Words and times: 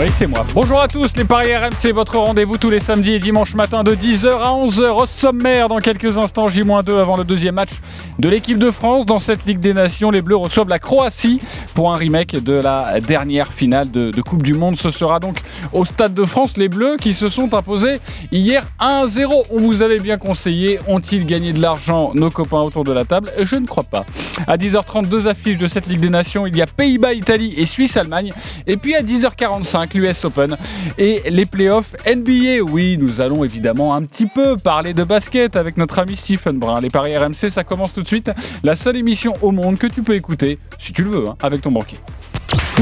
Oui, 0.00 0.06
c'est 0.10 0.26
moi. 0.26 0.44
Bonjour 0.54 0.80
à 0.80 0.88
tous, 0.88 1.16
les 1.16 1.24
Paris 1.24 1.54
RMC, 1.54 1.92
votre 1.92 2.18
rendez-vous 2.18 2.58
tous 2.58 2.68
les 2.68 2.80
samedis 2.80 3.12
et 3.12 3.20
dimanches 3.20 3.54
matin 3.54 3.84
de 3.84 3.94
10h 3.94 4.26
à 4.26 4.48
11h 4.48 5.02
au 5.02 5.06
sommaire. 5.06 5.68
Dans 5.68 5.78
quelques 5.78 6.18
instants, 6.18 6.48
J-2 6.48 6.98
avant 6.98 7.16
le 7.16 7.22
deuxième 7.22 7.54
match 7.54 7.70
de 8.18 8.28
l'équipe 8.28 8.58
de 8.58 8.72
France. 8.72 9.06
Dans 9.06 9.20
cette 9.20 9.46
Ligue 9.46 9.60
des 9.60 9.72
Nations, 9.72 10.10
les 10.10 10.20
Bleus 10.20 10.34
reçoivent 10.34 10.68
la 10.68 10.80
Croatie 10.80 11.40
pour 11.74 11.94
un 11.94 11.96
remake 11.96 12.34
de 12.42 12.54
la 12.54 13.00
dernière 13.00 13.52
finale 13.52 13.88
de, 13.92 14.10
de 14.10 14.20
Coupe 14.20 14.42
du 14.42 14.54
Monde. 14.54 14.76
Ce 14.76 14.90
sera 14.90 15.20
donc 15.20 15.40
au 15.72 15.84
Stade 15.84 16.12
de 16.12 16.24
France, 16.24 16.56
les 16.56 16.68
Bleus 16.68 16.96
qui 17.00 17.14
se 17.14 17.28
sont 17.28 17.54
imposés 17.54 18.00
hier 18.32 18.66
1-0. 18.80 19.44
On 19.50 19.60
vous 19.60 19.82
avait 19.82 20.00
bien 20.00 20.18
conseillé. 20.18 20.80
Ont-ils 20.88 21.24
gagné 21.24 21.52
de 21.52 21.62
l'argent, 21.62 22.10
nos 22.14 22.30
copains 22.30 22.62
autour 22.62 22.82
de 22.82 22.92
la 22.92 23.04
table? 23.04 23.30
Je 23.40 23.54
ne 23.54 23.66
crois 23.66 23.84
pas. 23.84 24.04
À 24.48 24.56
10h30, 24.56 25.06
deux 25.06 25.28
affiches 25.28 25.58
de 25.58 25.68
cette 25.68 25.86
Ligue 25.86 26.00
des 26.00 26.10
Nations. 26.10 26.48
Il 26.48 26.56
y 26.56 26.62
a 26.62 26.66
Pays-Bas, 26.66 27.12
Italie 27.12 27.54
et 27.56 27.64
Suisse-Allemagne. 27.64 28.32
Et 28.66 28.76
puis 28.76 28.96
à 28.96 29.02
10h45, 29.02 29.83
l'US 29.92 30.24
Open 30.24 30.56
et 30.96 31.22
les 31.28 31.44
playoffs 31.44 31.94
NBA. 32.06 32.62
Oui, 32.62 32.96
nous 32.98 33.20
allons 33.20 33.44
évidemment 33.44 33.94
un 33.94 34.02
petit 34.04 34.26
peu 34.26 34.56
parler 34.56 34.94
de 34.94 35.04
basket 35.04 35.56
avec 35.56 35.76
notre 35.76 35.98
ami 35.98 36.16
Stephen 36.16 36.58
Brun. 36.58 36.80
Les 36.80 36.88
paris 36.88 37.16
RMC, 37.16 37.50
ça 37.50 37.64
commence 37.64 37.92
tout 37.92 38.02
de 38.02 38.06
suite. 38.06 38.30
La 38.62 38.76
seule 38.76 38.96
émission 38.96 39.34
au 39.42 39.50
monde 39.50 39.76
que 39.76 39.86
tu 39.86 40.02
peux 40.02 40.14
écouter, 40.14 40.58
si 40.78 40.92
tu 40.92 41.02
le 41.02 41.10
veux, 41.10 41.28
hein, 41.28 41.36
avec 41.42 41.60
ton 41.60 41.72
banquier. 41.72 41.98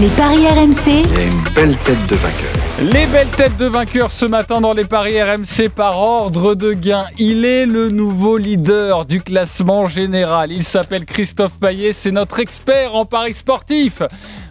Les 0.01 0.09
paris 0.09 0.47
RMC. 0.47 1.03
Il 1.05 1.19
y 1.19 1.19
a 1.19 1.25
une 1.25 1.43
belle 1.55 1.77
tête 1.77 2.07
de 2.09 2.17
vainqueur. 2.17 2.51
Les 2.81 3.05
belles 3.07 3.29
têtes 3.29 3.59
de 3.59 3.67
vainqueurs 3.67 4.11
ce 4.11 4.25
matin 4.25 4.63
dans 4.63 4.73
les 4.73 4.85
paris 4.85 5.23
RMC 5.23 5.69
par 5.69 5.99
ordre 5.99 6.55
de 6.55 6.73
gain. 6.73 7.05
Il 7.19 7.45
est 7.45 7.67
le 7.67 7.91
nouveau 7.91 8.39
leader 8.39 9.05
du 9.05 9.21
classement 9.21 9.87
général. 9.87 10.51
Il 10.51 10.65
s'appelle 10.65 11.05
Christophe 11.05 11.53
Payet, 11.61 11.93
c'est 11.93 12.11
notre 12.11 12.41
expert 12.41 12.95
en 12.95 13.05
paris 13.05 13.35
sportif. 13.35 14.03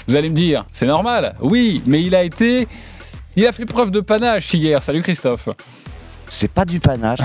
Vous 0.08 0.16
allez 0.16 0.30
me 0.30 0.36
dire, 0.36 0.64
c'est 0.72 0.86
normal. 0.86 1.36
Oui, 1.42 1.82
mais 1.88 2.04
il 2.04 2.14
a 2.14 2.24
été. 2.24 2.68
Il 3.36 3.48
a 3.48 3.52
fait 3.52 3.66
preuve 3.66 3.90
de 3.90 4.00
panache 4.00 4.54
hier. 4.54 4.82
Salut 4.84 5.02
Christophe. 5.02 5.50
C'est 6.34 6.50
pas 6.50 6.64
du 6.64 6.80
panache, 6.80 7.20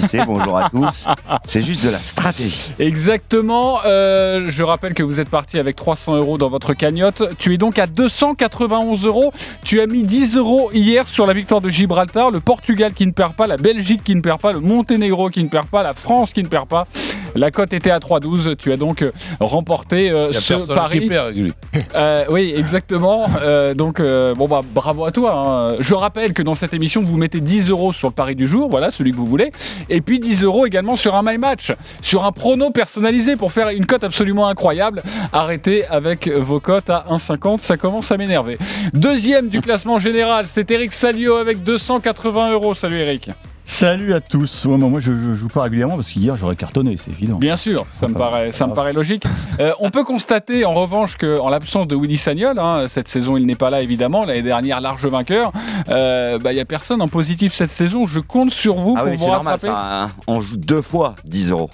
disais, 0.00 0.22
bonjour 0.24 0.56
à 0.56 0.70
tous. 0.70 1.06
C'est 1.44 1.62
juste 1.62 1.84
de 1.84 1.90
la 1.90 1.98
stratégie. 1.98 2.70
Exactement. 2.78 3.80
Euh, 3.84 4.46
je 4.50 4.62
rappelle 4.62 4.94
que 4.94 5.02
vous 5.02 5.18
êtes 5.18 5.28
parti 5.28 5.58
avec 5.58 5.74
300 5.74 6.14
euros 6.18 6.38
dans 6.38 6.48
votre 6.48 6.72
cagnotte. 6.72 7.24
Tu 7.38 7.52
es 7.54 7.58
donc 7.58 7.80
à 7.80 7.88
291 7.88 9.04
euros. 9.04 9.32
Tu 9.64 9.80
as 9.80 9.88
mis 9.88 10.04
10 10.04 10.36
euros 10.36 10.70
hier 10.72 11.08
sur 11.08 11.26
la 11.26 11.32
victoire 11.32 11.60
de 11.60 11.70
Gibraltar, 11.70 12.30
le 12.30 12.38
Portugal 12.38 12.92
qui 12.94 13.04
ne 13.04 13.10
perd 13.10 13.34
pas, 13.34 13.48
la 13.48 13.56
Belgique 13.56 14.04
qui 14.04 14.14
ne 14.14 14.20
perd 14.20 14.40
pas, 14.40 14.52
le 14.52 14.60
Monténégro 14.60 15.28
qui 15.28 15.42
ne 15.42 15.48
perd 15.48 15.66
pas, 15.66 15.82
la 15.82 15.92
France 15.92 16.32
qui 16.32 16.42
ne 16.44 16.48
perd 16.48 16.68
pas. 16.68 16.86
La 17.34 17.50
cote 17.50 17.72
était 17.72 17.90
à 17.90 17.98
3,12. 17.98 18.56
Tu 18.56 18.70
as 18.72 18.76
donc 18.76 19.04
remporté 19.40 20.10
euh, 20.10 20.28
Il 20.30 20.34
y 20.34 20.36
a 20.36 20.40
ce 20.40 20.54
pari. 20.66 21.00
qui 21.00 21.06
perd, 21.08 21.34
lui. 21.34 21.52
Euh, 21.96 22.26
oui, 22.30 22.52
exactement. 22.56 23.26
Euh, 23.40 23.74
donc, 23.74 23.98
euh, 24.00 24.34
bon, 24.34 24.46
bah, 24.46 24.60
bravo 24.74 25.04
à 25.04 25.10
toi. 25.10 25.34
hein. 25.34 25.76
Je 25.80 25.94
rappelle 25.94 26.32
que 26.32 26.42
dans 26.42 26.54
cette 26.54 26.74
émission, 26.74 27.02
vous 27.02 27.16
mettez 27.16 27.40
10 27.40 27.70
euros 27.70 27.92
sur 27.92 28.08
le 28.08 28.14
pari 28.14 28.34
du 28.36 28.46
jour, 28.46 28.51
voilà, 28.60 28.90
celui 28.90 29.10
que 29.10 29.16
vous 29.16 29.26
voulez. 29.26 29.52
Et 29.88 30.00
puis 30.00 30.18
10 30.18 30.44
euros 30.44 30.66
également 30.66 30.96
sur 30.96 31.14
un 31.14 31.22
My 31.22 31.38
Match, 31.38 31.72
sur 32.00 32.24
un 32.24 32.32
prono 32.32 32.70
personnalisé 32.70 33.36
pour 33.36 33.52
faire 33.52 33.68
une 33.68 33.86
cote 33.86 34.04
absolument 34.04 34.48
incroyable. 34.48 35.02
Arrêtez 35.32 35.86
avec 35.86 36.28
vos 36.28 36.60
cotes 36.60 36.90
à 36.90 37.06
1,50, 37.10 37.60
ça 37.60 37.76
commence 37.76 38.10
à 38.12 38.16
m'énerver. 38.16 38.58
Deuxième 38.92 39.48
du 39.48 39.60
classement 39.60 39.98
général, 39.98 40.46
c'est 40.46 40.70
Eric 40.70 40.92
Salio 40.92 41.36
avec 41.36 41.62
280 41.62 42.52
euros. 42.52 42.74
Salut 42.74 42.98
Eric. 42.98 43.30
Salut 43.64 44.12
à 44.12 44.20
tous. 44.20 44.66
Ouais, 44.66 44.76
moi, 44.76 44.88
moi, 44.88 45.00
je, 45.00 45.12
je 45.12 45.34
joue 45.34 45.48
pas 45.48 45.62
régulièrement 45.62 45.94
parce 45.96 46.08
qu'hier 46.10 46.36
j'aurais 46.36 46.56
cartonné, 46.56 46.96
c'est 46.96 47.10
évident. 47.10 47.36
Bien 47.36 47.56
sûr, 47.56 47.86
ça 48.00 48.08
me 48.08 48.14
paraît, 48.14 48.52
ça 48.52 48.66
me 48.66 48.74
paraît 48.74 48.92
logique. 48.92 49.24
Euh, 49.60 49.72
on 49.78 49.90
peut 49.90 50.04
constater 50.04 50.64
en 50.64 50.74
revanche 50.74 51.16
que, 51.16 51.38
en 51.38 51.48
l'absence 51.48 51.86
de 51.86 51.96
Willy 51.96 52.16
Sagnol, 52.16 52.58
hein, 52.58 52.86
cette 52.88 53.08
saison 53.08 53.36
il 53.36 53.46
n'est 53.46 53.54
pas 53.54 53.70
là 53.70 53.80
évidemment, 53.80 54.24
l'année 54.24 54.42
dernière 54.42 54.80
large 54.80 55.06
vainqueur, 55.06 55.52
euh, 55.88 56.38
bah, 56.38 56.52
il 56.52 56.56
y 56.56 56.60
a 56.60 56.64
personne 56.64 57.00
en 57.02 57.08
positif 57.08 57.54
cette 57.54 57.70
saison. 57.70 58.04
Je 58.04 58.20
compte 58.20 58.50
sur 58.50 58.74
vous 58.76 58.94
Ah 58.96 59.02
pour 59.02 59.10
oui, 59.10 59.16
vous 59.16 59.26
normal, 59.26 59.60
ça, 59.60 60.02
hein. 60.04 60.10
on 60.26 60.40
joue 60.40 60.56
deux 60.56 60.82
fois 60.82 61.14
10 61.24 61.50
euros. 61.50 61.70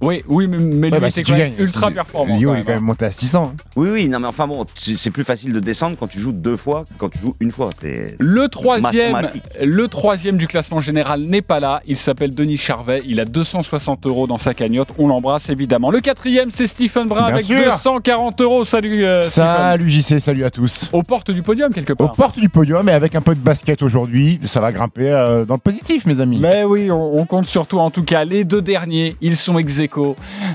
Oui, 0.00 0.22
oui, 0.28 0.46
mais, 0.46 0.58
mais 0.58 0.88
Ouais, 0.90 0.96
lui 0.96 1.00
bah, 1.00 1.10
si 1.10 1.22
tu 1.24 1.32
quand 1.32 1.38
même 1.38 1.52
gagnes, 1.52 1.60
ultra 1.62 1.90
performant. 1.90 2.34
Quand 2.34 2.40
est 2.54 2.62
quand 2.62 2.68
même 2.68 2.78
hein. 2.78 2.80
monté 2.80 3.04
à 3.06 3.10
600. 3.12 3.52
hein. 3.52 3.56
Oui, 3.76 3.88
oui, 3.90 4.08
non, 4.08 4.20
mais 4.20 4.26
enfin 4.28 4.46
bon, 4.46 4.64
c'est 4.76 5.10
plus 5.10 5.24
facile 5.24 5.52
de 5.52 5.60
descendre 5.60 5.96
quand 5.98 6.06
tu 6.06 6.18
joues 6.18 6.32
deux 6.32 6.56
fois 6.56 6.84
que 6.84 6.94
quand 6.98 7.08
tu 7.08 7.18
joues 7.18 7.34
une 7.40 7.50
fois. 7.50 7.70
Le 8.18 8.48
troisième, 8.48 9.28
le 9.62 9.88
troisième 9.88 10.36
du 10.36 10.46
classement 10.46 10.80
général 10.80 11.22
n'est 11.22 11.42
pas 11.42 11.60
là. 11.60 11.80
Il 11.86 11.96
s'appelle 11.96 12.34
Denis 12.34 12.56
Charvet. 12.56 13.02
Il 13.06 13.20
a 13.20 13.24
260 13.24 14.06
euros 14.06 14.26
dans 14.26 14.38
sa 14.38 14.54
cagnotte. 14.54 14.88
On 14.98 15.08
l'embrasse 15.08 15.48
évidemment. 15.50 15.90
Le 15.90 16.00
quatrième, 16.00 16.50
c'est 16.50 16.66
Stephen 16.66 17.08
Brun 17.08 17.26
Bien 17.26 17.34
avec 17.34 17.46
sûr. 17.46 17.56
240 17.64 18.40
euros. 18.42 18.64
Salut. 18.64 19.04
euh. 19.04 19.22
Salut 19.22 19.88
JC, 19.88 20.18
salut 20.20 20.44
à 20.44 20.50
tous. 20.50 20.90
Aux 20.92 21.02
portes 21.02 21.30
du 21.30 21.42
podium 21.42 21.72
quelque 21.72 21.92
Aux 21.92 21.96
part. 21.96 22.12
portes 22.12 22.38
du 22.38 22.48
podium 22.48 22.88
et 22.88 22.92
avec 22.92 23.14
un 23.14 23.20
peu 23.22 23.34
de 23.34 23.40
basket 23.40 23.82
aujourd'hui, 23.82 24.40
ça 24.44 24.60
va 24.60 24.72
grimper 24.72 25.10
euh, 25.10 25.44
dans 25.44 25.54
le 25.54 25.60
positif, 25.60 26.06
mes 26.06 26.20
amis. 26.20 26.38
Mais 26.42 26.64
oui, 26.64 26.90
on, 26.90 27.18
on 27.18 27.24
compte 27.26 27.46
surtout 27.46 27.78
en 27.78 27.90
tout 27.90 28.04
cas 28.04 28.24
les 28.24 28.44
deux 28.44 28.62
derniers, 28.62 29.16
ils 29.20 29.36
sont 29.36 29.58
ex 29.58 29.85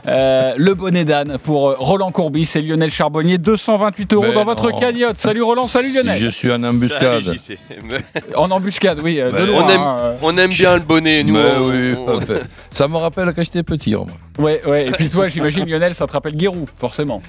Euh, 0.08 0.54
le 0.58 0.74
bonnet 0.74 1.06
d'âne 1.06 1.38
pour 1.44 1.70
euh, 1.70 1.76
Roland 1.78 2.12
Courbis 2.12 2.50
et 2.56 2.62
Lionel 2.62 2.90
Charbonnier, 2.92 3.38
228 3.38 4.14
euros 4.14 4.26
Mais 4.28 4.34
dans 4.34 4.46
votre 4.46 4.78
cagnotte. 4.80 5.18
Salut 5.18 5.42
Roland, 5.42 5.68
salut 5.68 5.94
Lionel. 5.94 6.20
Je 6.20 6.30
suis 6.30 6.52
en 6.52 6.64
embuscade. 6.64 7.24
Salut. 7.24 7.60
En 8.36 8.50
embuscade, 8.52 9.00
oui, 9.04 9.20
euh, 9.20 9.32
de 9.32 9.36
Mais 9.38 9.46
loin. 9.46 9.64
on 9.66 9.70
aime- 9.70 9.82
hein. 9.82 10.14
On 10.22 10.38
aime 10.38 10.50
bien 10.52 10.76
le 10.76 10.82
bonnet, 10.82 11.24
nous. 11.24 11.36
Oui, 11.36 11.94
on-. 11.98 12.20
Ça 12.72 12.88
me 12.88 12.98
rappelle 12.98 13.32
quand 13.36 13.44
j'étais 13.44 13.64
petit. 13.64 13.92
moi. 13.96 14.06
Ouais, 14.40 14.62
ouais. 14.66 14.88
Et 14.88 14.92
puis 14.92 15.10
toi, 15.10 15.28
j'imagine 15.28 15.66
Lionel, 15.70 15.94
ça 15.94 16.08
te 16.08 16.14
rappelle 16.14 16.36
Guérou, 16.36 16.66
forcément. 16.80 17.22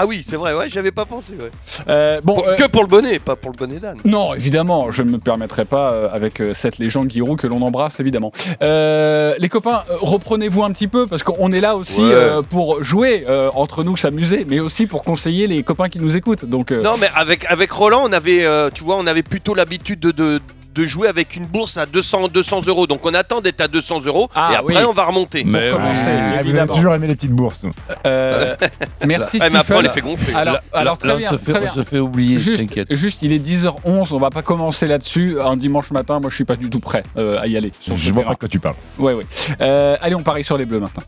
Ah 0.00 0.06
oui, 0.06 0.22
c'est 0.24 0.36
vrai, 0.36 0.54
ouais, 0.54 0.70
j'avais 0.70 0.92
pas 0.92 1.04
pensé. 1.04 1.32
Ouais. 1.34 1.50
Euh, 1.88 2.20
bon, 2.22 2.34
Pour- 2.34 2.46
euh, 2.48 2.54
Que 2.54 2.68
pour 2.68 2.82
le 2.82 2.88
bonnet, 2.88 3.18
pas 3.18 3.34
pour 3.36 3.50
le 3.50 3.56
bonnet 3.56 3.80
d'âne. 3.80 3.98
Non, 4.04 4.32
évidemment, 4.32 4.90
je 4.92 5.02
ne 5.02 5.10
me 5.10 5.18
permettrai 5.18 5.64
pas 5.64 5.90
euh, 5.90 6.08
avec 6.12 6.40
cette 6.54 6.78
légende 6.78 7.10
Giroud 7.10 7.36
que 7.38 7.46
l'on 7.48 7.60
embrasse, 7.62 7.98
évidemment. 8.00 8.32
Les 8.60 9.48
copains, 9.50 9.82
reprenez-vous 10.00 10.62
un 10.64 10.70
petit 10.70 10.88
peu 10.88 11.06
parce 11.06 11.22
qu'on 11.22 11.52
est 11.52 11.60
là 11.60 11.76
aussi 11.76 12.02
Ouais. 12.02 12.42
pour 12.48 12.82
jouer 12.82 13.26
entre 13.54 13.82
nous, 13.84 13.96
s'amuser, 13.96 14.46
mais 14.48 14.60
aussi 14.60 14.86
pour 14.86 15.02
conseiller 15.04 15.46
les 15.48 15.62
copains 15.62 15.88
qui 15.88 15.98
nous 15.98 16.16
écoutent. 16.16 16.44
Donc, 16.44 16.70
euh, 16.72 16.80
Non, 16.82 16.94
mais 17.00 17.08
avec, 17.14 17.44
avec 17.46 17.70
Roland, 17.72 18.02
on 18.08 18.12
avait, 18.12 18.44
euh, 18.44 18.70
tu 18.72 18.84
vois, 18.84 18.96
on 18.96 19.06
avait 19.06 19.22
plutôt 19.24 19.54
l'habitude 19.54 19.98
de, 20.00 20.10
de, 20.12 20.40
de 20.74 20.86
jouer 20.86 21.08
avec 21.08 21.34
une 21.36 21.46
bourse 21.46 21.76
à 21.76 21.86
200, 21.86 22.28
200 22.28 22.62
euros. 22.68 22.86
Donc 22.86 23.04
on 23.04 23.14
attend 23.14 23.40
d'être 23.40 23.60
à 23.60 23.68
200 23.68 24.02
euros 24.06 24.28
Ah, 24.34 24.50
et 24.52 24.56
après 24.56 24.76
oui. 24.76 24.84
on 24.88 24.92
va 24.92 25.06
remonter. 25.06 25.42
Mais 25.44 25.70
Pour 25.70 25.78
commencer, 25.80 26.10
vous 26.44 26.56
avez 26.56 26.68
toujours 26.68 26.94
aimé 26.94 27.06
les 27.08 27.14
petites 27.16 27.32
bourses. 27.32 27.64
euh, 28.06 28.54
merci 29.06 29.38
Ouais, 29.40 29.48
mais 29.50 29.58
après 29.58 29.74
on 29.76 29.80
les 29.80 29.88
fait 29.88 30.00
gonfler. 30.00 30.34
Alors, 30.72 30.98
très 30.98 31.08
là, 31.08 31.16
bien, 31.16 31.30
on 31.32 31.32
se 31.32 31.38
fait, 31.38 31.52
très 31.52 31.60
on 31.60 31.64
bien. 31.64 31.74
se 31.74 31.82
fait 31.82 31.98
oublier, 31.98 32.38
Juste, 32.38 33.22
il 33.22 33.32
est 33.32 33.38
10h11, 33.44 34.08
on 34.12 34.18
va 34.18 34.30
pas 34.30 34.42
commencer 34.42 34.86
là-dessus. 34.86 35.38
Un 35.40 35.56
dimanche 35.56 35.90
matin, 35.90 36.20
moi 36.20 36.30
je 36.30 36.34
suis 36.36 36.44
pas 36.44 36.56
du 36.56 36.70
tout 36.70 36.80
prêt 36.80 37.02
euh, 37.16 37.40
à 37.40 37.46
y 37.46 37.56
aller. 37.56 37.72
Sur 37.80 37.96
Je 37.96 38.12
vois 38.12 38.22
terrain. 38.22 38.30
pas 38.30 38.34
de 38.34 38.38
quoi 38.40 38.48
tu 38.48 38.60
parles. 38.60 38.74
Ouais, 38.98 39.14
ouais. 39.14 39.26
Euh, 39.60 39.96
allez, 40.00 40.14
on 40.14 40.22
parie 40.22 40.44
sur 40.44 40.56
les 40.56 40.66
bleus 40.66 40.80
maintenant. 40.80 41.02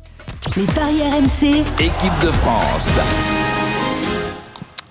Les 0.57 0.65
paris 0.65 1.01
RMC. 1.03 1.61
Équipe 1.79 2.19
de 2.23 2.31
France. 2.33 2.99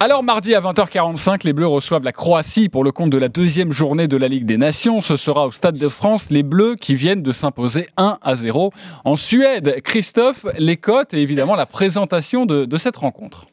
Alors 0.02 0.24
mardi 0.24 0.56
à 0.56 0.62
20h45, 0.62 1.44
les 1.44 1.52
Bleus 1.52 1.68
reçoivent 1.68 2.06
la 2.06 2.14
Croatie 2.14 2.70
pour 2.70 2.86
le 2.86 2.94
compte 2.94 3.10
de 3.10 3.18
la 3.18 3.28
deuxième 3.28 3.74
journée 3.74 4.08
de 4.08 4.16
la 4.16 4.30
Ligue 4.30 4.46
des 4.46 4.56
Nations. 4.56 5.02
Ce 5.02 5.18
sera 5.18 5.46
au 5.46 5.52
Stade 5.52 5.78
de 5.78 5.90
France, 5.90 6.30
les 6.30 6.42
Bleus 6.42 6.78
qui 6.78 6.96
viennent 6.96 7.22
de 7.22 7.34
s'imposer 7.34 7.86
1 7.98 8.18
à 8.22 8.36
0 8.38 8.72
en 9.04 9.18
Suède. 9.18 9.82
Christophe, 9.84 10.46
les 10.58 10.78
cotes 10.78 11.14
et 11.14 11.22
évidemment 11.22 11.56
la 11.56 11.66
présentation 11.66 12.46
de, 12.46 12.78
cette 12.78 12.96
rencontre. 12.96 13.48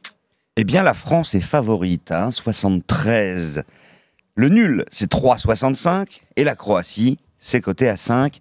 Eh 0.56 0.62
bien, 0.62 0.84
la 0.84 0.94
France 0.94 1.34
est 1.34 1.40
favorite 1.40 2.12
à 2.12 2.28
1,73. 2.28 3.64
Le 4.36 4.48
nul, 4.48 4.84
c'est 4.92 5.10
3,65. 5.10 6.20
Et 6.36 6.44
la 6.44 6.54
Croatie, 6.54 7.18
c'est 7.40 7.60
coté 7.60 7.88
à 7.88 7.96
5. 7.96 8.40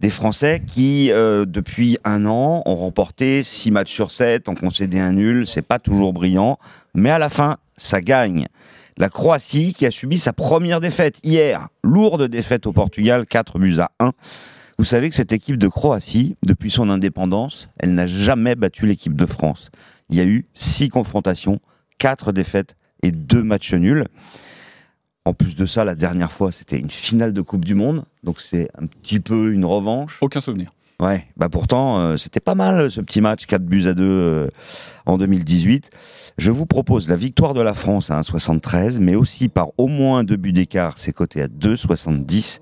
Des 0.00 0.10
Français 0.10 0.62
qui, 0.64 1.10
euh, 1.10 1.44
depuis 1.44 1.98
un 2.04 2.24
an, 2.24 2.62
ont 2.66 2.76
remporté 2.76 3.42
6 3.42 3.72
matchs 3.72 3.92
sur 3.92 4.12
7, 4.12 4.48
ont 4.48 4.54
concédé 4.54 5.00
un 5.00 5.12
nul. 5.12 5.46
C'est 5.46 5.62
pas 5.62 5.80
toujours 5.80 6.12
brillant. 6.12 6.58
Mais 6.94 7.10
à 7.10 7.18
la 7.18 7.28
fin, 7.28 7.56
ça 7.76 8.00
gagne. 8.00 8.46
La 8.96 9.08
Croatie 9.08 9.74
qui 9.74 9.86
a 9.86 9.90
subi 9.90 10.18
sa 10.18 10.32
première 10.32 10.80
défaite 10.80 11.18
hier. 11.24 11.68
Lourde 11.82 12.28
défaite 12.28 12.66
au 12.66 12.72
Portugal, 12.72 13.26
4 13.26 13.58
buts 13.58 13.78
à 13.78 13.90
1. 13.98 14.12
Vous 14.78 14.84
savez 14.84 15.10
que 15.10 15.16
cette 15.16 15.32
équipe 15.32 15.56
de 15.56 15.66
Croatie, 15.66 16.36
depuis 16.44 16.70
son 16.70 16.90
indépendance, 16.90 17.68
elle 17.78 17.94
n'a 17.94 18.06
jamais 18.06 18.54
battu 18.54 18.86
l'équipe 18.86 19.16
de 19.16 19.26
France. 19.26 19.70
Il 20.10 20.16
y 20.16 20.20
a 20.20 20.24
eu 20.24 20.46
six 20.54 20.88
confrontations, 20.88 21.58
quatre 21.98 22.30
défaites 22.30 22.76
et 23.02 23.10
deux 23.10 23.42
matchs 23.42 23.74
nuls. 23.74 24.06
En 25.28 25.34
plus 25.34 25.56
de 25.56 25.66
ça, 25.66 25.84
la 25.84 25.94
dernière 25.94 26.32
fois, 26.32 26.52
c'était 26.52 26.78
une 26.78 26.90
finale 26.90 27.34
de 27.34 27.42
Coupe 27.42 27.66
du 27.66 27.74
Monde, 27.74 28.04
donc 28.24 28.40
c'est 28.40 28.70
un 28.80 28.86
petit 28.86 29.20
peu 29.20 29.52
une 29.52 29.66
revanche. 29.66 30.16
Aucun 30.22 30.40
souvenir. 30.40 30.70
Ouais, 31.02 31.26
bah 31.36 31.50
pourtant, 31.50 31.98
euh, 31.98 32.16
c'était 32.16 32.40
pas 32.40 32.54
mal 32.54 32.90
ce 32.90 33.02
petit 33.02 33.20
match, 33.20 33.44
4 33.44 33.62
buts 33.62 33.86
à 33.88 33.92
2 33.92 34.02
euh, 34.02 34.48
en 35.04 35.18
2018. 35.18 35.90
Je 36.38 36.50
vous 36.50 36.64
propose 36.64 37.10
la 37.10 37.16
victoire 37.16 37.52
de 37.52 37.60
la 37.60 37.74
France 37.74 38.10
à 38.10 38.18
1,73, 38.18 39.00
mais 39.00 39.16
aussi 39.16 39.50
par 39.50 39.68
au 39.76 39.86
moins 39.86 40.24
deux 40.24 40.36
buts 40.36 40.54
d'écart, 40.54 40.94
c'est 40.96 41.12
coté 41.12 41.42
à 41.42 41.46
2,70. 41.46 42.60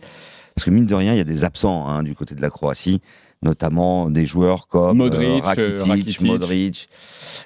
Parce 0.56 0.64
que 0.64 0.70
mine 0.70 0.86
de 0.86 0.94
rien, 0.96 1.12
il 1.12 1.18
y 1.18 1.20
a 1.20 1.24
des 1.24 1.44
absents 1.44 1.86
hein, 1.86 2.02
du 2.02 2.16
côté 2.16 2.34
de 2.34 2.42
la 2.42 2.50
Croatie. 2.50 3.00
Notamment 3.42 4.10
des 4.10 4.26
joueurs 4.26 4.66
comme 4.68 4.98
Modric, 4.98 5.28
euh, 5.28 5.40
euh, 5.40 5.42
Rakitic, 5.44 5.86
Rakitic. 5.88 6.20
Modric. 6.22 6.88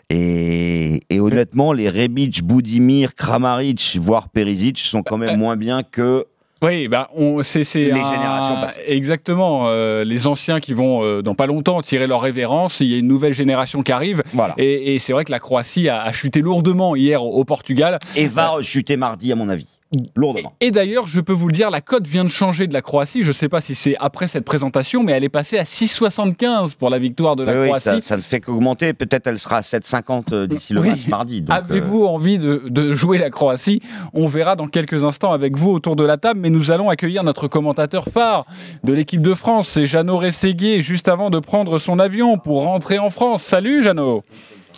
Et, 0.09 1.03
et 1.11 1.21
honnêtement, 1.21 1.73
les 1.73 1.89
Rebic, 1.89 2.43
Boudimir, 2.43 3.15
Kramaric, 3.15 3.99
voire 4.01 4.29
Perisic 4.29 4.79
sont 4.79 5.03
quand 5.03 5.17
Euh, 5.17 5.27
même 5.27 5.39
moins 5.39 5.57
bien 5.57 5.83
que 5.83 6.25
Oui, 6.63 6.89
bah, 6.89 7.09
on, 7.15 7.43
c'est, 7.43 7.65
c'est 7.65 7.85
Les 7.85 7.91
un- 7.93 8.13
générations 8.13 8.61
passées. 8.61 8.81
Exactement. 8.87 9.63
euh, 9.69 10.05
les 10.05 10.27
anciens 10.27 10.61
qui 10.61 10.75
vont, 10.75 11.03
euh, 11.03 11.23
dans 11.23 11.35
pas 11.35 11.47
longtemps, 11.47 11.81
tirer 11.83 12.07
leur 12.07 12.21
révérence. 12.21 12.81
Il 12.81 12.89
y 12.89 12.95
a 12.95 12.99
une 12.99 13.07
nouvelle 13.09 13.33
génération 13.35 13.83
qui 13.83 13.93
arrive. 13.93 14.23
voilà. 14.35 14.55
Et, 14.59 14.95
et 14.95 14.99
c'est 14.99 15.13
vrai 15.13 15.25
que 15.25 15.33
la 15.33 15.39
Croatie 15.39 15.89
a, 15.89 16.03
a 16.03 16.13
chuté 16.13 16.41
lourdement 16.41 16.95
hier 16.97 17.23
au, 17.25 17.31
au 17.33 17.45
Portugal. 17.45 17.99
Et 18.17 18.27
va 18.27 18.57
chuter 18.63 18.97
mardi, 18.97 19.33
à 19.33 19.37
mon 19.37 19.49
avis. 19.49 19.67
Lourdement. 20.15 20.53
Et 20.61 20.71
d'ailleurs, 20.71 21.09
je 21.09 21.21
peux 21.21 21.33
vous 21.33 21.49
le 21.49 21.53
dire, 21.53 21.69
la 21.71 21.81
cote 21.81 22.07
vient 22.07 22.23
de 22.23 22.29
changer 22.29 22.69
de 22.69 22.73
la 22.73 22.81
Croatie. 22.81 23.23
Je 23.23 23.29
ne 23.29 23.33
sais 23.33 23.49
pas 23.49 23.61
si 23.61 23.75
c'est 23.75 23.97
après 23.99 24.29
cette 24.29 24.45
présentation, 24.45 25.03
mais 25.03 25.13
elle 25.13 25.25
est 25.25 25.29
passée 25.29 25.59
à 25.59 25.65
6,75 25.65 26.77
pour 26.77 26.91
la 26.91 26.99
victoire 26.99 27.35
de 27.35 27.43
la 27.43 27.53
Oui, 27.53 27.59
oui, 27.63 27.67
Croatie. 27.67 27.85
ça, 27.85 28.01
ça 28.01 28.17
ne 28.17 28.23
fait 28.23 28.41
qu'augmenter. 28.41 28.93
Peut-être 28.93 29.27
elle 29.27 29.39
sera 29.41 29.57
à 29.57 29.61
7,50 29.63 30.33
euh, 30.33 30.47
d'ici 30.47 30.73
le 30.75 30.81
Oui. 30.81 30.89
match 30.91 31.07
mardi. 31.09 31.45
euh, 31.49 31.53
Avez-vous 31.53 32.05
envie 32.05 32.39
de, 32.39 32.63
de 32.69 32.93
jouer 32.93 33.19
la 33.19 33.31
Croatie? 33.31 33.83
On 34.15 34.27
verra 34.29 34.55
dans 34.57 34.69
quelques 34.69 35.03
instants 35.03 35.33
avec 35.33 35.57
vous 35.57 35.71
autour 35.71 35.97
de 35.97 36.05
la 36.05 36.17
table, 36.19 36.39
mais 36.41 36.51
nous 36.51 36.71
allons 36.71 36.89
accueillir 36.89 37.25
notre 37.25 37.49
commentateur 37.49 38.05
phare 38.13 38.47
de 38.85 38.93
l'équipe 38.93 39.23
de 39.23 39.35
France, 39.35 39.69
c'est 39.69 39.87
Jeannot 39.87 40.19
Rességuier, 40.19 40.83
juste 40.83 41.09
avant 41.09 41.31
de 41.31 41.39
prendre 41.41 41.79
son 41.81 41.99
avion 41.99 42.39
pour 42.39 42.63
rentrer 42.63 42.99
en 42.99 43.11
France. 43.11 43.43
Salut 43.43 43.83
Jeannot 43.83 44.23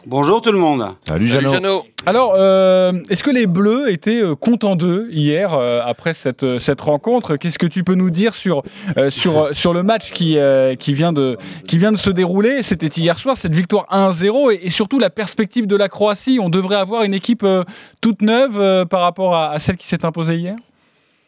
Bonjour 0.06 0.40
tout 0.40 0.50
le 0.50 0.58
monde. 0.58 0.84
Salut, 1.06 1.28
Salut 1.28 1.48
Jeannot. 1.48 1.52
Jeannot. 1.52 1.84
Alors, 2.06 2.34
euh, 2.36 2.92
est-ce 3.08 3.22
que 3.22 3.30
les 3.30 3.46
Bleus 3.46 3.88
étaient 3.90 4.20
euh, 4.20 4.34
contents 4.34 4.74
d'eux 4.74 5.08
hier 5.12 5.54
euh, 5.54 5.80
après 5.84 6.12
cette, 6.12 6.42
euh, 6.42 6.58
cette 6.58 6.80
rencontre? 6.80 7.36
Qu'est-ce 7.36 7.58
que 7.58 7.66
tu 7.66 7.84
peux 7.84 7.94
nous 7.94 8.10
dire 8.10 8.34
sur, 8.34 8.62
euh, 8.96 9.10
sur, 9.10 9.54
sur 9.54 9.72
le 9.72 9.84
match 9.84 10.10
qui, 10.10 10.38
euh, 10.38 10.74
qui, 10.74 10.92
vient 10.92 11.12
de, 11.12 11.38
qui 11.68 11.78
vient 11.78 11.92
de 11.92 11.96
se 11.96 12.10
dérouler? 12.10 12.62
C'était 12.64 12.88
hier 12.88 13.16
soir, 13.18 13.36
cette 13.36 13.54
victoire 13.54 13.86
1-0 13.92 14.52
et, 14.52 14.66
et 14.66 14.70
surtout 14.70 14.98
la 14.98 15.10
perspective 15.10 15.68
de 15.68 15.76
la 15.76 15.88
Croatie. 15.88 16.38
On 16.40 16.48
devrait 16.48 16.76
avoir 16.76 17.04
une 17.04 17.14
équipe 17.14 17.44
euh, 17.44 17.62
toute 18.00 18.22
neuve 18.22 18.58
euh, 18.58 18.84
par 18.84 19.02
rapport 19.02 19.36
à, 19.36 19.50
à 19.52 19.58
celle 19.60 19.76
qui 19.76 19.86
s'est 19.86 20.04
imposée 20.04 20.36
hier? 20.36 20.56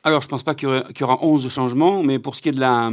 Alors 0.06 0.20
je 0.20 0.28
pense 0.28 0.42
pas 0.42 0.54
qu'il 0.54 0.68
y, 0.68 0.70
aura- 0.70 0.82
qu'il 0.92 1.00
y 1.00 1.04
aura 1.04 1.18
11 1.22 1.50
changements, 1.50 2.02
mais 2.02 2.18
pour 2.18 2.34
ce 2.34 2.42
qui 2.42 2.50
est 2.50 2.52
de 2.52 2.60
la, 2.60 2.90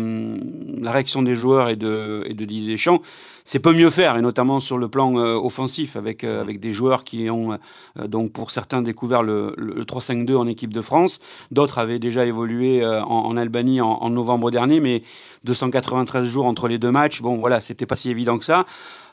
la 0.79 0.91
réaction 0.91 1.21
des 1.21 1.35
joueurs 1.35 1.67
et 1.67 1.75
de, 1.75 2.23
et 2.25 2.33
de 2.33 2.45
Didier 2.45 2.71
Deschamps, 2.71 3.01
c'est 3.43 3.59
peu 3.59 3.73
mieux 3.73 3.89
faire, 3.89 4.15
et 4.15 4.21
notamment 4.21 4.61
sur 4.61 4.77
le 4.77 4.87
plan 4.87 5.17
euh, 5.17 5.33
offensif, 5.35 5.97
avec, 5.97 6.23
euh, 6.23 6.39
avec 6.39 6.61
des 6.61 6.71
joueurs 6.71 7.03
qui 7.03 7.29
ont, 7.29 7.57
euh, 7.99 8.07
donc 8.07 8.31
pour 8.31 8.49
certains, 8.49 8.81
découvert 8.81 9.23
le, 9.23 9.53
le, 9.57 9.73
le 9.73 9.83
3-5-2 9.83 10.37
en 10.37 10.47
équipe 10.47 10.71
de 10.73 10.79
France. 10.79 11.19
D'autres 11.51 11.79
avaient 11.79 11.99
déjà 11.99 12.25
évolué 12.25 12.81
euh, 12.81 13.03
en, 13.03 13.25
en 13.25 13.35
Albanie 13.35 13.81
en, 13.81 13.89
en 13.91 14.09
novembre 14.09 14.49
dernier, 14.49 14.79
mais 14.79 15.03
293 15.43 16.25
jours 16.29 16.45
entre 16.45 16.69
les 16.69 16.77
deux 16.77 16.91
matchs, 16.91 17.21
bon 17.21 17.37
voilà, 17.39 17.59
c'était 17.59 17.85
pas 17.85 17.95
si 17.95 18.09
évident 18.09 18.37
que 18.37 18.45
ça. 18.45 18.65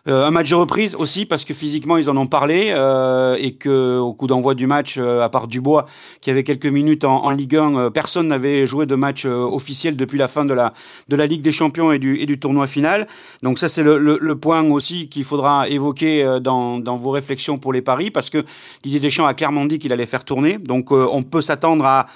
Euh, 0.06 0.26
un 0.26 0.30
match 0.30 0.50
de 0.50 0.54
reprise 0.54 0.94
aussi 0.94 1.26
parce 1.26 1.44
que 1.44 1.52
physiquement 1.52 1.96
ils 1.96 2.08
en 2.08 2.16
ont 2.16 2.26
parlé 2.26 2.68
euh, 2.70 3.36
et 3.38 3.54
que 3.54 3.98
au 3.98 4.12
coup 4.14 4.26
d'envoi 4.26 4.54
du 4.54 4.66
match, 4.66 4.96
euh, 4.96 5.22
à 5.22 5.28
part 5.28 5.48
Dubois 5.48 5.86
qui 6.20 6.30
avait 6.30 6.44
quelques 6.44 6.66
minutes 6.66 7.04
en, 7.04 7.24
en 7.24 7.30
Ligue 7.30 7.56
1, 7.56 7.76
euh, 7.76 7.90
personne 7.90 8.28
n'avait 8.28 8.66
joué 8.66 8.86
de 8.86 8.94
match 8.94 9.26
officiel 9.26 9.96
depuis 9.96 10.18
la 10.18 10.28
fin 10.28 10.44
de 10.44 10.54
la 10.54 10.72
de 11.08 11.16
la 11.16 11.26
Ligue 11.26 11.42
des 11.42 11.52
Champions 11.52 11.92
et 11.92 11.98
du 11.98 12.16
et 12.18 12.26
du 12.26 12.38
tournoi 12.38 12.66
final. 12.66 13.06
Donc 13.42 13.58
ça 13.58 13.68
c'est 13.68 13.82
le, 13.82 13.98
le, 13.98 14.38
point 14.38 14.62
aussi 14.62 15.08
qu'il 15.08 15.24
faudra 15.24 15.68
évoquer 15.68 16.38
dans 16.40 16.78
dans 16.78 16.96
vos 16.96 17.10
réflexions 17.10 17.58
pour 17.58 17.72
les 17.72 17.82
paris 17.82 18.10
parce 18.10 18.30
que 18.30 18.44
Didier 18.82 19.00
Deschamps 19.00 19.26
a 19.26 19.34
clairement 19.34 19.64
dit 19.64 19.78
qu'il 19.78 19.92
allait 19.92 20.06
faire 20.06 20.24
tourner. 20.24 20.58
Donc 20.58 20.92
on 20.92 21.22
peut 21.22 21.42
s'attendre 21.42 21.84
à 21.84 22.06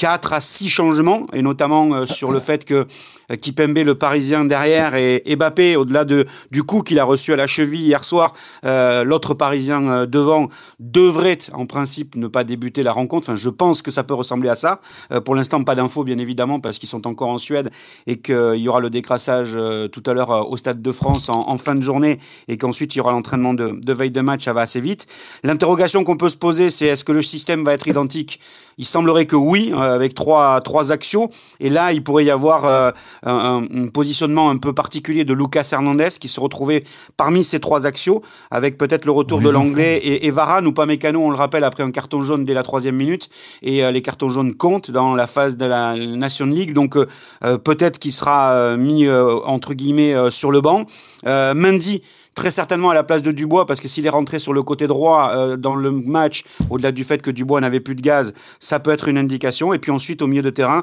4 0.00 0.32
à 0.32 0.40
6 0.40 0.70
changements, 0.70 1.26
et 1.34 1.42
notamment 1.42 1.92
euh, 1.92 2.06
sur 2.06 2.32
le 2.32 2.40
fait 2.40 2.64
que 2.64 2.86
euh, 3.30 3.36
Kipembe, 3.36 3.76
le 3.76 3.94
Parisien 3.94 4.46
derrière, 4.46 4.94
et, 4.94 5.22
Mbappé, 5.36 5.76
au-delà 5.76 6.06
de, 6.06 6.24
du 6.50 6.62
coup 6.62 6.80
qu'il 6.80 6.98
a 6.98 7.04
reçu 7.04 7.34
à 7.34 7.36
la 7.36 7.46
cheville 7.46 7.82
hier 7.82 8.02
soir, 8.02 8.32
euh, 8.64 9.04
l'autre 9.04 9.34
Parisien 9.34 10.06
devant 10.06 10.48
devrait 10.78 11.36
en 11.52 11.66
principe 11.66 12.16
ne 12.16 12.28
pas 12.28 12.44
débuter 12.44 12.82
la 12.82 12.92
rencontre. 12.92 13.28
Enfin, 13.28 13.36
je 13.36 13.50
pense 13.50 13.82
que 13.82 13.90
ça 13.90 14.02
peut 14.02 14.14
ressembler 14.14 14.48
à 14.48 14.54
ça. 14.54 14.80
Pour 15.26 15.34
l'instant, 15.34 15.62
pas 15.64 15.74
d'infos, 15.74 16.02
bien 16.02 16.16
évidemment, 16.16 16.60
parce 16.60 16.78
qu'ils 16.78 16.88
sont 16.88 17.06
encore 17.06 17.28
en 17.28 17.38
Suède 17.38 17.70
et 18.06 18.20
qu'il 18.20 18.56
y 18.56 18.68
aura 18.68 18.80
le 18.80 18.88
décrassage 18.88 19.56
tout 19.92 20.02
à 20.06 20.14
l'heure 20.14 20.50
au 20.50 20.56
Stade 20.56 20.80
de 20.80 20.92
France 20.92 21.28
en, 21.28 21.48
en 21.48 21.58
fin 21.58 21.74
de 21.74 21.82
journée 21.82 22.18
et 22.48 22.56
qu'ensuite 22.56 22.94
il 22.94 22.98
y 22.98 23.00
aura 23.00 23.12
l'entraînement 23.12 23.52
de, 23.52 23.78
de 23.78 23.92
veille 23.92 24.10
de 24.10 24.20
match. 24.22 24.44
Ça 24.44 24.54
va 24.54 24.62
assez 24.62 24.80
vite. 24.80 25.06
L'interrogation 25.44 26.04
qu'on 26.04 26.16
peut 26.16 26.30
se 26.30 26.38
poser, 26.38 26.70
c'est 26.70 26.86
est-ce 26.86 27.04
que 27.04 27.12
le 27.12 27.22
système 27.22 27.64
va 27.64 27.74
être 27.74 27.86
identique 27.86 28.40
il 28.80 28.86
semblerait 28.86 29.26
que 29.26 29.36
oui, 29.36 29.72
euh, 29.74 29.94
avec 29.94 30.14
trois, 30.14 30.60
trois 30.62 30.90
axios. 30.90 31.28
Et 31.60 31.68
là, 31.68 31.92
il 31.92 32.02
pourrait 32.02 32.24
y 32.24 32.30
avoir 32.30 32.64
euh, 32.64 32.90
un, 33.24 33.62
un- 33.74 33.88
positionnement 33.88 34.48
un 34.48 34.56
peu 34.56 34.72
particulier 34.72 35.24
de 35.24 35.34
Lucas 35.34 35.68
Hernandez 35.72 36.08
qui 36.18 36.28
se 36.28 36.40
retrouvait 36.40 36.84
parmi 37.18 37.44
ces 37.44 37.60
trois 37.60 37.86
axios, 37.86 38.22
avec 38.50 38.78
peut-être 38.78 39.04
le 39.04 39.12
retour 39.12 39.40
de 39.40 39.50
l'anglais 39.50 39.98
et, 39.98 40.26
et 40.26 40.30
Varane 40.30 40.66
ou 40.66 40.72
pas 40.72 40.86
Mécano, 40.86 41.20
on 41.20 41.30
le 41.30 41.36
rappelle, 41.36 41.64
après 41.64 41.82
un 41.82 41.90
carton 41.90 42.22
jaune 42.22 42.46
dès 42.46 42.54
la 42.54 42.62
troisième 42.62 42.96
minute. 42.96 43.28
Et 43.62 43.84
euh, 43.84 43.90
les 43.90 44.00
cartons 44.00 44.30
jaunes 44.30 44.54
comptent 44.54 44.90
dans 44.90 45.14
la 45.14 45.26
phase 45.26 45.58
de 45.58 45.66
la 45.66 45.94
Nation 45.94 46.46
League. 46.46 46.72
Donc 46.72 46.96
euh, 46.96 47.06
euh, 47.44 47.58
peut-être 47.58 47.98
qu'il 47.98 48.12
sera 48.12 48.52
euh, 48.52 48.76
mis, 48.78 49.06
euh, 49.06 49.34
entre 49.44 49.74
guillemets, 49.74 50.14
euh, 50.14 50.30
sur 50.30 50.50
le 50.50 50.62
banc. 50.62 50.86
Euh, 51.26 51.52
Mendy 51.54 52.02
très 52.34 52.50
certainement 52.50 52.90
à 52.90 52.94
la 52.94 53.02
place 53.02 53.22
de 53.22 53.32
Dubois, 53.32 53.66
parce 53.66 53.80
que 53.80 53.88
s'il 53.88 54.06
est 54.06 54.10
rentré 54.10 54.38
sur 54.38 54.52
le 54.52 54.62
côté 54.62 54.86
droit 54.86 55.32
euh, 55.34 55.56
dans 55.56 55.74
le 55.74 55.90
match, 55.90 56.44
au-delà 56.70 56.92
du 56.92 57.04
fait 57.04 57.22
que 57.22 57.30
Dubois 57.30 57.60
n'avait 57.60 57.80
plus 57.80 57.94
de 57.94 58.02
gaz, 58.02 58.34
ça 58.58 58.80
peut 58.80 58.90
être 58.90 59.08
une 59.08 59.18
indication. 59.18 59.72
Et 59.74 59.78
puis 59.78 59.90
ensuite, 59.90 60.22
au 60.22 60.26
milieu 60.26 60.42
de 60.42 60.50
terrain, 60.50 60.82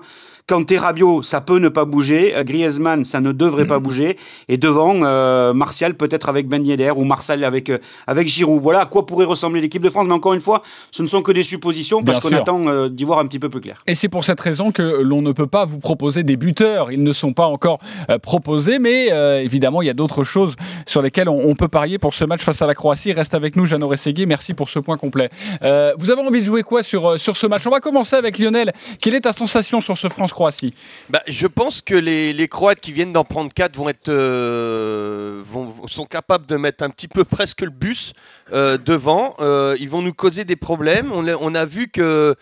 Kanté 0.50 0.78
Rabiot, 0.78 1.24
ça 1.24 1.42
peut 1.42 1.60
ne 1.60 1.68
pas 1.68 1.84
bouger. 1.84 2.34
Euh, 2.34 2.46
Griezmann, 2.46 3.04
ça 3.04 3.20
ne 3.20 3.34
devrait 3.34 3.68
pas 3.68 3.80
bouger. 3.80 4.18
Et 4.48 4.56
devant, 4.56 5.04
euh, 5.04 5.54
Martial 5.54 5.94
peut-être 5.96 6.30
avec 6.30 6.48
Ben 6.48 6.66
Yedder 6.66 6.94
ou 6.96 7.04
Martial 7.04 7.44
avec, 7.44 7.70
euh, 7.70 7.80
avec 8.08 8.30
Giroud. 8.30 8.62
Voilà 8.62 8.80
à 8.80 8.86
quoi 8.86 9.06
pourrait 9.06 9.26
ressembler 9.26 9.60
l'équipe 9.60 9.84
de 9.84 9.90
France. 9.90 10.06
Mais 10.08 10.14
encore 10.14 10.34
une 10.34 10.40
fois, 10.40 10.64
ce 10.92 11.04
ne 11.04 11.08
sont 11.08 11.22
que 11.22 11.34
des 11.34 11.44
suppositions, 11.44 12.02
parce 12.02 12.22
qu'on 12.22 12.32
attend 12.32 12.88
d'y 12.88 13.04
voir 13.04 13.20
un 13.20 13.28
petit 13.28 13.40
peu 13.40 13.50
plus 13.50 13.60
clair. 13.60 13.84
Et 13.88 13.96
c'est 13.96 14.08
pour 14.08 14.24
cette 14.24 14.40
raison 14.40 14.72
que 14.72 14.82
l'on 14.82 15.22
ne 15.22 15.34
peut 15.34 15.48
pas 15.48 15.66
vous 15.66 15.80
proposer 15.80 16.24
des 16.24 16.38
buteurs. 16.38 16.94
Ils 16.94 17.04
ne 17.04 17.12
sont 17.12 17.34
pas 17.34 17.48
encore 17.48 17.80
proposés, 18.22 18.80
mais 18.80 19.08
évidemment, 19.44 19.82
il 19.82 19.88
y 19.88 19.92
a 19.92 19.94
d'autres 19.94 20.24
choses 20.24 20.56
sur 20.86 21.02
lesquelles 21.02 21.28
on, 21.28 21.37
on 21.44 21.56
peut 21.56 21.68
parier 21.68 21.98
pour 21.98 22.14
ce 22.14 22.26
match 22.26 22.42
face 22.44 22.62
à 22.62 22.66
la 22.66 22.74
Croatie. 22.74 23.14
Reste 23.14 23.34
avec 23.34 23.56
nous, 23.56 23.66
Jeannot 23.66 23.88
Rességuier. 23.88 24.26
Merci 24.26 24.54
pour 24.54 24.70
ce 24.70 24.80
point 24.80 24.98
complet. 24.98 25.30
Euh, 25.64 25.94
vous 25.98 26.12
avez 26.12 26.22
envie 26.22 26.40
de 26.42 26.46
jouer 26.46 26.64
quoi 26.64 26.84
sur, 26.84 27.06
euh, 27.12 27.18
sur 27.18 27.38
ce 27.38 27.48
match? 27.48 27.66
On 27.66 27.70
va 27.72 27.80
commencer 27.80 28.16
avec 28.16 28.38
Lionel. 28.40 28.74
Quelle 29.02 29.16
est 29.16 29.22
ta 29.22 29.34
sensation 29.34 29.82
sur 29.82 29.98
ce 29.98 30.08
France-Croatie? 30.10 30.74
Bah, 31.10 31.22
je 31.28 31.48
pense 31.48 31.82
que 31.82 31.96
les, 31.96 32.34
les 32.34 32.48
Croates 32.48 32.80
qui 32.82 32.92
viennent 32.92 33.14
d'en 33.14 33.24
prendre 33.24 33.52
4 33.54 33.76
vont 33.76 33.90
être, 33.90 34.10
euh, 34.10 35.42
vont, 35.46 35.74
sont 35.88 36.06
capables 36.06 36.46
de 36.46 36.56
mettre 36.58 36.84
un 36.84 36.90
petit 36.90 37.08
peu 37.08 37.24
presque 37.24 37.62
le 37.62 37.70
bus 37.70 38.14
devant. 38.52 39.36
Ils 39.80 39.90
vont 39.90 40.02
nous 40.02 40.14
causer 40.14 40.46
des 40.46 40.56
problèmes. 40.56 41.12
On, 41.14 41.28
a- 41.28 41.36
on 41.40 41.54
a 41.56 41.66
vu 41.66 41.88
que 41.90 42.36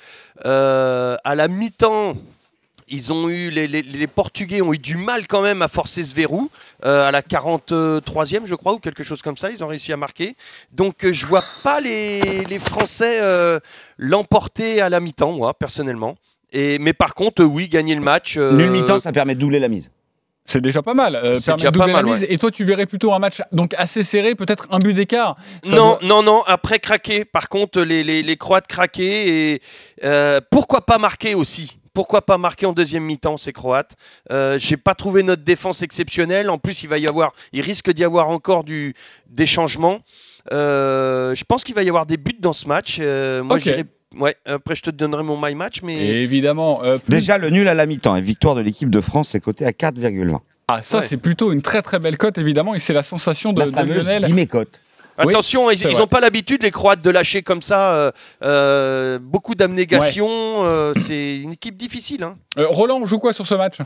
à 0.43 1.35
la 1.35 1.47
mi-temps, 1.47 2.13
ils 2.87 3.11
ont 3.11 3.29
eu 3.29 3.49
les, 3.49 3.67
les- 3.67 3.81
les 3.81 4.07
Portugais 4.07 4.61
ont 4.61 4.73
eu 4.73 4.77
du 4.77 4.95
mal 4.97 5.27
quand 5.27 5.41
même 5.41 5.61
à 5.61 5.67
forcer 5.67 6.03
ce 6.03 6.13
verrou 6.13 6.49
euh, 6.83 7.07
à 7.07 7.11
la 7.11 7.21
43e, 7.21 8.45
je 8.45 8.55
crois, 8.55 8.73
ou 8.73 8.79
quelque 8.79 9.03
chose 9.03 9.21
comme 9.21 9.37
ça. 9.37 9.49
Ils 9.51 9.63
ont 9.63 9.67
réussi 9.67 9.91
à 9.93 9.97
marquer. 9.97 10.35
Donc 10.71 11.03
euh, 11.05 11.11
je 11.13 11.25
vois 11.25 11.43
pas 11.63 11.79
les, 11.81 12.43
les 12.45 12.59
Français 12.59 13.19
euh, 13.21 13.59
l'emporter 13.97 14.81
à 14.81 14.89
la 14.89 14.99
mi-temps, 14.99 15.31
moi 15.31 15.53
personnellement. 15.53 16.15
Et, 16.51 16.79
mais 16.79 16.93
par 16.93 17.15
contre, 17.15 17.43
oui, 17.43 17.67
gagner 17.69 17.95
le 17.95 18.01
match. 18.01 18.35
euh, 18.37 18.51
Nul 18.55 18.69
mi-temps, 18.69 18.99
ça 18.99 19.11
permet 19.11 19.35
de 19.35 19.39
doubler 19.39 19.59
la 19.59 19.67
mise. 19.67 19.89
C'est 20.47 20.61
déjà 20.61 20.83
pas 20.83 20.93
mal. 20.93 21.15
euh, 21.15 21.39
C'est 21.39 21.47
permet 21.47 21.57
déjà 21.57 21.71
de 21.71 21.73
doubler 21.79 21.93
pas 21.93 21.97
mal, 22.01 22.05
la 22.05 22.11
mise. 22.11 22.21
ouais. 22.21 22.31
Et 22.33 22.37
toi, 22.37 22.51
tu 22.51 22.63
verrais 22.65 22.85
plutôt 22.85 23.13
un 23.13 23.19
match 23.19 23.41
donc 23.51 23.73
assez 23.79 24.03
serré, 24.03 24.35
peut-être 24.35 24.67
un 24.69 24.77
but 24.77 24.93
d'écart. 24.93 25.35
Non, 25.65 25.97
non, 26.03 26.21
non, 26.21 26.43
après 26.45 26.77
craquer. 26.79 27.25
Par 27.25 27.49
contre, 27.49 27.81
les, 27.81 28.03
les, 28.03 28.21
les 28.21 28.37
Croates 28.37 28.67
craquer 28.67 29.53
et 29.53 29.61
euh, 30.03 30.39
pourquoi 30.51 30.81
pas 30.85 30.99
marquer 30.99 31.33
aussi? 31.33 31.79
Pourquoi 31.95 32.21
pas 32.21 32.37
marquer 32.37 32.67
en 32.67 32.73
deuxième 32.73 33.03
mi-temps 33.03 33.37
ces 33.37 33.53
Croates 33.53 33.95
euh, 34.31 34.59
J'ai 34.59 34.77
pas 34.77 34.93
trouvé 34.93 35.23
notre 35.23 35.43
défense 35.43 35.81
exceptionnelle. 35.81 36.51
En 36.51 36.59
plus, 36.59 36.83
il 36.83 36.89
va 36.89 36.99
y 36.99 37.07
avoir, 37.07 37.33
il 37.53 37.61
risque 37.61 37.91
d'y 37.91 38.03
avoir 38.03 38.29
encore 38.29 38.63
du, 38.63 38.93
des 39.31 39.47
changements. 39.47 40.01
Euh, 40.53 41.33
je 41.33 41.43
pense 41.43 41.63
qu'il 41.63 41.73
va 41.73 41.81
y 41.83 41.89
avoir 41.89 42.05
des 42.05 42.17
buts 42.17 42.37
dans 42.39 42.53
ce 42.53 42.67
match. 42.67 42.97
Euh, 42.99 43.41
moi, 43.43 43.55
Ok. 43.57 43.63
je 43.65 43.71
dirais, 43.71 43.83
ouais. 44.19 44.35
Après, 44.45 44.75
je 44.75 44.83
te 44.83 44.89
donnerai 44.91 45.23
mon 45.23 45.39
my 45.41 45.55
match, 45.55 45.81
mais 45.81 45.95
Et 45.95 46.21
évidemment. 46.23 46.83
euh, 46.83 46.97
plus- 46.97 47.15
Déjà, 47.15 47.37
le 47.37 47.49
nul 47.49 47.67
à 47.67 47.73
la 47.73 47.85
mi-temps 47.87 48.15
et 48.15 48.21
victoire 48.21 48.53
de 48.55 48.61
l'équipe 48.61 48.89
de 48.91 49.01
France, 49.01 49.29
c'est 49.31 49.39
coté 49.39 49.65
à 49.65 49.71
4,20. 49.71 50.41
Ah, 50.67 50.81
ça, 50.81 50.97
Ouais. 50.97 51.03
c'est 51.03 51.17
plutôt 51.17 51.51
une 51.51 51.61
très 51.61 51.81
très 51.81 51.99
belle 51.99 52.17
cote, 52.17 52.37
évidemment. 52.39 52.73
Et 52.75 52.79
c'est 52.79 52.93
la 52.93 53.03
sensation 53.03 53.53
de, 53.53 53.61
La 53.61 53.83
de 53.83 53.93
Lionel. 53.93 54.23
Oui, 55.19 55.29
Attention, 55.29 55.71
ils 55.71 55.97
n'ont 55.97 56.07
pas 56.07 56.19
l'habitude, 56.19 56.61
les 56.63 56.71
Croates, 56.71 57.01
de 57.01 57.09
lâcher 57.09 57.41
comme 57.41 57.61
ça 57.61 57.93
euh, 57.95 58.11
euh, 58.43 59.19
beaucoup 59.21 59.55
d'abnégation. 59.55 60.27
euh, 60.29 60.93
c'est 60.95 61.37
une 61.39 61.53
équipe 61.53 61.77
difficile. 61.77 62.23
Hein. 62.23 62.37
Euh, 62.57 62.67
Roland, 62.67 62.99
on 63.01 63.05
joue 63.05 63.19
quoi 63.19 63.31
sur 63.31 63.47
ce 63.47 63.55
match? 63.55 63.77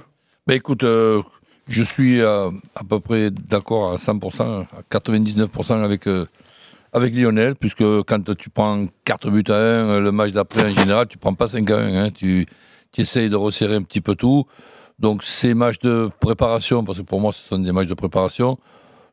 Ben 0.48 0.56
écoute, 0.56 0.84
euh, 0.84 1.22
je 1.68 1.84
suis 1.84 2.20
euh, 2.22 2.50
à 2.76 2.84
peu 2.84 3.00
près 3.00 3.30
d'accord 3.30 3.92
à 3.92 3.98
100%, 3.98 4.42
à 4.42 4.66
99% 4.98 5.84
avec, 5.84 6.08
euh, 6.08 6.26
avec 6.94 7.14
Lionel, 7.14 7.56
puisque 7.56 7.84
quand 7.84 8.36
tu 8.36 8.50
prends 8.50 8.88
4 9.06 9.30
buts 9.30 9.44
à 9.50 9.54
1, 9.54 9.56
euh, 9.58 10.00
le 10.02 10.12
match 10.12 10.32
d'après, 10.32 10.64
en 10.70 10.74
général, 10.74 11.08
tu 11.08 11.20
prends 11.20 11.36
pas 11.36 11.48
5 11.48 11.70
à 11.70 11.78
1. 11.78 12.06
hein, 12.06 12.10
tu, 12.12 12.48
tu 12.92 13.02
essayes 13.02 13.30
de 13.30 13.36
resserrer 13.36 13.76
un 13.76 13.84
petit 13.84 14.02
peu 14.02 14.16
tout. 14.16 14.46
Donc 14.98 15.24
ces 15.24 15.54
matchs 15.54 15.80
de 15.80 16.10
préparation, 16.20 16.84
parce 16.84 16.98
que 16.98 17.04
pour 17.04 17.22
moi 17.22 17.32
ce 17.32 17.42
sont 17.48 17.60
des 17.60 17.72
matchs 17.72 17.88
de 17.88 17.94
préparation, 17.94 18.58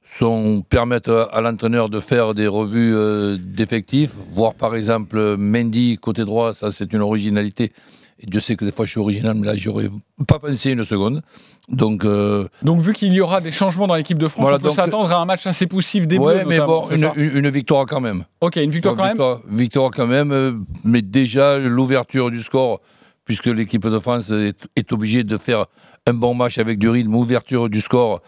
sont, 0.06 0.62
permettent 0.68 1.08
à, 1.08 1.40
l'entraîneur 1.40 1.88
de 1.88 2.00
faire 2.00 2.34
des 2.34 2.46
revues 2.46 2.94
euh, 2.94 3.36
d'effectifs, 3.38 4.12
voir 4.30 4.54
par 4.54 4.74
exemple 4.74 5.36
Mendy 5.36 5.98
côté 5.98 6.24
droit, 6.24 6.54
ça 6.54 6.70
c'est 6.70 6.92
une 6.92 7.02
originalité. 7.02 7.72
Et 8.18 8.26
Dieu 8.26 8.40
sait 8.40 8.56
que 8.56 8.64
des 8.64 8.72
fois 8.72 8.86
je 8.86 8.92
suis 8.92 9.00
original, 9.00 9.34
mais 9.34 9.46
là 9.46 9.56
j'aurais 9.56 9.90
pas 10.26 10.38
pensé 10.38 10.70
une 10.70 10.84
seconde. 10.84 11.22
Donc, 11.68 12.04
euh, 12.04 12.46
Donc 12.62 12.80
vu 12.80 12.92
qu'il 12.92 13.12
y 13.12 13.20
aura 13.20 13.40
des 13.40 13.50
changements 13.50 13.88
dans 13.88 13.96
l'équipe 13.96 14.18
de 14.18 14.28
France, 14.28 14.42
Voilà, 14.42 14.58
on 14.58 14.60
peut 14.60 14.70
s'attendre 14.70 15.12
à 15.12 15.20
un 15.20 15.24
match 15.24 15.46
assez 15.46 15.66
poussif 15.66 16.06
des 16.06 16.16
ouais, 16.16 16.44
Bleus. 16.44 16.44
mais 16.46 16.60
bon, 16.60 16.88
une, 17.16 17.50
victoire 17.50 17.86
quand 17.86 18.00
même. 18.00 18.24
Ok, 18.40 18.56
une 18.56 18.70
victoire 18.70 18.94
quand 18.94 19.04
même. 19.04 19.38
victoire, 19.48 19.90
quand 19.90 20.06
même, 20.06 20.30
euh, 20.30 20.52
mais 20.84 21.02
déjà 21.02 21.58
l'ouverture 21.58 22.30
du 22.30 22.42
score, 22.42 22.80
puisque 23.24 23.46
l'équipe 23.46 23.84
de 23.84 23.98
France 23.98 24.30
est, 24.30 24.56
est 24.76 24.92
obligée 24.92 25.24
de 25.24 25.36
faire 25.36 25.66
un 26.06 26.14
bon 26.14 26.34
match 26.34 26.58
avec 26.58 26.78
du 26.78 26.88
rythme, 26.88 27.14
ouverture 27.16 27.68
du 27.68 27.80
score 27.80 28.22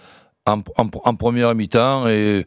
en, 0.49 0.63
en- 0.77 0.91
en 1.05 1.15
première 1.15 1.55
mi-temps 1.55 2.09
et, 2.09 2.47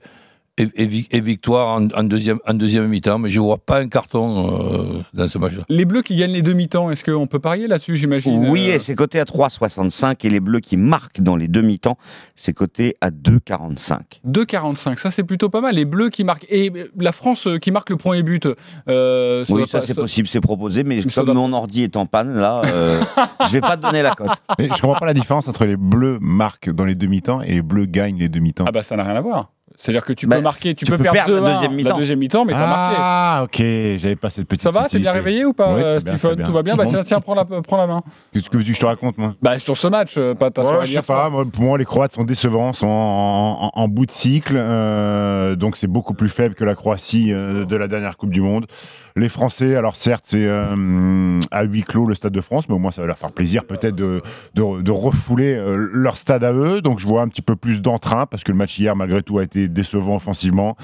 et- 0.61 0.81
et 0.83 0.85
vi- 0.85 1.07
et 1.11 1.19
victoire 1.21 1.79
en, 1.79 1.87
en 1.95 2.03
deuxième, 2.03 2.39
en 2.47 2.53
deuxième 2.53 2.87
mi-temps. 2.87 3.19
Mais 3.19 3.29
je 3.29 3.39
ne 3.39 3.45
vois 3.45 3.57
pas 3.57 3.79
un 3.79 3.87
carton 3.87 4.49
euh, 4.97 5.01
dans 5.13 5.27
ce 5.27 5.37
match-là. 5.37 5.63
Les 5.69 5.85
Bleus 5.85 6.01
qui 6.01 6.15
gagnent 6.15 6.31
les 6.33 6.41
demi-temps, 6.41 6.91
est-ce 6.91 7.03
qu'on 7.03 7.27
peut 7.27 7.39
parier 7.39 7.67
là-dessus, 7.67 7.95
j'imagine 7.95 8.47
Oui, 8.49 8.69
euh, 8.69 8.75
et 8.75 8.79
c'est 8.79 8.95
coté 8.95 9.19
à 9.19 9.23
3,65 9.25 10.25
et 10.25 10.29
les 10.29 10.39
Bleus 10.39 10.59
qui 10.59 10.77
marquent 10.77 11.21
dans 11.21 11.35
les 11.35 11.47
demi-temps, 11.47 11.97
c'est 12.35 12.53
coté 12.53 12.95
à 13.01 13.09
2,45. 13.11 14.21
2,45, 14.27 14.97
ça 14.99 15.11
c'est 15.11 15.23
plutôt 15.23 15.49
pas 15.49 15.61
mal. 15.61 15.75
Les 15.75 15.85
Bleus 15.85 16.09
qui 16.09 16.23
marquent. 16.23 16.45
Et 16.49 16.71
la 16.97 17.11
France 17.11 17.47
euh, 17.47 17.57
qui 17.57 17.71
marque 17.71 17.89
le 17.89 17.97
premier 17.97 18.23
but. 18.23 18.47
euh, 18.87 19.45
Oui, 19.49 19.63
ça 19.67 19.81
c'est 19.81 19.93
possible, 19.93 20.27
c'est 20.27 20.41
proposé, 20.41 20.83
mais 20.83 21.01
comme 21.03 21.25
doit- 21.25 21.33
mon 21.33 21.53
ordi 21.53 21.83
est 21.83 21.95
en 21.97 22.05
panne, 22.05 22.35
là, 22.37 22.61
euh, 22.65 23.01
je 23.47 23.51
vais 23.51 23.61
pas 23.61 23.77
te 23.77 23.81
donner 23.81 24.01
la 24.01 24.11
cote. 24.11 24.29
Mais 24.59 24.65
je 24.67 24.81
comprends 24.81 24.95
pas 24.99 25.05
la 25.05 25.13
différence 25.13 25.47
entre 25.47 25.65
les 25.65 25.77
bleus 25.77 26.17
marquent 26.21 26.69
dans 26.71 26.85
les 26.85 26.95
demi-temps 26.95 27.41
et 27.41 27.53
les 27.53 27.61
bleus 27.61 27.85
gagnent 27.85 28.17
les 28.19 28.29
demi-temps. 28.29 28.65
Ah 28.67 28.71
bah 28.71 28.81
ça 28.81 28.95
n'a 28.95 29.03
rien 29.03 29.15
à 29.15 29.21
voir. 29.21 29.51
C'est-à-dire 29.75 30.05
que 30.05 30.13
tu 30.13 30.27
Bah, 30.27 30.35
peux 30.37 30.41
marquer, 30.41 30.75
tu, 30.75 30.85
tu 30.85 30.91
peux, 30.91 30.97
peux 30.97 31.03
perdre, 31.03 31.17
perdre 31.25 31.33
la 31.35 31.41
2-1, 31.41 31.53
deuxième 31.53 31.73
mi-temps. 31.75 31.89
La 31.89 31.95
deuxième 31.95 32.19
mi-temps, 32.19 32.45
mais 32.45 32.53
t'as 32.53 32.67
marqué. 32.67 32.95
Ah, 32.99 33.41
ok, 33.45 33.57
j'avais 33.99 34.15
pas 34.15 34.29
cette 34.29 34.47
petite. 34.47 34.61
Ça 34.63 34.71
va, 34.71 34.87
t'es 34.89 34.99
bien 34.99 35.11
réveillé 35.11 35.45
ou 35.45 35.53
pas, 35.53 35.73
Ouais, 35.73 35.83
euh, 35.83 35.99
Tout 36.45 36.51
va 36.51 36.61
bien 36.63 36.75
Bah 36.75 36.83
Bon. 36.83 36.89
tiens, 36.89 37.01
tiens, 37.03 37.19
prends 37.21 37.35
la, 37.35 37.45
prends 37.45 37.77
la 37.77 37.87
main. 37.87 38.01
Qu'est-ce 38.33 38.49
que 38.49 38.57
veux-tu 38.57 38.71
que 38.71 38.75
je 38.75 38.81
te 38.81 38.85
raconte, 38.85 39.17
moi? 39.17 39.35
Bah 39.41 39.57
sur 39.59 39.77
ce 39.77 39.87
match, 39.87 40.15
euh, 40.17 40.33
pas 40.35 40.51
ta 40.51 40.61
Ouais, 40.61 40.85
je 40.85 40.93
sais 40.93 41.01
pas, 41.01 41.29
moi, 41.29 41.45
pour 41.51 41.63
moi 41.63 41.77
les 41.77 41.85
Croates 41.85 42.13
sont 42.13 42.23
décevants, 42.23 42.73
sont 42.73 42.87
en, 42.87 43.71
en- 43.75 43.81
en 43.81 43.87
bout 43.87 44.05
de 44.05 44.11
cycle, 44.11 44.55
euh, 44.57 45.55
donc 45.55 45.77
c'est 45.77 45.87
beaucoup 45.87 46.13
plus 46.13 46.29
faible 46.29 46.55
que 46.55 46.63
la 46.63 46.75
Croatie 46.75 47.31
euh, 47.33 47.65
de 47.65 47.75
la 47.75 47.87
dernière 47.87 48.17
Coupe 48.17 48.31
du 48.31 48.41
Monde. 48.41 48.65
Les 49.15 49.29
Français, 49.29 49.75
alors 49.75 49.97
certes 49.97 50.25
c'est 50.27 50.45
euh, 50.45 51.39
à 51.51 51.63
huis 51.63 51.83
clos 51.83 52.05
le 52.05 52.15
Stade 52.15 52.31
de 52.33 52.41
France, 52.41 52.69
mais 52.69 52.75
au 52.75 52.79
moins 52.79 52.91
ça 52.91 53.01
va 53.01 53.07
leur 53.07 53.17
faire 53.17 53.31
plaisir 53.31 53.65
peut-être 53.65 53.95
de, 53.95 54.21
de- 54.55 54.81
de 54.81 54.91
refouler 54.91 55.53
euh, 55.55 55.75
leur 55.91 56.17
stade 56.17 56.43
à 56.43 56.53
eux, 56.53 56.81
donc 56.81 56.99
je 56.99 57.05
vois 57.07 57.21
un 57.21 57.27
petit 57.27 57.41
peu 57.41 57.55
plus 57.55 57.81
d'entrain, 57.81 58.25
parce 58.25 58.43
que 58.43 58.51
le 58.51 58.57
match 58.57 58.77
hier 58.79 58.95
malgré 58.95 59.21
tout 59.21 59.37
a 59.39 59.43
été 59.43 59.67
décevant 59.67 60.15
offensivement. 60.15 60.77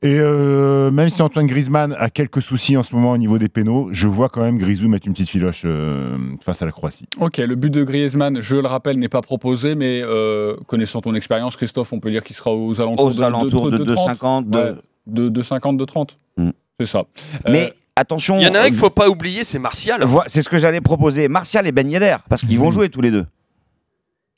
Et 0.00 0.16
euh, 0.20 0.92
même 0.92 1.08
si 1.08 1.22
Antoine 1.22 1.46
Griezmann 1.48 1.92
a 1.98 2.08
quelques 2.08 2.40
soucis 2.40 2.76
en 2.76 2.84
ce 2.84 2.94
moment 2.94 3.10
au 3.10 3.18
niveau 3.18 3.36
des 3.38 3.48
pénaux, 3.48 3.88
je 3.90 4.06
vois 4.06 4.28
quand 4.28 4.42
même 4.42 4.56
Grisou 4.56 4.88
mettre 4.88 5.08
une 5.08 5.12
petite 5.12 5.28
filoche 5.28 5.62
euh, 5.64 6.16
face 6.40 6.62
à 6.62 6.66
la 6.66 6.70
Croatie. 6.70 7.06
Ok, 7.20 7.38
le 7.38 7.56
but 7.56 7.70
de 7.70 7.82
Griezmann, 7.82 8.40
je 8.40 8.54
le 8.56 8.68
rappelle, 8.68 9.00
n'est 9.00 9.08
pas 9.08 9.22
proposé, 9.22 9.74
mais 9.74 10.00
euh, 10.04 10.54
connaissant 10.68 11.00
ton 11.00 11.16
expérience, 11.16 11.56
Christophe, 11.56 11.92
on 11.92 11.98
peut 11.98 12.12
dire 12.12 12.22
qu'il 12.22 12.36
sera 12.36 12.52
aux 12.54 12.80
alentours 12.80 13.06
Aux 13.06 13.12
de, 13.12 13.22
alentours 13.22 13.70
de 13.72 13.78
30. 13.78 14.08
2,50. 14.20 14.50
de- 14.50 14.58
Ouais, 14.58 14.72
de, 15.08 15.28
de 15.30 15.42
50, 15.42 15.76
de 15.76 15.84
30. 15.84 16.16
Mm. 16.36 16.50
C'est 16.78 16.86
ça. 16.86 16.98
Euh, 17.00 17.50
Mais 17.50 17.72
attention, 17.96 18.38
Il 18.38 18.44
y 18.44 18.48
en 18.48 18.54
a 18.54 18.60
un 18.60 18.64
qu'il 18.66 18.74
euh, 18.74 18.78
faut 18.78 18.90
pas 18.90 19.08
oublier, 19.08 19.44
c'est 19.44 19.58
Martial. 19.58 20.04
c'est 20.28 20.42
ce 20.42 20.48
que 20.48 20.58
j'allais 20.58 20.80
proposer. 20.80 21.28
Martial 21.28 21.66
et 21.66 21.72
Ben 21.72 21.88
Yedder, 21.90 22.16
parce 22.28 22.42
qu'ils 22.42 22.58
vont 22.58 22.70
jouer 22.70 22.88
tous 22.88 23.00
les 23.00 23.10
deux. 23.10 23.26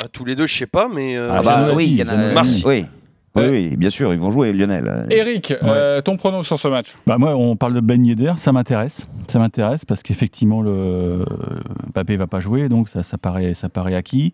Ah, 0.02 0.06
tous 0.10 0.24
les 0.24 0.34
deux, 0.34 0.46
je 0.46 0.56
sais 0.56 0.66
pas, 0.66 0.88
mais. 0.92 1.16
euh, 1.16 1.28
Ah, 1.30 1.42
bah 1.42 1.60
Jeannot 1.60 1.76
oui, 1.76 1.86
il 1.90 1.96
y 1.98 2.02
en 2.02 2.08
a. 2.08 2.32
Martial. 2.32 2.56
dit. 2.56 2.62
Oui. 2.66 2.86
Oui, 3.36 3.42
Ouais. 3.44 3.48
oui, 3.48 3.76
bien 3.76 3.90
sûr, 3.90 4.12
ils 4.12 4.18
vont 4.18 4.32
jouer 4.32 4.52
Lionel. 4.52 5.06
Eric, 5.10 5.54
euh, 5.62 6.00
ton 6.00 6.16
pronom 6.16 6.42
sur 6.42 6.58
ce 6.58 6.66
match 6.66 6.96
Bah 7.06 7.16
moi, 7.16 7.36
on 7.36 7.54
parle 7.54 7.74
de 7.74 7.80
Ben 7.80 8.04
Yedder, 8.04 8.32
ça 8.38 8.50
m'intéresse. 8.50 9.06
Ça 9.28 9.38
m'intéresse 9.38 9.84
parce 9.84 10.02
qu'effectivement, 10.02 10.62
le 10.62 11.24
Mbappé 11.94 12.16
va 12.16 12.26
pas 12.26 12.40
jouer, 12.40 12.68
donc 12.68 12.88
ça, 12.88 13.04
ça 13.04 13.18
paraît, 13.18 13.54
ça 13.54 13.68
paraît 13.68 13.94
acquis. 13.94 14.32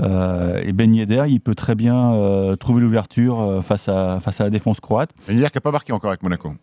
Euh, 0.00 0.58
et 0.64 0.72
Ben 0.72 0.94
Yedder, 0.94 1.24
il 1.28 1.40
peut 1.40 1.54
très 1.54 1.74
bien 1.74 2.14
euh, 2.14 2.56
trouver 2.56 2.80
l'ouverture 2.80 3.40
euh, 3.42 3.60
face 3.60 3.88
à 3.90 4.20
face 4.24 4.40
à 4.40 4.44
la 4.44 4.50
défense 4.50 4.80
croate. 4.80 5.10
Mais 5.28 5.34
hier 5.34 5.50
qui 5.50 5.58
n'a 5.58 5.60
pas 5.60 5.70
marqué 5.72 5.92
encore 5.92 6.08
avec 6.10 6.22
Monaco. 6.22 6.54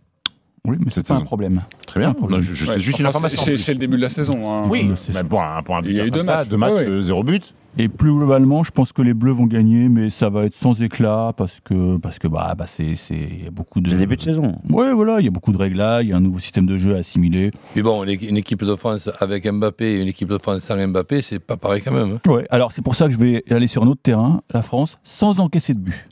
Oui, 0.66 0.78
mais 0.80 0.92
c'est 0.92 1.08
pas 1.08 1.16
un 1.16 1.22
problème. 1.22 1.62
Très 1.86 2.00
bien. 2.02 2.14
Non, 2.30 2.42
je, 2.42 2.54
je 2.54 2.70
Ouais, 2.72 2.80
juste 2.80 3.00
une 3.00 3.06
information. 3.06 3.42
C'est 3.58 3.74
le 3.74 3.80
début 3.80 3.98
de 3.98 4.02
la 4.02 4.10
saison. 4.10 4.52
hein. 4.52 4.68
Oui, 4.70 4.92
c'est- 4.98 5.14
mais 5.14 5.24
bon, 5.24 5.40
un 5.42 5.64
point 5.64 5.82
Il 5.86 5.94
y 5.94 6.00
a 6.02 6.06
eu 6.06 6.12
deux 6.12 6.24
ça, 6.24 6.38
matchs. 6.38 6.50
deux 6.50 6.58
matchs, 6.58 6.72
Ouais, 6.74 6.80
ouais. 6.80 6.88
euh, 6.90 7.02
zéro 7.02 7.24
but. 7.24 7.54
Et 7.80 7.90
plus 7.90 8.12
globalement, 8.12 8.64
je 8.64 8.72
pense 8.72 8.92
que 8.92 9.04
les 9.04 9.14
Bleus 9.14 9.34
vont 9.34 9.46
gagner, 9.46 9.88
mais 9.88 10.10
ça 10.10 10.30
va 10.30 10.46
être 10.46 10.56
sans 10.56 10.82
éclat 10.82 11.32
parce 11.38 11.60
que 11.64 11.98
parce 11.98 12.18
que 12.18 12.28
bah, 12.28 12.56
bah 12.58 12.66
c'est 12.66 12.96
il 13.12 13.44
y 13.44 13.48
a 13.48 13.52
beaucoup 13.52 13.82
de 13.82 13.88
C'est 13.90 13.94
le 13.96 14.00
début 14.00 14.16
de 14.18 14.22
saison. 14.24 14.56
Ouais, 14.68 14.92
voilà, 14.94 15.20
il 15.20 15.26
y 15.26 15.28
a 15.28 15.32
beaucoup 15.32 15.52
de 15.52 15.58
réglages, 15.58 16.04
il 16.06 16.10
y 16.10 16.14
a 16.14 16.18
un 16.18 16.22
nouveau 16.22 16.40
système 16.40 16.66
de 16.66 16.76
jeu 16.80 16.96
à 16.96 16.98
assimiler. 17.00 17.52
Mais 17.76 17.84
bon, 17.84 18.04
une, 18.04 18.10
équi- 18.10 18.28
une 18.30 18.38
équipe 18.38 18.64
de 18.64 18.76
France 18.76 19.10
avec 19.20 19.48
Mbappé 19.48 19.86
et 19.86 20.02
une 20.02 20.08
équipe 20.08 20.28
de 20.30 20.40
France 20.40 20.64
sans 20.64 20.88
Mbappé, 20.88 21.22
c'est 21.22 21.38
pas 21.38 21.56
pareil 21.56 21.84
quand 21.86 21.92
même. 21.94 22.18
hein. 22.26 22.32
Ouais, 22.32 22.48
alors 22.50 22.72
c'est 22.72 22.82
pour 22.82 22.96
ça 22.96 23.06
que 23.06 23.14
je 23.14 23.20
vais 23.20 23.44
aller 23.52 23.68
sur 23.68 23.84
un 23.84 23.88
autre 23.88 24.02
terrain, 24.02 24.42
la 24.52 24.64
France, 24.64 24.98
sans 25.04 25.40
encaisser 25.40 25.76
de 25.76 25.80
but. 25.80 26.08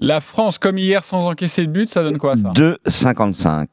La 0.00 0.20
France, 0.20 0.58
comme 0.58 0.78
hier, 0.78 1.02
sans 1.02 1.26
encaisser 1.26 1.66
de 1.66 1.70
but, 1.72 1.88
ça 1.88 2.02
donne 2.02 2.18
quoi 2.18 2.36
ça 2.36 2.50
2,55. 2.50 3.66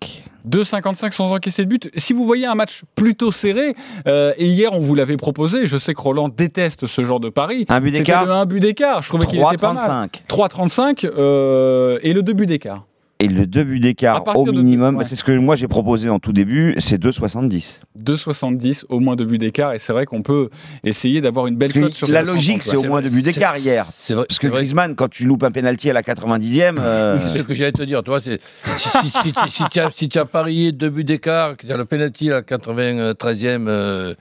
2,55 0.47 1.11
sans 1.11 1.31
encaisser 1.31 1.63
de 1.63 1.69
but. 1.69 1.89
Si 1.95 2.13
vous 2.13 2.25
voyez 2.25 2.45
un 2.45 2.55
match 2.55 2.83
plutôt 2.95 3.31
serré, 3.31 3.75
euh, 4.07 4.33
et 4.37 4.47
hier 4.47 4.73
on 4.73 4.79
vous 4.79 4.95
l'avait 4.95 5.17
proposé, 5.17 5.65
je 5.65 5.77
sais 5.77 5.93
que 5.93 6.01
Roland 6.01 6.29
déteste 6.29 6.85
ce 6.85 7.03
genre 7.03 7.19
de 7.19 7.29
pari. 7.29 7.65
Un 7.69 7.79
but 7.79 7.91
d'écart 7.91 8.25
le 8.25 8.31
1 8.31 8.45
but 8.45 8.59
d'écart, 8.59 9.01
je 9.01 9.09
trouvais 9.09 9.25
qu'il 9.25 9.41
était 9.41 9.57
pas 9.57 9.73
mal. 9.73 10.09
3,35. 10.27 11.05
3,35 11.05 11.11
euh, 11.17 11.99
et 12.03 12.13
le 12.13 12.23
2 12.23 12.33
buts 12.33 12.45
d'écart. 12.45 12.83
Et 13.19 13.27
le 13.27 13.45
2 13.47 13.63
buts 13.63 13.77
À 13.77 13.79
d'écart 13.79 14.37
au 14.37 14.45
minimum, 14.45 14.97
ouais. 14.97 15.05
c'est 15.05 15.15
ce 15.15 15.23
que 15.23 15.31
moi 15.31 15.55
j'ai 15.55 15.67
proposé 15.69 16.09
en 16.09 16.19
tout 16.19 16.33
début, 16.33 16.75
c'est 16.79 17.01
2,70. 17.01 17.79
2,70 17.97 18.83
au 18.89 18.99
moins 18.99 19.15
2 19.15 19.23
buts 19.23 19.37
d'écart, 19.37 19.71
et 19.73 19.79
c'est 19.79 19.93
vrai 19.93 20.05
qu'on 20.05 20.21
peut 20.23 20.49
essayer 20.83 21.21
d'avoir 21.21 21.47
une 21.47 21.55
belle 21.55 21.71
cote 21.71 21.93
sur 21.93 22.09
la 22.09 22.21
logique, 22.23 22.63
50, 22.63 22.81
c'est 22.81 22.85
au 22.85 22.89
moins 22.89 23.01
c'est- 23.01 23.21
d'écart 23.21 23.55
hier. 23.57 23.85
C'est 23.89 24.13
vrai, 24.15 24.25
Parce 24.27 24.39
que. 24.39 24.47
Griezmann, 24.47 24.95
quand 24.95 25.09
tu 25.09 25.25
loupes 25.25 25.43
un 25.43 25.51
penalty 25.51 25.89
à 25.89 25.93
la 25.93 26.01
90e, 26.03 26.77
euh, 26.79 27.17
C'est 27.21 27.37
ce 27.39 27.43
que 27.43 27.55
j'allais 27.55 27.71
te 27.71 27.83
dire, 27.83 28.03
toi, 28.03 28.19
c'est 28.19 28.41
si, 28.77 28.89
si, 28.89 28.97
si, 29.09 29.11
si, 29.45 29.51
si 29.51 29.63
tu 29.71 29.79
as, 29.79 29.89
si 29.93 30.09
tu 30.09 30.17
as 30.19 30.25
parié 30.25 30.71
deux 30.73 30.89
buts 30.89 31.03
d'écart, 31.05 31.55
que 31.55 31.65
tu 31.65 31.71
as 31.71 31.77
le 31.77 31.85
penalty 31.85 32.29
à 32.29 32.33
la 32.33 32.41
93e 32.41 33.67
euh, 33.69 34.15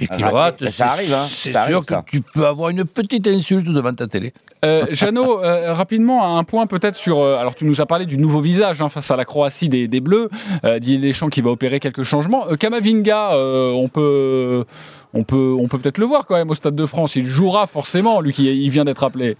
et 0.00 0.06
qu'il 0.06 0.20
Ça 0.20 0.30
rate, 0.30 0.62
arrive, 0.62 0.74
ça 0.74 0.86
arrive, 0.90 1.12
hein, 1.14 1.24
c'est 1.28 1.52
ça 1.52 1.66
sûr 1.66 1.76
arrive, 1.76 1.86
que 1.86 1.94
ça. 1.94 2.04
tu 2.06 2.20
peux 2.22 2.46
avoir 2.46 2.70
une 2.70 2.84
petite 2.84 3.26
insulte 3.26 3.66
devant 3.66 3.92
ta 3.92 4.06
télé. 4.06 4.32
Euh, 4.64 4.86
Jeannot, 4.90 5.42
euh, 5.42 5.72
rapidement, 5.72 6.36
un 6.38 6.44
point 6.44 6.66
peut-être 6.66 6.96
sur. 6.96 7.18
euh, 7.20 7.36
alors, 7.38 7.54
tu 7.54 7.64
nous 7.64 7.80
as 7.80 7.86
parlé 7.86 8.06
du 8.06 8.18
nouveau 8.18 8.40
visage 8.40 8.80
hein, 8.82 8.88
face 8.88 9.10
à 9.10 9.16
la 9.16 9.24
Croatie 9.24 9.68
des, 9.68 9.88
des 9.88 10.00
Bleus. 10.00 10.28
Euh, 10.64 10.78
Didier 10.78 10.98
Deschamps 10.98 11.28
qui 11.28 11.40
va 11.40 11.50
opérer 11.50 11.80
quelques 11.80 12.02
changements. 12.02 12.46
Euh, 12.48 12.56
Kamavinga, 12.56 13.32
euh, 13.34 13.70
on 13.72 13.88
peut. 13.88 14.64
On 15.12 15.24
peut, 15.24 15.56
on 15.58 15.66
peut 15.66 15.76
peut-être 15.78 15.98
le 15.98 16.06
voir 16.06 16.24
quand 16.24 16.36
même 16.36 16.50
au 16.50 16.54
Stade 16.54 16.76
de 16.76 16.86
France. 16.86 17.16
Il 17.16 17.26
jouera 17.26 17.66
forcément, 17.66 18.20
lui 18.20 18.32
qui 18.32 18.46
il 18.46 18.70
vient 18.70 18.84
d'être 18.84 19.02
appelé. 19.02 19.36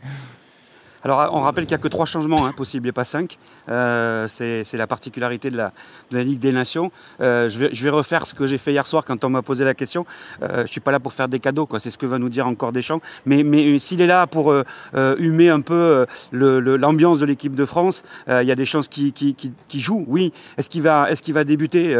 Alors, 1.02 1.30
on 1.32 1.40
rappelle 1.40 1.64
qu'il 1.64 1.74
n'y 1.74 1.80
a 1.80 1.82
que 1.82 1.88
trois 1.88 2.04
changements 2.04 2.46
hein, 2.46 2.52
possibles 2.54 2.88
et 2.88 2.92
pas 2.92 3.04
cinq. 3.04 3.38
Euh, 3.68 4.26
c'est 4.28 4.76
la 4.76 4.86
particularité 4.86 5.50
de 5.50 5.56
la, 5.56 5.72
Ligue 6.10 6.40
des 6.40 6.52
Nations. 6.52 6.90
Euh, 7.20 7.48
je, 7.48 7.58
vais, 7.58 7.90
refaire 7.90 8.26
ce 8.26 8.34
que 8.34 8.46
j'ai 8.46 8.58
fait 8.58 8.72
hier 8.72 8.86
soir 8.86 9.04
quand 9.04 9.24
on 9.24 9.30
m'a 9.30 9.42
posé 9.42 9.64
la 9.64 9.74
question. 9.74 10.04
Euh, 10.42 10.58
je 10.58 10.62
ne 10.62 10.66
suis 10.66 10.80
pas 10.80 10.92
là 10.92 11.00
pour 11.00 11.12
faire 11.12 11.28
des 11.28 11.40
cadeaux, 11.40 11.66
c'est 11.78 11.90
ce 11.90 11.98
que 11.98 12.06
va 12.06 12.18
nous 12.18 12.28
dire 12.28 12.46
encore 12.46 12.72
Deschamps. 12.72 13.00
Mais, 13.24 13.42
mais 13.42 13.78
s'il 13.78 14.00
est 14.00 14.06
là 14.06 14.26
pour 14.26 14.54
humer 14.92 15.48
un 15.48 15.60
peu 15.60 16.06
l'ambiance 16.32 17.20
de 17.20 17.26
l'équipe 17.26 17.54
de 17.54 17.64
France, 17.64 18.02
il 18.28 18.46
y 18.46 18.52
a 18.52 18.54
des 18.54 18.66
chances 18.66 18.88
qu'il 18.88 19.12
qu'il 19.12 19.80
joue, 19.80 20.04
oui. 20.08 20.32
Est-ce 20.58 20.68
qu'il 20.68 20.82
va, 20.82 21.44
débuter 21.44 21.94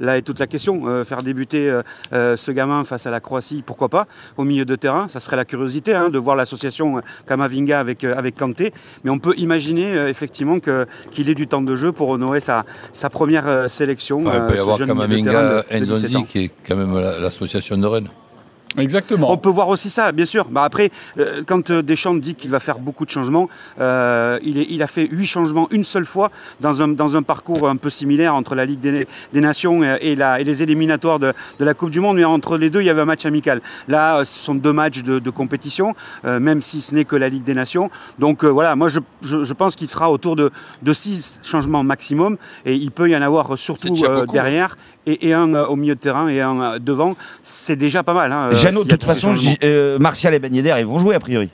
Là 0.00 0.16
est 0.16 0.22
toute 0.22 0.38
la 0.38 0.46
question. 0.46 1.04
Faire 1.04 1.22
débuter 1.22 1.78
ce 2.12 2.50
gamin 2.50 2.84
face 2.84 3.06
à 3.06 3.10
la 3.10 3.20
Croatie, 3.20 3.62
pourquoi 3.64 3.88
pas? 3.88 4.06
Au 4.36 4.44
milieu 4.44 4.64
de 4.64 4.76
terrain, 4.76 5.08
ça 5.08 5.20
serait 5.20 5.36
la 5.36 5.44
curiosité 5.44 5.94
hein, 5.94 6.08
de 6.08 6.18
voir 6.18 6.36
l'association 6.36 7.02
Kamavinga 7.26 7.80
avec, 7.80 8.04
avec 8.30 8.36
Kanté. 8.38 8.72
Mais 9.04 9.10
on 9.10 9.18
peut 9.18 9.34
imaginer 9.36 9.92
euh, 9.96 10.08
effectivement 10.08 10.58
que- 10.60 10.86
qu'il 11.10 11.28
ait 11.28 11.34
du 11.34 11.46
temps 11.46 11.62
de 11.62 11.74
jeu 11.76 11.92
pour 11.92 12.08
honorer 12.10 12.40
sa, 12.40 12.64
sa 12.92 13.10
première 13.10 13.46
euh, 13.46 13.68
sélection. 13.68 14.18
Ouais, 14.24 14.30
il 14.34 14.40
euh, 14.40 14.48
peut 14.48 14.56
y 14.56 14.60
avoir 14.60 14.78
Kamavinga, 14.78 15.64
de- 15.72 15.78
de 15.80 15.84
17 15.84 16.10
ans. 16.10 16.20
Ndondi, 16.20 16.26
qui 16.26 16.38
est 16.44 16.50
quand 16.66 16.76
même 16.76 16.96
la- 16.98 17.18
l'association 17.18 17.76
de 17.76 17.86
Rennes. 17.86 18.08
Exactement. 18.78 19.30
On 19.32 19.36
peut 19.36 19.48
voir 19.48 19.68
aussi 19.68 19.90
ça, 19.90 20.12
bien 20.12 20.24
sûr. 20.24 20.46
Bah 20.50 20.62
après, 20.62 20.90
euh, 21.18 21.42
quand 21.46 21.70
euh, 21.70 21.82
Deschamps 21.82 22.14
dit 22.14 22.34
qu'il 22.36 22.50
va 22.50 22.60
faire 22.60 22.78
beaucoup 22.78 23.04
de 23.04 23.10
changements, 23.10 23.48
euh, 23.80 24.38
il, 24.42 24.58
est- 24.58 24.66
il 24.70 24.82
a 24.82 24.86
fait 24.86 25.08
huit 25.10 25.26
changements 25.26 25.66
une 25.72 25.82
seule 25.84 26.04
fois 26.04 26.30
dans 26.60 26.82
un, 26.82 26.88
dans 26.88 27.16
un 27.16 27.22
parcours 27.22 27.68
un 27.68 27.76
peu 27.76 27.90
similaire 27.90 28.34
entre 28.34 28.54
la 28.54 28.64
Ligue 28.64 28.80
des, 28.80 29.06
des 29.32 29.40
Nations 29.40 29.82
et, 29.82 29.98
et 30.02 30.14
la- 30.14 30.40
et 30.40 30.44
les 30.44 30.62
éliminatoires 30.62 31.18
de, 31.18 31.32
de 31.58 31.64
la 31.64 31.74
Coupe 31.74 31.90
du 31.90 32.00
Monde. 32.00 32.16
Mais 32.16 32.24
entre 32.24 32.56
les 32.56 32.70
deux, 32.70 32.80
il 32.80 32.86
y 32.86 32.90
avait 32.90 33.00
un 33.02 33.06
match 33.06 33.26
amical. 33.26 33.60
Là, 33.88 34.24
ce 34.24 34.38
sont 34.38 34.54
deux 34.54 34.72
matchs 34.72 35.02
de, 35.02 35.18
de 35.18 35.30
compétition, 35.30 35.94
euh, 36.24 36.38
même 36.38 36.60
si 36.60 36.80
ce 36.80 36.94
n'est 36.94 37.04
que 37.04 37.16
la 37.16 37.28
Ligue 37.28 37.44
des 37.44 37.54
Nations. 37.54 37.90
Donc 38.18 38.44
euh, 38.44 38.48
voilà, 38.48 38.76
moi 38.76 38.88
je, 38.88 39.00
je, 39.22 39.42
je 39.42 39.52
pense 39.54 39.74
qu'il 39.76 39.88
sera 39.88 40.10
autour 40.10 40.36
de, 40.36 40.50
de 40.82 40.92
six 40.92 41.40
changements 41.42 41.82
maximum. 41.82 42.36
Et 42.66 42.74
il 42.76 42.90
peut 42.92 43.08
y 43.10 43.16
en 43.16 43.22
avoir 43.22 43.58
surtout 43.58 43.88
euh, 44.04 44.20
beaucoup. 44.20 44.32
derrière. 44.32 44.76
Et, 45.10 45.28
et 45.28 45.34
un 45.34 45.54
euh, 45.54 45.66
au 45.66 45.76
milieu 45.76 45.94
de 45.94 46.00
terrain 46.00 46.28
et 46.28 46.40
un 46.40 46.60
euh, 46.60 46.78
devant, 46.78 47.16
c'est 47.42 47.76
déjà 47.76 48.02
pas 48.02 48.14
mal. 48.14 48.32
Hein, 48.32 48.50
euh, 48.52 48.54
Jeannot, 48.54 48.84
de 48.84 48.90
toute 48.90 49.04
façon, 49.04 49.34
Martial 49.98 50.34
et 50.34 50.38
Ben 50.38 50.54
Yedder, 50.54 50.74
ils 50.78 50.86
vont 50.86 50.98
jouer 50.98 51.14
a 51.14 51.20
priori. 51.20 51.48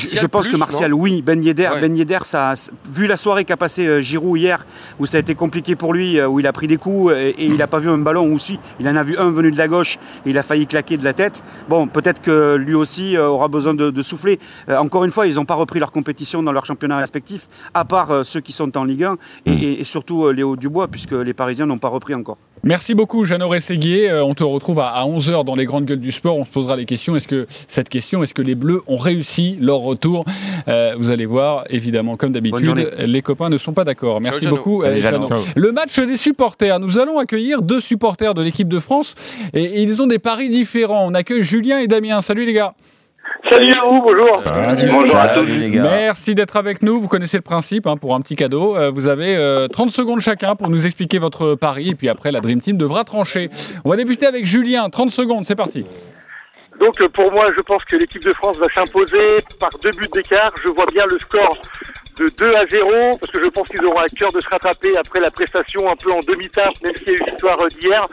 Je, 0.00 0.16
je 0.20 0.26
pense 0.26 0.46
que 0.46 0.56
Martial, 0.58 0.94
oui. 0.94 1.22
Ben 1.22 1.42
Yedder, 1.42 1.64
Ben 1.80 1.96
Yedder, 1.96 2.18
ça, 2.22 2.54
vu 2.94 3.06
la 3.08 3.16
soirée 3.16 3.44
qu'a 3.44 3.56
passé 3.56 3.86
euh, 3.86 4.00
Giroud 4.00 4.38
hier, 4.38 4.64
où 5.00 5.06
ça 5.06 5.16
a 5.16 5.20
été 5.20 5.34
compliqué 5.34 5.74
pour 5.74 5.92
lui, 5.92 6.20
euh, 6.20 6.28
où 6.28 6.38
il 6.38 6.46
a 6.46 6.52
pris 6.52 6.68
des 6.68 6.76
coups 6.76 7.12
euh, 7.12 7.32
et, 7.36 7.44
il 7.44 7.56
n'a 7.56 7.66
pas 7.66 7.80
vu 7.80 7.88
un 7.88 7.98
ballon, 7.98 8.26
ou 8.30 8.38
si, 8.38 8.60
il 8.78 8.88
en 8.88 8.94
a 8.96 9.02
vu 9.02 9.16
un 9.18 9.28
venu 9.30 9.50
de 9.50 9.58
la 9.58 9.66
gauche 9.68 9.98
et 10.24 10.30
il 10.30 10.38
a 10.38 10.42
failli 10.44 10.66
claquer 10.68 10.96
de 10.96 11.04
la 11.04 11.12
tête. 11.12 11.42
Bon, 11.68 11.88
peut-être 11.88 12.22
que 12.22 12.54
lui 12.54 12.74
aussi 12.74 13.18
aura 13.18 13.48
besoin 13.48 13.74
de, 13.74 13.90
de 13.90 14.02
souffler. 14.02 14.38
Euh, 14.68 14.76
encore 14.76 15.04
une 15.04 15.10
fois, 15.10 15.26
ils 15.26 15.34
n'ont 15.34 15.44
pas 15.44 15.54
repris 15.54 15.80
leur 15.80 15.90
compétition 15.90 16.42
dans 16.42 16.52
leur 16.52 16.64
championnat 16.64 16.98
respectif, 16.98 17.48
à 17.74 17.84
part 17.84 18.24
ceux 18.24 18.40
qui 18.40 18.52
sont 18.52 18.76
en 18.78 18.84
Ligue 18.84 19.04
1 19.04 19.16
et, 19.46 19.52
et- 19.52 19.80
et 19.80 19.84
surtout 19.84 20.30
Léo 20.30 20.54
Dubois, 20.56 20.86
puisque 20.88 21.12
les 21.12 21.34
Parisiens 21.34 21.66
n'ont 21.66 21.78
pas 21.78 21.88
repris 21.88 22.14
encore. 22.14 22.38
Merci 22.64 22.94
beaucoup, 22.94 23.24
Jeannot 23.24 23.48
Rességuier. 23.48 24.08
Euh, 24.08 24.24
on 24.24 24.34
te 24.34 24.44
retrouve 24.44 24.78
à, 24.78 25.04
11h 25.04 25.44
dans 25.44 25.56
les 25.56 25.64
grandes 25.64 25.84
gueules 25.84 25.98
du 25.98 26.12
sport. 26.12 26.36
On 26.36 26.44
se 26.44 26.50
posera 26.50 26.76
les 26.76 26.84
questions. 26.84 27.16
Est-ce 27.16 27.26
que 27.26 27.48
cette 27.66 27.88
question, 27.88 28.22
est-ce 28.22 28.34
que 28.34 28.42
les 28.42 28.54
Bleus 28.54 28.82
ont 28.86 28.96
réussi 28.96 29.58
leur 29.60 29.78
retour? 29.78 30.24
Euh, 30.68 30.94
Vous 30.96 31.10
allez 31.10 31.26
voir, 31.26 31.64
évidemment, 31.70 32.16
comme 32.16 32.30
d'habitude, 32.30 32.94
les 32.98 33.22
copains 33.22 33.48
ne 33.48 33.58
sont 33.58 33.72
pas 33.72 33.82
d'accord. 33.82 34.20
Merci 34.20 34.46
beaucoup, 34.46 34.84
euh, 34.84 34.96
Jeannot. 34.98 35.26
Jeannot. 35.26 35.42
Ciao. 35.42 35.52
Le 35.56 35.72
match 35.72 35.98
des 35.98 36.16
supporters. 36.16 36.78
Nous 36.78 37.00
allons 37.00 37.18
accueillir 37.18 37.62
deux 37.62 37.80
supporters 37.80 38.34
de 38.34 38.42
l'équipe 38.42 38.68
de 38.68 38.78
France 38.78 39.16
et, 39.54 39.64
et 39.64 39.82
ils 39.82 40.00
ont 40.00 40.06
des 40.06 40.20
paris 40.20 40.48
différents. 40.48 41.04
On 41.04 41.14
accueille 41.14 41.42
Julien 41.42 41.80
et 41.80 41.88
Damien. 41.88 42.20
Salut 42.20 42.44
les 42.44 42.52
gars. 42.52 42.74
Salut 43.52 43.72
à 43.72 43.84
vous, 43.84 44.00
bonjour. 44.00 44.42
bonjour 44.90 45.16
à 45.16 45.28
tous. 45.28 45.44
Merci 45.44 46.34
d'être 46.34 46.56
avec 46.56 46.82
nous. 46.82 46.98
Vous 46.98 47.06
connaissez 47.06 47.36
le 47.36 47.42
principe 47.42 47.86
hein, 47.86 47.98
pour 47.98 48.14
un 48.14 48.22
petit 48.22 48.34
cadeau. 48.34 48.74
Euh, 48.78 48.90
vous 48.90 49.08
avez 49.08 49.36
euh, 49.36 49.68
30 49.68 49.90
secondes 49.90 50.20
chacun 50.20 50.56
pour 50.56 50.70
nous 50.70 50.86
expliquer 50.86 51.18
votre 51.18 51.54
pari 51.54 51.90
et 51.90 51.94
puis 51.94 52.08
après 52.08 52.32
la 52.32 52.40
Dream 52.40 52.62
Team 52.62 52.78
devra 52.78 53.04
trancher. 53.04 53.50
On 53.84 53.90
va 53.90 53.96
débuter 53.96 54.24
avec 54.24 54.46
Julien. 54.46 54.88
30 54.88 55.10
secondes, 55.10 55.44
c'est 55.44 55.54
parti. 55.54 55.84
Donc 56.80 56.98
euh, 57.02 57.10
pour 57.10 57.30
moi, 57.30 57.48
je 57.54 57.60
pense 57.60 57.84
que 57.84 57.96
l'équipe 57.96 58.24
de 58.24 58.32
France 58.32 58.58
va 58.58 58.68
s'imposer 58.74 59.36
par 59.60 59.70
deux 59.82 59.90
buts 59.90 60.08
d'écart. 60.10 60.52
Je 60.64 60.68
vois 60.70 60.86
bien 60.86 61.04
le 61.10 61.18
score 61.18 61.54
de 62.16 62.28
2 62.28 62.54
à 62.54 62.66
0 62.66 62.90
parce 63.18 63.32
que 63.32 63.44
je 63.44 63.48
pense 63.48 63.68
qu'ils 63.68 63.84
auront 63.84 63.98
à 63.98 64.08
cœur 64.08 64.32
de 64.32 64.40
se 64.40 64.48
rattraper 64.48 64.96
après 64.96 65.20
la 65.20 65.30
prestation 65.30 65.88
un 65.90 65.96
peu 65.96 66.12
en 66.12 66.20
demi-teinte, 66.20 66.82
même 66.82 66.96
s'il 66.96 67.08
y 67.08 67.10
a 67.10 67.14
eu 67.14 67.30
victoire 67.30 67.60
euh, 67.60 67.68
d'hier. 67.68 68.06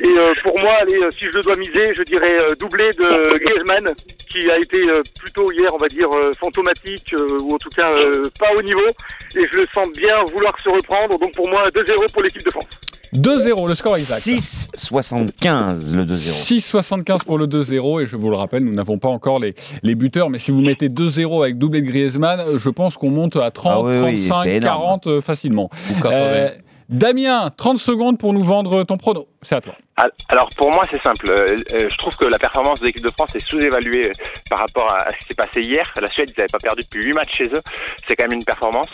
Et 0.00 0.18
euh, 0.18 0.32
pour 0.42 0.58
moi, 0.60 0.76
euh, 0.82 1.10
si 1.18 1.26
je 1.32 1.38
dois 1.40 1.56
miser, 1.56 1.94
je 1.94 2.02
dirais 2.02 2.36
doublé 2.58 2.90
de 2.92 3.38
Griezmann 3.38 3.94
qui 4.28 4.50
a 4.50 4.58
été 4.58 4.80
plutôt 5.20 5.50
hier, 5.50 5.74
on 5.74 5.78
va 5.78 5.88
dire, 5.88 6.08
fantomatique 6.38 7.14
ou 7.40 7.54
en 7.54 7.58
tout 7.58 7.70
cas 7.70 7.90
pas 8.38 8.52
au 8.56 8.62
niveau. 8.62 8.86
Et 9.34 9.46
je 9.50 9.56
le 9.56 9.66
sens 9.74 9.90
bien 9.92 10.22
vouloir 10.32 10.58
se 10.60 10.68
reprendre. 10.68 11.18
Donc 11.18 11.34
pour 11.34 11.48
moi, 11.48 11.68
2-0 11.70 12.12
pour 12.12 12.22
l'équipe 12.22 12.44
de 12.44 12.50
France. 12.50 12.68
2-0, 13.14 13.68
le 13.68 13.74
score 13.74 13.96
exact. 13.96 14.20
6,75 14.20 15.94
le 15.94 16.04
2-0. 16.04 16.14
6,75 16.14 17.24
pour 17.24 17.38
le 17.38 17.46
2-0 17.46 18.02
et 18.02 18.06
je 18.06 18.16
vous 18.16 18.30
le 18.30 18.36
rappelle, 18.36 18.64
nous 18.64 18.74
n'avons 18.74 18.98
pas 18.98 19.08
encore 19.08 19.40
les, 19.40 19.54
les 19.82 19.94
buteurs, 19.94 20.30
mais 20.30 20.38
si 20.38 20.50
vous 20.50 20.60
mettez 20.60 20.88
2-0 20.88 21.42
avec 21.42 21.58
doublé 21.58 21.80
de 21.80 21.86
Griezmann, 21.86 22.56
je 22.56 22.70
pense 22.70 22.96
qu'on 22.96 23.10
monte 23.10 23.36
à 23.36 23.50
30, 23.50 23.72
Ah 23.72 23.80
oui, 23.82 23.94
oui, 23.98 24.26
35, 24.28 24.44
c'est 24.44 24.56
énorme. 24.56 24.80
40 24.80 25.06
euh, 25.06 25.20
facilement. 25.20 25.70
Ou 25.90 25.94
80. 25.94 26.12
Euh, 26.12 26.50
Damien, 26.90 27.50
30 27.56 27.78
secondes 27.78 28.18
pour 28.18 28.32
nous 28.32 28.42
vendre 28.42 28.82
ton 28.82 28.96
prono. 28.96 29.28
C'est 29.42 29.54
à 29.54 29.60
toi. 29.60 29.74
Al- 29.96 30.10
Alors 30.28 30.50
pour 30.56 30.72
moi 30.72 30.82
c'est 30.90 31.00
simple. 31.02 31.28
Euh, 31.30 31.56
euh, 31.72 31.88
je 31.88 31.96
trouve 31.96 32.16
que 32.16 32.24
la 32.24 32.38
performance 32.38 32.80
de 32.80 32.86
l'équipe 32.86 33.04
de 33.04 33.10
France 33.12 33.32
est 33.36 33.48
sous-évaluée 33.48 34.08
euh, 34.08 34.12
par 34.50 34.58
rapport 34.58 34.90
à, 34.90 35.08
ce 35.12 35.16
qui 35.18 35.24
s'est 35.28 35.34
passé 35.34 35.60
hier. 35.62 35.88
La 36.00 36.08
Suède 36.08 36.32
ils 36.36 36.38
n'avaient 36.40 36.50
pas 36.50 36.58
perdu 36.58 36.82
depuis 36.82 37.04
8 37.04 37.12
matchs 37.12 37.36
chez 37.36 37.44
eux. 37.44 37.62
C'est 38.08 38.16
quand 38.16 38.24
même 38.24 38.38
une 38.38 38.44
performance. 38.44 38.88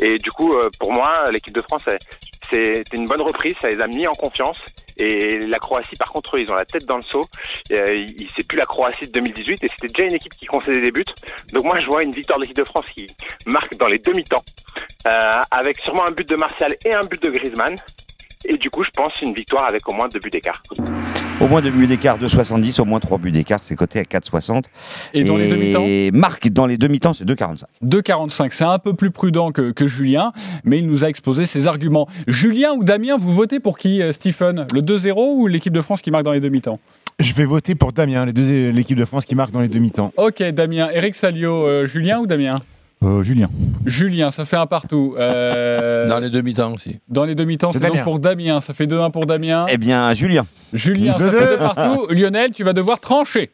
Et 0.00 0.16
du 0.16 0.30
coup 0.32 0.54
pour 0.78 0.92
moi 0.92 1.30
l'équipe 1.30 1.54
de 1.54 1.62
France 1.62 1.82
c'est 2.50 2.84
une 2.94 3.04
bonne 3.06 3.20
reprise. 3.20 3.54
Ça 3.60 3.68
les 3.68 3.80
a 3.80 3.86
mis 3.86 4.06
en 4.06 4.14
confiance. 4.14 4.58
Et 5.02 5.38
la 5.46 5.58
Croatie 5.58 5.96
par 5.96 6.10
contre 6.12 6.38
ils 6.38 6.50
ont 6.50 6.54
la 6.54 6.64
tête 6.64 6.84
dans 6.86 6.96
le 6.96 7.02
seau. 7.02 7.22
Euh, 7.72 8.06
c'est 8.36 8.46
plus 8.46 8.56
la 8.56 8.66
Croatie 8.66 9.06
de 9.06 9.12
2018 9.12 9.64
et 9.64 9.68
c'était 9.68 9.92
déjà 9.92 10.08
une 10.08 10.14
équipe 10.14 10.34
qui 10.34 10.46
concédait 10.46 10.80
des 10.80 10.92
buts. 10.92 11.04
Donc 11.52 11.64
moi 11.64 11.78
je 11.80 11.86
vois 11.86 12.02
une 12.02 12.12
victoire 12.12 12.38
de 12.38 12.44
l'équipe 12.44 12.56
de 12.56 12.64
France 12.64 12.86
qui 12.94 13.08
marque 13.46 13.74
dans 13.76 13.88
les 13.88 13.98
demi-temps 13.98 14.44
euh, 15.06 15.40
avec 15.50 15.78
sûrement 15.80 16.06
un 16.06 16.12
but 16.12 16.28
de 16.28 16.36
Martial 16.36 16.76
et 16.84 16.94
un 16.94 17.02
but 17.02 17.22
de 17.22 17.30
Griezmann. 17.30 17.76
Et 18.48 18.56
du 18.56 18.70
coup, 18.70 18.82
je 18.82 18.90
pense 18.90 19.12
une 19.22 19.32
victoire 19.34 19.66
avec 19.68 19.88
au 19.88 19.92
moins 19.92 20.08
deux 20.08 20.18
buts 20.18 20.30
d'écart. 20.30 20.62
Au 21.40 21.46
moins 21.48 21.60
deux 21.60 21.70
buts 21.70 21.86
d'écart, 21.86 22.18
2,70. 22.18 22.80
Au 22.80 22.84
moins 22.84 23.00
trois 23.00 23.18
buts 23.18 23.30
d'écart, 23.32 23.60
c'est 23.62 23.74
coté 23.76 23.98
à 24.00 24.02
4,60. 24.02 24.64
Et 25.14 25.24
dans 25.24 25.36
les 25.36 25.48
demi-temps 25.48 25.82
Et 25.84 26.10
Marc, 26.12 26.48
dans 26.48 26.66
les 26.66 26.76
demi-temps, 26.76 27.14
c'est 27.14 27.24
2,45. 27.24 27.62
2,45. 27.84 28.50
C'est 28.50 28.64
un 28.64 28.78
peu 28.78 28.94
plus 28.94 29.10
prudent 29.10 29.52
que, 29.52 29.70
que 29.72 29.86
Julien, 29.86 30.32
mais 30.64 30.78
il 30.78 30.86
nous 30.86 31.04
a 31.04 31.08
exposé 31.08 31.46
ses 31.46 31.66
arguments. 31.66 32.08
Julien 32.26 32.72
ou 32.72 32.84
Damien, 32.84 33.16
vous 33.18 33.32
votez 33.32 33.60
pour 33.60 33.78
qui, 33.78 34.02
euh, 34.02 34.12
Stephen? 34.12 34.66
Le 34.72 34.80
2-0 34.82 35.36
ou 35.36 35.46
l'équipe 35.46 35.72
de 35.72 35.80
France 35.80 36.02
qui 36.02 36.10
marque 36.10 36.24
dans 36.24 36.32
les 36.32 36.40
demi-temps? 36.40 36.78
Je 37.20 37.34
vais 37.34 37.44
voter 37.44 37.74
pour 37.74 37.92
Damien, 37.92 38.26
deux- 38.26 38.70
l'équipe 38.70 38.98
de 38.98 39.04
France 39.04 39.24
qui 39.24 39.34
marque 39.34 39.52
dans 39.52 39.60
les 39.60 39.68
demi-temps. 39.68 40.12
Ok, 40.16 40.42
Damien. 40.42 40.88
Eric 40.92 41.14
Salio, 41.14 41.66
euh, 41.66 41.86
Julien 41.86 42.18
ou 42.20 42.26
Damien? 42.26 42.60
Euh, 43.02 43.22
Julien. 43.22 43.48
Julien, 43.84 44.30
ça 44.30 44.44
fait 44.44 44.56
un 44.56 44.66
partout. 44.66 45.14
Euh, 45.18 46.06
Dans 46.08 46.18
les 46.18 46.30
demi-temps 46.30 46.72
aussi. 46.74 47.00
Dans 47.08 47.24
les 47.24 47.34
demi-temps, 47.34 47.72
C'est 47.72 47.80
donc 47.80 48.02
pour 48.02 48.18
Damien. 48.18 48.60
Ça 48.60 48.74
fait 48.74 48.86
2-1 48.86 49.10
pour 49.10 49.26
Damien. 49.26 49.66
Eh 49.68 49.76
bien, 49.76 50.12
Julien. 50.14 50.46
Julien, 50.72 51.18
ça 51.18 51.30
fait 51.30 51.46
2 51.46 51.56
partout. 51.58 52.06
Lionel, 52.10 52.52
tu 52.52 52.64
vas 52.64 52.72
devoir 52.72 53.00
trancher. 53.00 53.50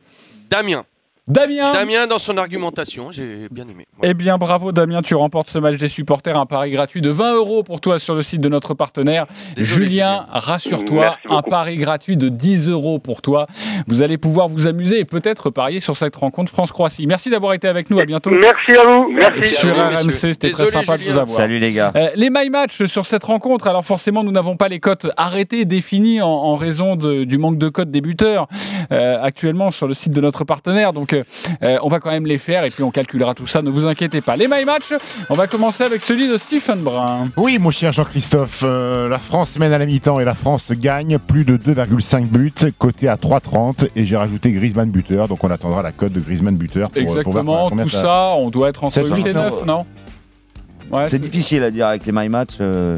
Damien. 0.51 0.85
Damien. 1.29 1.73
Damien 1.73 2.07
dans 2.07 2.19
son 2.19 2.39
argumentation, 2.39 3.11
j'ai 3.11 3.49
bien 3.51 3.65
aimé. 3.69 3.87
Eh 4.03 4.15
bien, 4.15 4.39
bravo 4.39 4.73
Damien, 4.73 5.03
tu 5.03 5.15
remportes 5.15 5.51
ce 5.51 5.59
match 5.59 5.77
des 5.77 5.89
supporters, 5.89 6.39
un 6.39 6.47
pari 6.47 6.71
gratuit 6.71 7.03
de 7.03 7.11
20 7.11 7.35
euros 7.35 7.63
pour 7.63 7.83
toi 7.83 7.99
sur 7.99 8.15
le 8.15 8.23
site 8.23 8.41
de 8.41 8.49
notre 8.49 8.73
partenaire. 8.73 9.27
Julien, 9.59 10.25
rassure-toi, 10.31 11.17
un 11.29 11.43
pari 11.43 11.77
gratuit 11.77 12.17
de 12.17 12.31
10 12.31 12.71
euros 12.71 12.99
pour 12.99 13.21
toi. 13.21 13.45
Vous 13.87 14.01
allez 14.01 14.17
pouvoir 14.17 14.49
vous 14.49 14.67
amuser 14.67 15.01
et 15.01 15.05
peut-être 15.05 15.51
parier 15.51 15.81
sur 15.81 15.99
cette 15.99 16.17
rencontre 16.17 16.51
France-Croatie. 16.51 17.07
Merci 17.07 17.29
d'avoir 17.29 17.53
été 17.53 17.69
avec 17.69 17.91
nous, 17.91 18.01
à 18.01 18.07
bientôt. 18.07 18.31
Merci 18.31 18.73
à 18.73 18.85
vous, 18.85 19.09
merci. 19.13 19.55
Sur 19.55 19.77
RMC, 19.77 20.11
c'était 20.11 20.51
très 20.51 20.67
sympa 20.71 20.97
de 20.97 21.03
vous 21.03 21.11
avoir. 21.11 21.29
Salut 21.29 21.59
les 21.59 21.73
gars. 21.73 21.93
Euh, 21.95 22.09
les 22.15 22.31
my 22.31 22.49
match 22.49 22.85
sur 22.87 23.05
cette 23.05 23.25
rencontre, 23.25 23.67
alors 23.67 23.85
forcément 23.85 24.25
nous 24.25 24.33
n'avons 24.33 24.57
pas 24.57 24.69
les 24.69 24.81
cotes 24.81 25.07
arrêtées, 25.19 25.67
définies 25.67 26.23
en, 26.23 26.29
en 26.29 26.57
raison 26.57 26.97
de- 26.97 27.25
du 27.25 27.37
manque 27.37 27.59
de 27.59 27.69
cotes 27.69 27.91
des 27.91 28.01
buteurs 28.01 28.49
euh, 28.93 29.19
actuellement 29.23 29.71
sur 29.71 29.87
le 29.89 29.93
site 29.93 30.13
de 30.13 30.21
notre 30.23 30.45
partenaire. 30.45 30.95
Donc 30.95 31.18
euh, 31.19 31.25
euh, 31.63 31.79
on 31.83 31.89
va 31.89 32.01
quand 32.01 32.11
même 32.11 32.27
les 32.27 32.39
faire 32.39 32.65
et 32.65 32.71
puis 32.71 32.83
on 32.83 32.91
calculera 32.91 33.35
tout 33.35 33.47
ça, 33.47 33.63
ne 33.63 33.71
vous 33.71 33.87
inquiétez 33.87 34.21
pas. 34.21 34.37
Les 34.37 34.49
my 34.49 34.65
match, 34.65 34.93
on 35.31 35.35
va 35.35 35.47
commencer 35.47 35.85
avec 35.85 36.01
celui 36.01 36.29
de 36.29 36.37
Stephen 36.37 36.81
Brun. 36.81 37.29
Oui, 37.37 37.59
mon 37.59 37.71
cher 37.71 37.93
Jean-Christophe, 37.93 38.63
euh, 38.65 39.09
la 39.09 39.19
France 39.19 39.59
mène 39.59 39.73
à 39.73 39.79
la 39.79 39.87
mi-temps 39.87 40.21
et 40.21 40.25
la 40.25 40.35
France 40.35 40.73
gagne 40.73 41.19
plus 41.19 41.45
de 41.45 41.57
2,5 41.57 42.27
buts, 42.27 42.53
coté 42.79 43.09
à 43.09 43.17
3,30 43.17 43.89
et 43.97 44.05
j'ai 44.05 44.17
rajouté 44.17 44.53
Griezmann 44.53 44.91
buteur, 44.91 45.29
donc 45.29 45.43
on 45.45 45.51
attendra 45.51 45.83
la 45.83 45.93
cote 45.93 46.13
de 46.13 46.21
Griezmann 46.21 46.57
buteur 46.57 46.91
pour, 46.91 47.03
voir 47.03 47.19
Exactement, 47.19 47.71
tout 47.71 47.89
ça, 47.89 48.35
on 48.37 48.51
doit 48.51 48.69
être 48.69 48.85
entre 48.85 48.95
C'est 48.95 49.05
8 49.05 49.27
et 49.27 49.33
ça. 49.33 49.51
9, 49.51 49.67
non? 49.67 49.87
Ouais, 50.91 51.09
C'est 51.09 51.19
difficile 51.19 51.63
à 51.63 51.71
dire 51.71 51.87
avec 51.87 52.07
les 52.07 52.13
my 52.13 52.29
match. 52.29 52.51
euh, 52.61 52.97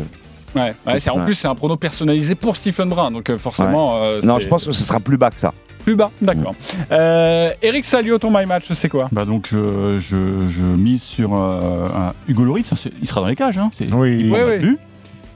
ouais, 0.55 0.75
en 1.11 1.21
plus 1.25 1.35
c'est 1.35 1.49
un 1.49 1.55
prono 1.55 1.77
personnalisé 1.77 2.35
pour 2.35 2.57
Stephen 2.57 2.89
Brun, 2.89 3.11
donc 3.11 3.31
euh, 3.31 3.39
forcément... 3.39 4.03
euh, 4.03 4.21
Non, 4.23 4.39
je 4.39 4.49
pense 4.49 4.67
que 4.67 4.73
ce 4.73 4.85
sera 4.85 5.01
plus 5.01 5.17
bas 5.17 5.31
que 5.31 5.41
ça. 5.41 5.53
Plus 5.85 5.97
bas, 5.97 6.11
d'accord. 6.21 6.55
Euh, 6.93 7.51
Eric 7.62 7.85
Salio, 7.85 8.19
ton 8.19 8.31
my 8.31 8.47
match, 8.47 8.73
c'est 8.73 8.88
quoi? 8.88 9.09
Bah 9.12 9.25
donc 9.25 9.49
je, 9.51 9.99
je, 9.99 10.49
je 10.49 10.62
mise 10.62 11.03
sur 11.03 11.35
euh, 11.35 11.87
un 11.97 12.12
Hugo 12.29 12.45
Lloris, 12.45 12.73
hein, 12.73 12.77
il 13.01 13.09
sera 13.09 13.21
dans 13.23 13.27
les 13.27 13.37
cages, 13.37 13.59
hein, 13.59 13.71
c'est 13.77 13.93
Oui. 13.93 14.31
il. 14.61 14.79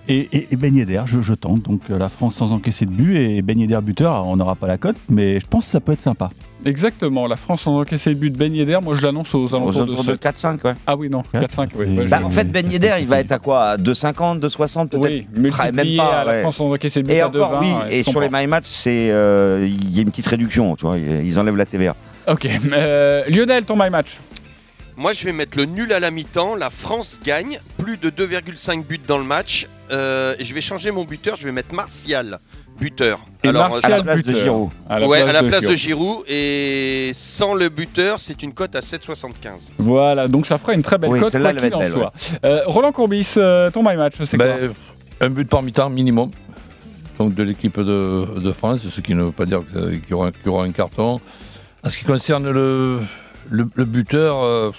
Et, 0.07 0.29
et, 0.35 0.49
et 0.53 0.57
Ben 0.57 0.77
Yedder, 0.77 1.03
je, 1.07 1.23
je 1.23 1.33
tente 1.33 1.63
donc 1.63 1.81
euh, 1.91 1.97
la 1.99 2.11
France 2.11 2.35
sans 2.35 2.53
encaisser 2.53 2.85
de 2.85 2.91
but 2.91 3.17
et 3.17 3.41
Ben 3.41 3.59
Yedder 3.59 3.79
buteur, 3.83 4.27
on 4.27 4.37
n'aura 4.37 4.55
pas 4.55 4.67
la 4.67 4.77
cote, 4.77 4.97
mais 5.09 5.41
je 5.41 5.47
pense 5.47 5.65
que 5.65 5.71
ça 5.71 5.81
peut 5.81 5.93
être 5.93 6.03
sympa. 6.03 6.29
Exactement, 6.67 7.27
la 7.27 7.37
France 7.37 7.63
sans 7.63 7.79
encaisser 7.81 8.11
le 8.11 8.17
but 8.17 8.31
de 8.31 8.37
Ben 8.37 8.55
Yedder, 8.55 8.81
moi 8.83 8.95
je 8.95 9.01
l'annonce 9.03 9.35
aux 9.35 9.47
Aux 9.47 9.55
alentours 9.55 9.87
de 9.87 9.93
de 9.93 9.97
ce... 10.03 10.11
4-5, 10.11 10.59
ouais. 10.63 10.75
Ah 10.87 10.95
oui, 10.95 11.09
non, 11.09 11.23
4-5, 11.33 11.69
oui. 11.77 11.87
Et- 11.87 11.99
Ouais, 12.01 12.07
Bah, 12.07 12.21
en 12.23 12.29
fait, 12.31 12.45
Ben 12.53 12.71
Yedder, 12.71 12.97
il 13.01 13.07
va 13.07 13.19
être 13.21 13.33
à 13.33 13.39
quoi? 13.39 13.63
À 13.65 13.77
2,50, 13.79 14.41
2,60 14.41 14.89
peut-être? 14.89 15.05
Oui, 15.05 15.27
multiplié 15.35 15.73
même 15.73 15.97
pas, 15.97 16.21
à 16.21 16.25
la 16.25 16.33
ouais. 16.33 16.41
France 16.43 16.57
sans 16.57 16.71
encaisser 16.71 17.01
le 17.01 17.07
but 17.07 17.13
Et 17.15 17.21
à 17.23 17.29
encore, 17.29 17.53
2,20, 17.55 17.61
oui, 17.61 17.73
et 17.91 18.03
sur 18.03 18.21
les 18.21 18.29
my 18.31 18.47
match, 18.47 18.67
c'est 18.67 19.09
euh, 19.11 19.67
il 19.67 19.95
y 19.95 20.01
a 20.01 20.03
une 20.03 20.11
petite 20.11 20.27
réduction, 20.27 20.77
tu 20.77 20.85
vois, 20.85 20.99
ils 20.99 21.39
enlèvent 21.41 21.57
la 21.57 21.65
TVA. 21.67 21.97
Ok, 22.29 22.47
euh, 22.73 23.25
Lionel, 23.29 23.65
ton 23.65 23.77
my 23.77 23.89
match 23.89 24.19
Moi, 24.99 25.15
je 25.15 25.25
vais 25.25 25.33
mettre 25.33 25.57
le 25.57 25.65
nul 25.65 25.93
à 25.95 26.01
la 26.01 26.11
mi-temps. 26.11 26.55
La 26.57 26.69
France 26.71 27.21
gagne. 27.25 27.59
Plus 27.79 27.97
de 27.99 28.11
2,5 28.11 28.85
buts 28.87 29.01
dans 29.07 29.19
le 29.19 29.25
match. 29.25 29.67
Euh, 29.91 30.35
je 30.41 30.55
vais 30.55 30.61
changer 30.61 30.91
mon 30.91 31.05
buteur. 31.05 31.37
Je 31.37 31.45
vais 31.45 31.53
mettre 31.53 31.75
Martial, 31.75 32.39
buteur. 32.79 33.21
Et 33.43 33.49
Alors, 33.49 33.69
Martial 33.69 33.93
à 33.93 33.97
la 33.99 34.03
place 34.03 34.23
de. 34.25 34.33
Giroud. 34.33 34.71
À 34.89 34.99
la 34.99 35.07
ouais, 35.07 35.19
place 35.23 35.31
à 35.31 35.33
la 35.33 35.43
de 35.43 35.49
place 35.49 35.63
de 35.65 35.75
Giroud. 35.75 36.25
Giroud. 36.25 36.25
Et 36.29 37.11
sans 37.15 37.55
le 37.55 37.69
buteur, 37.69 38.19
c'est 38.19 38.43
une 38.43 38.55
cote 38.55 38.75
à 38.77 38.81
7,75. 38.81 39.71
Voilà, 39.79 40.27
donc 40.29 40.47
ça 40.47 40.59
fera 40.59 40.75
une 40.75 40.83
très 40.83 40.99
belle 40.99 41.11
Oui, 41.11 41.21
cote, 41.21 41.33
quoi 41.39 41.53
qu'il 41.53 41.75
en 41.75 41.79
belle, 41.79 41.93
soit. 41.93 42.13
Euh, 42.45 42.63
Roland 42.67 42.93
Courbis, 42.93 43.35
euh, 43.37 43.71
ton 43.71 43.83
my 43.83 43.97
match, 43.97 44.15
c'est 44.25 44.37
Ben, 44.37 44.73
un 45.21 45.31
but 45.31 45.49
par 45.49 45.63
mi-temps 45.63 45.91
minimum. 45.91 46.31
Donc 47.19 47.35
de 47.35 47.43
l'équipe 47.45 47.79
de, 47.79 48.41
de 48.41 48.53
France, 48.53 48.81
ce 48.89 49.01
qui 49.01 49.15
ne 49.15 49.23
veut 49.25 49.33
pas 49.33 49.47
dire 49.47 49.61
qu'il 49.73 50.01
y, 50.11 50.15
aura, 50.15 50.33
qu'il 50.33 50.47
y 50.47 50.49
aura 50.49 50.65
un 50.65 50.73
carton. 50.73 51.21
En 51.85 51.89
ce 51.89 51.97
qui 51.99 52.05
concerne 52.05 52.51
le, 52.51 53.01
le, 53.51 53.69
le 53.75 53.85
buteur, 53.85 54.43
euh, 54.43 54.73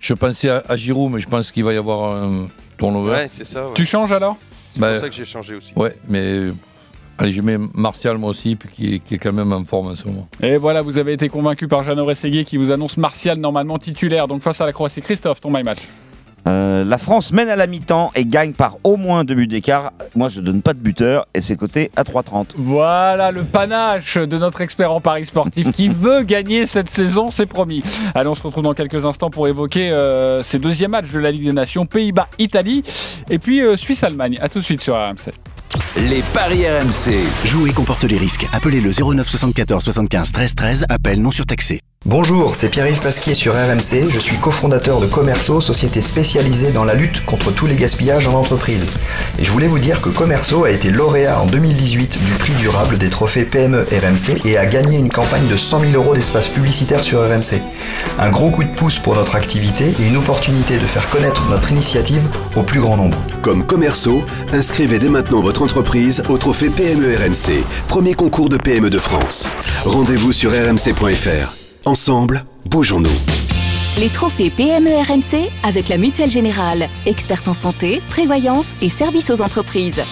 je 0.00 0.14
pensais 0.14 0.48
à, 0.48 0.64
à 0.68 0.76
Giroud, 0.76 1.12
mais 1.12 1.20
je 1.20 1.28
pense 1.28 1.52
qu'il 1.52 1.62
va 1.62 1.72
y 1.72 1.76
avoir 1.76 2.12
un 2.14 2.48
turnover. 2.84 3.10
Ouais, 3.12 3.26
c'est 3.30 3.44
ça. 3.44 3.66
ouais. 3.66 3.74
Tu 3.74 3.84
changes 3.84 4.12
alors 4.12 4.36
C'est 4.72 4.80
Bah, 4.80 4.92
pour 4.92 5.00
ça 5.00 5.08
que 5.08 5.14
j'ai 5.14 5.24
changé 5.24 5.54
aussi. 5.54 5.72
Ouais, 5.76 5.96
mais 6.08 6.48
allez, 7.18 7.32
je 7.32 7.40
mets 7.42 7.58
Martial 7.74 8.18
moi 8.18 8.30
aussi, 8.30 8.56
puis 8.56 8.68
qui, 8.72 8.94
est- 8.94 8.98
qui 8.98 9.14
est 9.14 9.18
quand 9.18 9.32
même 9.32 9.52
en 9.52 9.64
forme 9.64 9.88
en 9.88 9.96
ce 9.96 10.06
moment. 10.06 10.28
Et 10.42 10.56
voilà, 10.56 10.82
vous 10.82 10.98
avez 10.98 11.12
été 11.12 11.28
convaincu 11.28 11.68
par 11.68 11.82
Jeannot 11.82 12.04
Rességuier 12.06 12.44
qui 12.44 12.56
vous 12.56 12.70
annonce 12.72 12.96
Martial 12.96 13.38
normalement 13.38 13.78
titulaire. 13.78 14.26
Donc 14.28 14.42
face 14.42 14.60
à 14.60 14.66
la 14.66 14.72
Croatie, 14.72 15.00
Christophe, 15.02 15.40
ton 15.40 15.50
my 15.50 15.62
match. 15.62 15.78
Euh, 16.46 16.84
la 16.84 16.98
France 16.98 17.32
mène 17.32 17.48
à 17.48 17.56
la 17.56 17.66
mi-temps 17.66 18.10
et 18.14 18.24
gagne 18.24 18.52
par 18.52 18.76
au 18.84 18.96
moins 18.96 19.24
deux 19.24 19.34
buts 19.34 19.46
d'écart. 19.46 19.92
Moi, 20.14 20.28
je 20.28 20.40
donne 20.40 20.62
pas 20.62 20.74
de 20.74 20.78
buteur 20.78 21.26
et 21.34 21.40
c'est 21.40 21.56
coté 21.56 21.90
à 21.96 22.02
3,30. 22.02 22.52
Voilà 22.56 23.30
le 23.30 23.44
panache 23.44 24.18
de 24.18 24.38
notre 24.38 24.60
expert 24.60 24.92
en 24.92 25.00
paris 25.00 25.24
sportif 25.24 25.72
qui 25.72 25.88
veut 26.00 26.22
gagner 26.22 26.66
cette 26.66 26.90
saison, 26.90 27.30
c'est 27.30 27.46
promis. 27.46 27.82
Allez, 28.14 28.28
on 28.28 28.34
se 28.34 28.42
retrouve 28.42 28.64
dans 28.64 28.74
quelques 28.74 29.04
instants 29.04 29.30
pour 29.30 29.48
évoquer 29.48 29.90
euh, 29.90 30.42
ces 30.42 30.58
deuxièmes 30.58 30.92
matchs 30.92 31.10
de 31.10 31.18
la 31.18 31.30
Ligue 31.30 31.46
des 31.46 31.52
Nations, 31.52 31.86
Pays-Bas-Italie 31.86 32.84
et 33.30 33.38
puis 33.38 33.62
euh, 33.62 33.76
Suisse-Allemagne. 33.76 34.38
A 34.40 34.48
tout 34.48 34.58
de 34.58 34.64
suite 34.64 34.80
sur 34.80 34.94
RMC. 34.94 35.32
Les 36.08 36.22
paris 36.34 36.68
RMC. 36.68 37.14
Jouer 37.44 37.72
comporte 37.72 38.04
les 38.04 38.18
risques. 38.18 38.46
Appelez 38.52 38.80
le 38.80 38.90
09 38.90 39.28
74 39.28 39.82
75 39.82 40.32
13 40.32 40.54
13. 40.54 40.86
Appel 40.88 41.20
non 41.20 41.30
surtaxé. 41.30 41.80
Bonjour, 42.06 42.54
c'est 42.54 42.68
Pierre-Yves 42.68 43.00
Pasquier 43.00 43.34
sur 43.34 43.54
RMC. 43.54 44.10
Je 44.10 44.18
suis 44.18 44.36
cofondateur 44.36 45.00
de 45.00 45.06
Commerceau, 45.06 45.62
société 45.62 46.02
spécialisée 46.02 46.70
dans 46.70 46.84
la 46.84 46.92
lutte 46.92 47.24
contre 47.24 47.50
tous 47.50 47.64
les 47.64 47.76
gaspillages 47.76 48.28
en 48.28 48.34
entreprise. 48.34 48.84
Et 49.38 49.44
je 49.44 49.50
voulais 49.50 49.68
vous 49.68 49.78
dire 49.78 50.02
que 50.02 50.10
Commerceau 50.10 50.64
a 50.64 50.70
été 50.70 50.90
lauréat 50.90 51.40
en 51.40 51.46
2018 51.46 52.22
du 52.22 52.32
prix 52.32 52.52
durable 52.56 52.98
des 52.98 53.08
trophées 53.08 53.44
PME 53.44 53.86
RMC 53.90 54.44
et 54.44 54.58
a 54.58 54.66
gagné 54.66 54.98
une 54.98 55.08
campagne 55.08 55.46
de 55.46 55.56
100 55.56 55.80
000 55.80 55.92
euros 55.94 56.14
d'espace 56.14 56.48
publicitaire 56.48 57.02
sur 57.02 57.22
RMC. 57.26 57.62
Un 58.18 58.28
gros 58.28 58.50
coup 58.50 58.64
de 58.64 58.74
pouce 58.74 58.98
pour 58.98 59.14
notre 59.14 59.34
activité 59.34 59.94
et 59.98 60.06
une 60.06 60.18
opportunité 60.18 60.74
de 60.74 60.86
faire 60.86 61.08
connaître 61.08 61.48
notre 61.48 61.72
initiative 61.72 62.24
au 62.54 62.62
plus 62.64 62.80
grand 62.80 62.98
nombre. 62.98 63.16
Comme 63.40 63.64
Commerceau, 63.64 64.24
inscrivez 64.52 64.98
dès 64.98 65.08
maintenant 65.08 65.40
votre 65.40 65.62
entreprise 65.62 66.22
au 66.28 66.36
trophée 66.36 66.68
PME 66.68 67.16
RMC, 67.16 67.64
premier 67.88 68.12
concours 68.12 68.50
de 68.50 68.58
PME 68.58 68.90
de 68.90 68.98
France. 68.98 69.48
Rendez-vous 69.86 70.32
sur 70.32 70.50
rmc.fr. 70.50 71.63
Ensemble, 71.86 72.46
bougeons-nous. 72.70 73.10
Les 73.98 74.08
trophées 74.08 74.48
PME 74.48 74.90
RMC 74.90 75.50
avec 75.62 75.88
la 75.88 75.98
Mutuelle 75.98 76.30
Générale, 76.30 76.88
experte 77.04 77.46
en 77.46 77.52
santé, 77.52 78.02
prévoyance 78.08 78.64
et 78.80 78.88
services 78.88 79.28
aux 79.28 79.42
entreprises. 79.42 80.02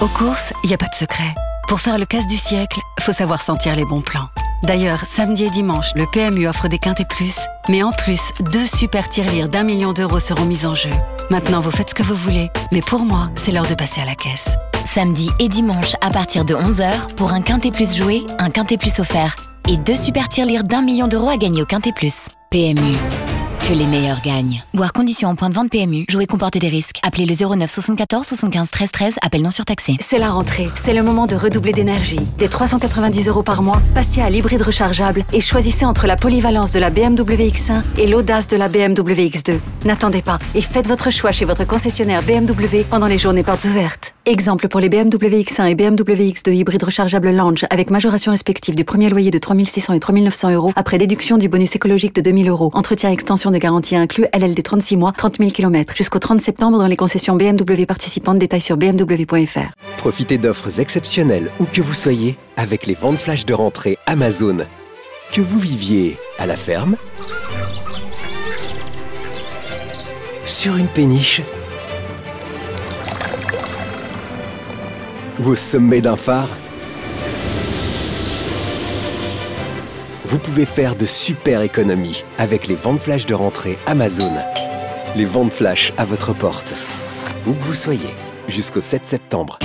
Aux 0.00 0.06
courses, 0.06 0.52
il 0.62 0.68
n'y 0.68 0.74
a 0.74 0.78
pas 0.78 0.86
de 0.86 0.94
secret. 0.94 1.34
Pour 1.66 1.80
faire 1.80 1.98
le 1.98 2.06
casse 2.06 2.28
du 2.28 2.36
siècle, 2.36 2.78
faut 3.00 3.12
savoir 3.12 3.42
sentir 3.42 3.74
les 3.74 3.84
bons 3.84 4.00
plans. 4.00 4.28
D'ailleurs, 4.62 5.00
samedi 5.00 5.44
et 5.44 5.50
dimanche, 5.50 5.92
le 5.96 6.06
PMU 6.06 6.46
offre 6.46 6.68
des 6.68 6.78
quintes 6.78 7.00
et 7.00 7.04
plus, 7.04 7.40
mais 7.68 7.82
en 7.82 7.90
plus, 7.90 8.30
deux 8.52 8.66
super 8.66 9.08
tirelires 9.08 9.48
d'un 9.48 9.64
million 9.64 9.92
d'euros 9.92 10.20
seront 10.20 10.44
mis 10.44 10.66
en 10.66 10.76
jeu. 10.76 10.90
Maintenant, 11.30 11.58
vous 11.58 11.72
faites 11.72 11.90
ce 11.90 11.94
que 11.96 12.04
vous 12.04 12.14
voulez, 12.16 12.48
mais 12.70 12.80
pour 12.80 13.00
moi, 13.00 13.28
c'est 13.34 13.50
l'heure 13.50 13.66
de 13.66 13.74
passer 13.74 14.00
à 14.00 14.04
la 14.04 14.14
caisse. 14.14 14.56
Samedi 14.84 15.30
et 15.40 15.48
dimanche 15.48 15.96
à 16.00 16.10
partir 16.10 16.44
de 16.44 16.54
11h 16.54 17.14
pour 17.16 17.32
un 17.32 17.40
Quintet 17.40 17.72
Plus 17.72 17.96
joué, 17.96 18.24
un 18.38 18.50
Quintet 18.50 18.76
Plus 18.76 19.00
offert 19.00 19.34
et 19.68 19.76
deux 19.76 19.96
super 19.96 20.28
tirelires 20.28 20.64
d'un 20.64 20.82
million 20.82 21.08
d'euros 21.08 21.28
à 21.28 21.36
gagner 21.36 21.62
au 21.62 21.66
Quintet 21.66 21.92
Plus. 21.92 22.28
PMU. 22.50 22.96
Que 23.60 23.74
les 23.74 23.86
meilleurs 23.86 24.22
gagnent. 24.22 24.62
Voir 24.72 24.94
conditions 24.94 25.28
en 25.28 25.34
point 25.34 25.50
de 25.50 25.54
vente 25.54 25.70
PMU. 25.70 26.06
Jouer 26.08 26.26
comporte 26.26 26.56
des 26.56 26.68
risques. 26.68 27.00
Appelez 27.02 27.26
le 27.26 27.34
09 27.34 27.70
74 27.70 28.26
75 28.26 28.70
13 28.70 28.90
13. 28.90 29.16
Appel 29.20 29.42
non 29.42 29.50
surtaxé. 29.50 29.96
C'est 30.00 30.18
la 30.18 30.30
rentrée, 30.30 30.70
c'est 30.74 30.94
le 30.94 31.02
moment 31.02 31.26
de 31.26 31.34
redoubler 31.34 31.72
d'énergie. 31.72 32.20
Des 32.38 32.48
390 32.48 33.28
euros 33.28 33.42
par 33.42 33.60
mois, 33.62 33.82
passez 33.94 34.22
à 34.22 34.30
l'hybride 34.30 34.62
rechargeable 34.62 35.22
et 35.34 35.40
choisissez 35.42 35.84
entre 35.84 36.06
la 36.06 36.16
polyvalence 36.16 36.72
de 36.72 36.78
la 36.78 36.88
BMW 36.88 37.50
X1 37.50 37.82
et 37.98 38.06
l'audace 38.06 38.48
de 38.48 38.56
la 38.56 38.68
BMW 38.68 39.28
X2. 39.28 39.58
N'attendez 39.84 40.22
pas 40.22 40.38
et 40.54 40.62
faites 40.62 40.88
votre 40.88 41.10
choix 41.10 41.32
chez 41.32 41.44
votre 41.44 41.66
concessionnaire 41.66 42.22
BMW 42.22 42.84
pendant 42.88 43.06
les 43.06 43.18
journées 43.18 43.42
portes 43.42 43.64
ouvertes. 43.64 44.14
Exemple 44.24 44.68
pour 44.68 44.80
les 44.80 44.88
BMW 44.88 45.42
X1 45.42 45.70
et 45.70 45.74
BMW 45.74 46.32
X2 46.32 46.52
hybride 46.54 46.84
rechargeable 46.84 47.30
Lounge 47.30 47.66
avec 47.70 47.90
majoration 47.90 48.32
respective 48.32 48.74
du 48.74 48.84
premier 48.84 49.10
loyer 49.10 49.30
de 49.30 49.38
3600 49.38 49.92
et 49.94 50.00
3900 50.00 50.50
euros 50.52 50.72
après 50.76 50.96
déduction 50.98 51.36
du 51.38 51.48
bonus 51.48 51.74
écologique 51.76 52.14
de 52.14 52.20
2000 52.20 52.48
euros. 52.48 52.70
Entretien 52.74 53.10
et 53.10 53.16
de 53.50 53.58
garantie 53.58 53.96
inclus 53.96 54.26
LLD 54.32 54.62
36 54.62 54.96
mois, 54.96 55.12
30 55.12 55.38
000 55.38 55.50
km 55.50 55.94
jusqu'au 55.96 56.18
30 56.18 56.40
septembre 56.40 56.78
dans 56.78 56.86
les 56.86 56.96
concessions 56.96 57.36
BMW 57.36 57.84
participantes. 57.86 58.38
Détails 58.38 58.60
sur 58.60 58.76
bmw.fr. 58.76 59.72
Profitez 59.96 60.38
d'offres 60.38 60.80
exceptionnelles 60.80 61.50
où 61.60 61.64
que 61.64 61.80
vous 61.80 61.94
soyez 61.94 62.38
avec 62.56 62.86
les 62.86 62.94
ventes 62.94 63.18
flash 63.18 63.44
de 63.44 63.54
rentrée 63.54 63.98
Amazon. 64.06 64.58
Que 65.32 65.40
vous 65.40 65.58
viviez 65.58 66.16
à 66.38 66.46
la 66.46 66.56
ferme, 66.56 66.96
sur 70.44 70.76
une 70.76 70.88
péniche 70.88 71.42
au 75.44 75.56
sommet 75.56 76.00
d'un 76.00 76.16
phare, 76.16 76.48
vous 80.28 80.38
pouvez 80.38 80.66
faire 80.66 80.94
de 80.94 81.06
super 81.06 81.62
économies 81.62 82.22
avec 82.36 82.66
les 82.66 82.74
ventes 82.74 83.00
flash 83.00 83.24
de 83.24 83.32
rentrée 83.32 83.78
Amazon. 83.86 84.34
Les 85.16 85.24
ventes 85.24 85.52
flash 85.52 85.94
à 85.96 86.04
votre 86.04 86.34
porte, 86.34 86.74
où 87.46 87.54
que 87.54 87.62
vous 87.62 87.74
soyez, 87.74 88.14
jusqu'au 88.46 88.82
7 88.82 89.06
septembre. 89.06 89.58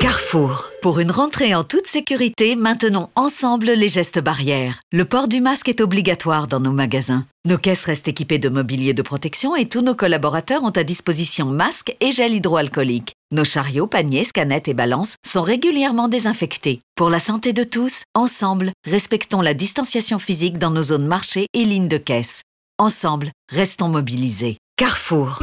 Carrefour. 0.00 0.72
Pour 0.82 0.98
une 0.98 1.12
rentrée 1.12 1.54
en 1.54 1.62
toute 1.62 1.86
sécurité, 1.86 2.56
maintenons 2.56 3.08
ensemble 3.14 3.70
les 3.70 3.88
gestes 3.88 4.18
barrières. 4.18 4.80
Le 4.92 5.04
port 5.04 5.28
du 5.28 5.40
masque 5.40 5.68
est 5.68 5.80
obligatoire 5.80 6.48
dans 6.48 6.60
nos 6.60 6.72
magasins. 6.72 7.24
Nos 7.46 7.56
caisses 7.56 7.84
restent 7.84 8.08
équipées 8.08 8.40
de 8.40 8.48
mobilier 8.48 8.94
de 8.94 9.02
protection 9.02 9.54
et 9.54 9.68
tous 9.68 9.80
nos 9.80 9.94
collaborateurs 9.94 10.64
ont 10.64 10.70
à 10.70 10.82
disposition 10.82 11.46
masques 11.46 11.94
et 12.00 12.10
gel 12.10 12.34
hydroalcoolique. 12.34 13.14
Nos 13.34 13.44
chariots, 13.44 13.88
paniers, 13.88 14.22
scanettes 14.22 14.68
et 14.68 14.74
balances 14.74 15.16
sont 15.26 15.42
régulièrement 15.42 16.06
désinfectés. 16.06 16.78
Pour 16.94 17.10
la 17.10 17.18
santé 17.18 17.52
de 17.52 17.64
tous, 17.64 18.04
ensemble, 18.14 18.70
respectons 18.86 19.40
la 19.40 19.54
distanciation 19.54 20.20
physique 20.20 20.56
dans 20.56 20.70
nos 20.70 20.84
zones 20.84 21.08
marché 21.08 21.48
et 21.52 21.64
lignes 21.64 21.88
de 21.88 21.98
caisse. 21.98 22.42
Ensemble, 22.78 23.32
restons 23.50 23.88
mobilisés. 23.88 24.58
Carrefour. 24.76 25.42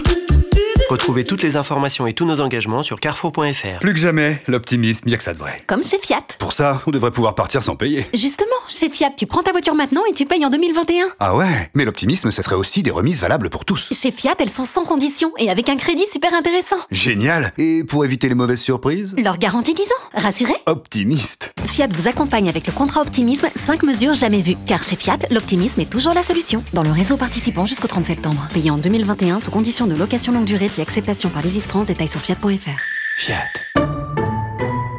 Retrouvez 0.92 1.24
toutes 1.24 1.42
les 1.42 1.56
informations 1.56 2.06
et 2.06 2.14
tous 2.14 2.26
nos 2.26 2.42
engagements 2.42 2.84
sur 2.84 3.00
carrefour.fr. 3.00 3.80
Plus 3.80 3.94
que 3.94 4.00
jamais, 4.02 4.44
l'optimisme, 4.48 5.04
il 5.08 5.12
y 5.14 5.16
a 5.16 5.18
que 5.18 5.24
ça 5.24 5.34
de 5.34 5.38
vrai. 5.38 5.64
Comme 5.66 5.86
chez 5.86 5.98
Fiat. 5.98 6.36
Pour 6.38 6.52
ça, 6.52 6.82
on 6.86 6.92
devrait 6.92 7.12
pouvoir 7.12 7.34
partir 7.34 7.64
sans 7.64 7.78
payer. 7.78 8.06
Justement, 8.14 8.50
chez 8.68 8.90
Fiat, 8.90 9.12
tu 9.16 9.26
prends 9.26 9.42
ta 9.42 9.54
voiture 9.54 9.74
maintenant 9.74 10.02
et 10.10 10.14
tu 10.14 10.26
payes 10.26 10.46
en 10.46 10.50
2021. 10.50 11.06
Ah 11.22 11.34
ouais, 11.38 11.72
mais 11.76 11.86
l'optimisme, 11.86 12.30
ce 12.30 12.42
serait 12.42 12.58
aussi 12.58 12.84
des 12.84 12.92
remises 12.92 13.22
valables 13.22 13.50
pour 13.50 13.64
tous. 13.64 13.88
Chez 13.94 14.12
Fiat, 14.12 14.36
elles 14.40 14.50
sont 14.50 14.66
sans 14.66 14.84
condition 14.84 15.32
et 15.38 15.50
avec 15.50 15.70
un 15.70 15.78
crédit 15.78 16.06
super 16.12 16.34
intéressant. 16.34 16.76
Génial 16.92 17.54
Et 17.58 17.86
pour 17.86 18.04
éviter 18.04 18.28
les 18.28 18.36
mauvaises 18.36 18.60
surprises? 18.60 19.16
Leur 19.18 19.38
garantie 19.38 19.74
10 19.74 19.84
ans, 19.84 20.20
rassuré 20.22 20.56
Optimiste. 20.66 21.54
Fiat 21.68 21.88
vous 21.96 22.10
accompagne 22.10 22.50
avec 22.50 22.68
le 22.68 22.74
contrat 22.74 23.04
Optimisme 23.04 23.48
5 23.66 23.84
mesures 23.84 24.14
jamais 24.14 24.42
vues. 24.42 24.58
Car 24.68 24.84
chez 24.84 24.98
Fiat, 24.98 25.20
l'optimisme 25.30 25.80
est 25.80 25.90
toujours 25.90 26.14
la 26.14 26.22
solution. 26.22 26.66
Dans 26.74 26.84
le 26.84 26.92
réseau 26.92 27.16
participant 27.16 27.66
jusqu'au 27.66 27.88
30 27.88 28.08
septembre. 28.08 28.46
Payé 28.54 28.72
en 28.72 28.78
2021 28.78 29.40
sous 29.40 29.52
condition 29.52 29.88
de 29.88 29.96
location 29.96 30.34
longue 30.34 30.44
durée 30.44 30.68
si 30.68 30.81
acceptation 30.82 31.30
par 31.30 31.42
les 31.42 31.60
France, 31.60 31.88
détails 31.88 32.08
sur 32.08 32.22
fiat.fr. 32.22 32.82
Fiat. 33.18 34.01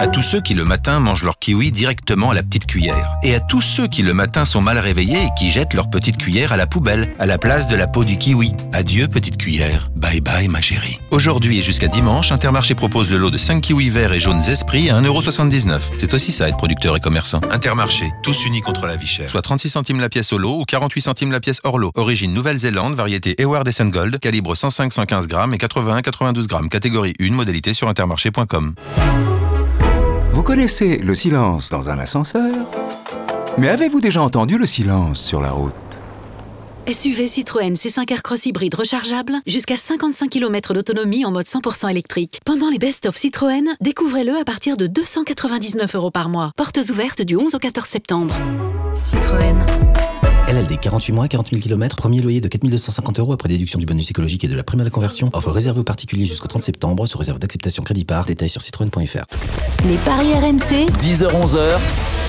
À 0.02 0.08
tous 0.08 0.22
ceux 0.22 0.40
qui 0.40 0.54
le 0.54 0.64
matin 0.64 0.98
mangent 0.98 1.22
leur 1.22 1.38
kiwi 1.38 1.70
directement 1.70 2.32
à 2.32 2.34
la 2.34 2.42
petite 2.42 2.66
cuillère. 2.66 3.14
Et 3.22 3.36
à 3.36 3.40
tous 3.40 3.62
ceux 3.62 3.86
qui 3.86 4.02
le 4.02 4.12
matin 4.12 4.44
sont 4.44 4.60
mal 4.60 4.76
réveillés 4.76 5.22
et 5.22 5.28
qui 5.38 5.52
jettent 5.52 5.74
leur 5.74 5.88
petite 5.90 6.16
cuillère 6.16 6.50
à 6.50 6.56
la 6.56 6.66
poubelle, 6.66 7.14
à 7.20 7.26
la 7.26 7.38
place 7.38 7.68
de 7.68 7.76
la 7.76 7.86
peau 7.86 8.02
du 8.02 8.16
kiwi. 8.16 8.52
Adieu 8.72 9.06
petite 9.06 9.36
cuillère. 9.36 9.90
Bye 9.94 10.20
bye 10.20 10.48
ma 10.48 10.60
chérie. 10.60 10.98
Aujourd'hui 11.12 11.60
et 11.60 11.62
jusqu'à 11.62 11.86
dimanche, 11.86 12.32
Intermarché 12.32 12.74
propose 12.74 13.12
le 13.12 13.18
lot 13.18 13.30
de 13.30 13.38
5 13.38 13.60
kiwis 13.60 13.90
verts 13.90 14.12
et 14.12 14.18
jaunes 14.18 14.42
esprits 14.42 14.90
à 14.90 15.00
1,79€. 15.00 15.92
C'est 15.96 16.14
aussi 16.14 16.32
ça 16.32 16.48
être 16.48 16.56
producteur 16.56 16.96
et 16.96 17.00
commerçant. 17.00 17.40
Intermarché, 17.52 18.10
tous 18.24 18.44
unis 18.44 18.60
contre 18.60 18.86
la 18.86 18.96
vie 18.96 19.06
chère. 19.06 19.30
Soit 19.30 19.42
36 19.42 19.70
centimes 19.70 20.00
la 20.00 20.08
pièce 20.08 20.32
au 20.32 20.38
lot 20.38 20.58
ou 20.58 20.64
48 20.64 21.00
centimes 21.00 21.30
la 21.30 21.38
pièce 21.38 21.60
hors 21.62 21.78
lot. 21.78 21.92
Origine 21.94 22.34
Nouvelle-Zélande, 22.34 22.96
variété 22.96 23.40
Eward 23.40 23.70
Gold, 23.80 24.18
calibre 24.18 24.56
105-115 24.56 25.28
grammes 25.28 25.54
et 25.54 25.58
81-92 25.58 26.48
grammes. 26.48 26.68
Catégorie 26.70 27.14
1, 27.20 27.30
modalité 27.30 27.72
sur 27.72 27.86
intermarché.com. 27.86 28.74
Vous 30.33 30.42
connaissez 30.42 30.97
le 30.97 31.14
silence 31.14 31.68
dans 31.68 31.90
un 31.90 31.99
ascenseur? 31.99 32.55
Mais 33.59 33.68
avez-vous 33.68 34.01
déjà 34.01 34.23
entendu 34.23 34.57
le 34.57 34.64
silence 34.64 35.21
sur 35.21 35.42
la 35.42 35.51
route? 35.51 35.75
SUV 36.90 37.27
Citroën 37.27 37.75
C5 37.75 38.11
Aircross 38.11 38.47
hybride 38.47 38.75
rechargeable, 38.75 39.35
jusqu'à 39.47 39.77
55 39.77 40.31
km 40.31 40.73
d'autonomie 40.73 41.27
en 41.27 41.33
mode 41.33 41.45
100% 41.45 41.90
électrique. 41.90 42.40
Pendant 42.47 42.71
les 42.71 42.79
best-of 42.79 43.14
Citroën, 43.14 43.77
découvrez-le 43.83 44.35
à 44.35 44.45
partir 44.45 44.79
de 44.79 44.87
299 44.87 45.95
euros 45.97 46.11
par 46.11 46.31
mois. 46.31 46.53
Portes 46.57 46.81
ouvertes 46.88 47.21
du 47.21 47.37
11 47.37 47.55
au 47.55 47.59
14 47.59 47.87
septembre. 47.87 48.35
Citroën. 48.95 49.55
LLD 50.52 50.78
48 50.78 51.12
mois, 51.12 51.28
40 51.28 51.48
000 51.48 51.62
km, 51.62 51.96
premier 51.96 52.20
loyer 52.20 52.42
de 52.42 52.48
4250 52.48 53.18
euros 53.20 53.32
après 53.32 53.48
déduction 53.48 53.78
du 53.78 53.86
bonus 53.86 54.10
écologique 54.10 54.44
et 54.44 54.48
de 54.48 54.54
la 54.54 54.62
prime 54.62 54.82
à 54.82 54.84
la 54.84 54.90
conversion. 54.90 55.30
Offre 55.32 55.50
réservée 55.50 55.80
aux 55.80 55.84
particuliers 55.84 56.26
jusqu'au 56.26 56.46
30 56.46 56.62
septembre, 56.62 57.06
sous 57.06 57.16
réserve 57.16 57.38
d'acceptation 57.38 57.82
crédit 57.82 58.04
par. 58.04 58.26
Détails 58.26 58.50
sur 58.50 58.60
citroën.fr. 58.60 59.24
Les 59.86 59.96
paris 60.04 60.34
RMC. 60.34 60.90
10h-11h, 61.00 61.78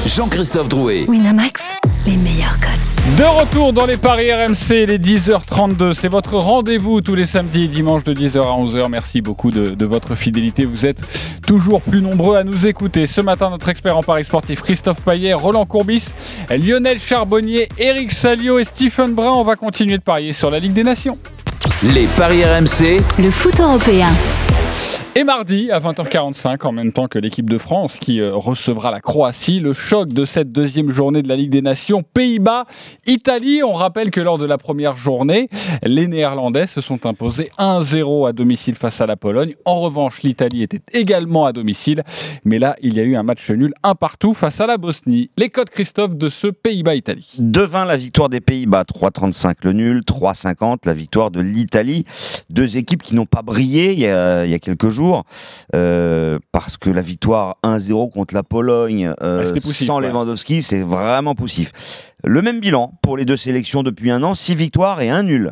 Jean-Christophe 0.07 0.69
Drouet. 0.69 1.05
Winamax, 1.09 1.63
les 2.05 2.17
meilleurs 2.17 2.59
codes. 2.59 3.17
De 3.17 3.23
retour 3.23 3.73
dans 3.73 3.85
les 3.85 3.97
paris 3.97 4.31
RMC, 4.31 4.85
les 4.87 4.97
10h32. 4.97 5.93
C'est 5.93 6.07
votre 6.07 6.35
rendez-vous 6.35 7.01
tous 7.01 7.15
les 7.15 7.25
samedis 7.25 7.65
et 7.65 7.67
dimanches 7.67 8.03
de 8.03 8.13
10h 8.13 8.39
à 8.39 8.57
11h. 8.57 8.89
Merci 8.89 9.21
beaucoup 9.21 9.51
de, 9.51 9.75
de, 9.75 9.85
votre 9.85 10.15
fidélité. 10.15 10.65
Vous 10.65 10.85
êtes 10.85 11.01
toujours 11.45 11.81
plus 11.81 12.01
nombreux 12.01 12.37
à 12.37 12.43
nous 12.43 12.65
écouter. 12.65 13.05
Ce 13.05 13.21
matin, 13.21 13.49
notre 13.49 13.69
expert 13.69 13.97
en 13.97 14.03
paris 14.03 14.23
sportif 14.23 14.61
Christophe 14.61 15.01
Payet, 15.01 15.33
Roland 15.33 15.65
Courbis, 15.65 16.13
Lionel 16.49 16.99
Charbonnier, 16.99 17.67
Eric 17.77 18.11
Salio 18.11 18.59
et 18.59 18.63
Stephen 18.63 19.13
Brun. 19.13 19.31
On 19.31 19.43
va 19.43 19.55
continuer 19.55 19.97
de 19.97 20.03
parier 20.03 20.33
sur 20.33 20.49
la 20.49 20.59
Ligue 20.59 20.73
des 20.73 20.83
Nations. 20.83 21.17
Les 21.83 22.07
paris 22.17 22.43
RMC. 22.43 23.01
Le 23.19 23.29
foot 23.29 23.59
européen. 23.59 24.07
Et 25.15 25.23
mardi 25.23 25.69
à 25.69 25.79
20h45, 25.79 26.65
en 26.65 26.71
même 26.71 26.91
temps 26.91 27.07
que 27.07 27.19
l'équipe 27.19 27.47
de 27.47 27.59
France 27.59 27.99
qui 27.99 28.19
euh, 28.19 28.33
recevra 28.33 28.89
la 28.89 28.99
Croatie, 28.99 29.59
le 29.59 29.71
choc 29.71 30.09
de 30.09 30.25
cette 30.25 30.51
deuxième 30.51 30.89
journée 30.89 31.21
de 31.21 31.27
la 31.27 31.35
Ligue 31.35 31.51
des 31.51 31.61
Nations, 31.61 32.01
Pays-Bas, 32.01 32.65
Italie. 33.05 33.61
On 33.61 33.73
rappelle 33.73 34.09
que 34.09 34.19
lors 34.19 34.39
de 34.39 34.45
la 34.47 34.57
première 34.57 34.95
journée, 34.95 35.49
les 35.83 36.07
Néerlandais 36.07 36.65
se 36.65 36.81
sont 36.81 37.05
imposés 37.05 37.51
1-0 37.59 38.27
à 38.27 38.33
domicile 38.33 38.73
face 38.73 39.01
à 39.01 39.05
la 39.05 39.15
Pologne. 39.15 39.53
En 39.65 39.81
revanche, 39.81 40.23
l'Italie 40.23 40.63
était 40.63 40.81
également 40.93 41.45
à 41.45 41.53
domicile, 41.53 42.01
mais 42.43 42.57
là, 42.57 42.75
il 42.81 42.95
y 42.95 42.99
a 42.99 43.03
eu 43.03 43.15
un 43.15 43.23
match 43.23 43.51
nul 43.51 43.71
un 43.83 43.93
partout 43.93 44.33
face 44.33 44.61
à 44.61 44.65
la 44.65 44.77
Bosnie. 44.77 45.29
Les 45.37 45.51
codes 45.51 45.69
Christophe 45.69 46.15
de 46.15 46.27
ce 46.27 46.47
Pays-Bas-Italie. 46.47 47.35
2-20 47.39 47.85
la 47.85 47.97
victoire 47.97 48.29
des 48.29 48.41
Pays-Bas, 48.41 48.85
3-35 48.91 49.57
le 49.61 49.73
nul, 49.73 49.99
3-50 49.99 50.79
la 50.85 50.93
victoire 50.93 51.29
de 51.29 51.39
l'Italie. 51.39 52.03
Deux 52.49 52.77
équipes 52.77 53.03
qui 53.03 53.13
n'ont 53.13 53.27
pas 53.27 53.43
brillé 53.43 53.91
il 53.91 53.99
y 53.99 54.07
a 54.07 54.59
quelques 54.59 54.89
jours 54.89 55.02
euh, 55.75 56.39
parce 56.51 56.77
que 56.77 56.89
la 56.89 57.01
victoire 57.01 57.57
1-0 57.63 58.11
contre 58.11 58.33
la 58.33 58.43
Pologne 58.43 59.13
euh, 59.21 59.43
poussif, 59.61 59.87
sans 59.87 60.01
ouais. 60.01 60.07
Lewandowski, 60.09 60.63
c'est 60.63 60.81
vraiment 60.81 61.35
poussif. 61.35 61.71
Le 62.23 62.41
même 62.41 62.59
bilan 62.59 62.93
pour 63.01 63.17
les 63.17 63.25
deux 63.25 63.37
sélections 63.37 63.83
depuis 63.83 64.11
un 64.11 64.23
an, 64.23 64.35
6 64.35 64.55
victoires 64.55 65.01
et 65.01 65.09
1 65.09 65.23
nul. 65.23 65.51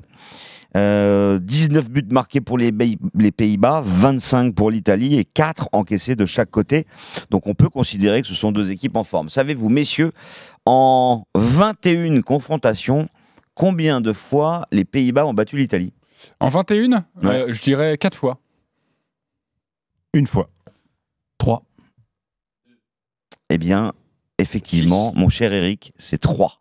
Euh, 0.78 1.38
19 1.40 1.90
buts 1.90 2.06
marqués 2.12 2.40
pour 2.40 2.58
les, 2.58 2.72
Pays- 2.72 2.98
les 3.18 3.32
Pays-Bas, 3.32 3.84
25 3.86 4.56
pour 4.56 4.72
l'Italie 4.72 5.18
et 5.20 5.26
4 5.26 5.68
encaissés 5.74 6.16
de 6.16 6.26
chaque 6.26 6.50
côté. 6.50 6.86
Donc 7.30 7.46
on 7.48 7.54
peut 7.54 7.68
considérer 7.68 8.22
que 8.22 8.28
ce 8.30 8.36
sont 8.36 8.54
deux 8.54 8.72
équipes 8.72 8.96
en 8.96 9.04
forme. 9.04 9.28
Savez-vous, 9.30 9.68
messieurs, 9.68 10.14
en 10.66 11.26
21 11.36 12.22
confrontations, 12.22 13.10
combien 13.54 14.00
de 14.00 14.14
fois 14.14 14.66
les 14.72 14.86
Pays-Bas 14.86 15.26
ont 15.26 15.34
battu 15.34 15.58
l'Italie? 15.58 15.92
En 16.40 16.48
21, 16.48 17.04
euh, 17.26 17.48
je 17.50 17.62
dirais 17.62 17.98
4 17.98 18.16
fois. 18.18 18.38
Une 20.14 20.28
fois. 20.28 20.50
3. 21.38 21.64
Eh 23.50 23.58
bien, 23.58 23.94
effectivement, 24.38 25.14
mon 25.16 25.30
cher 25.30 25.54
Eric, 25.54 25.94
c'est 25.98 26.20
3. 26.20 26.61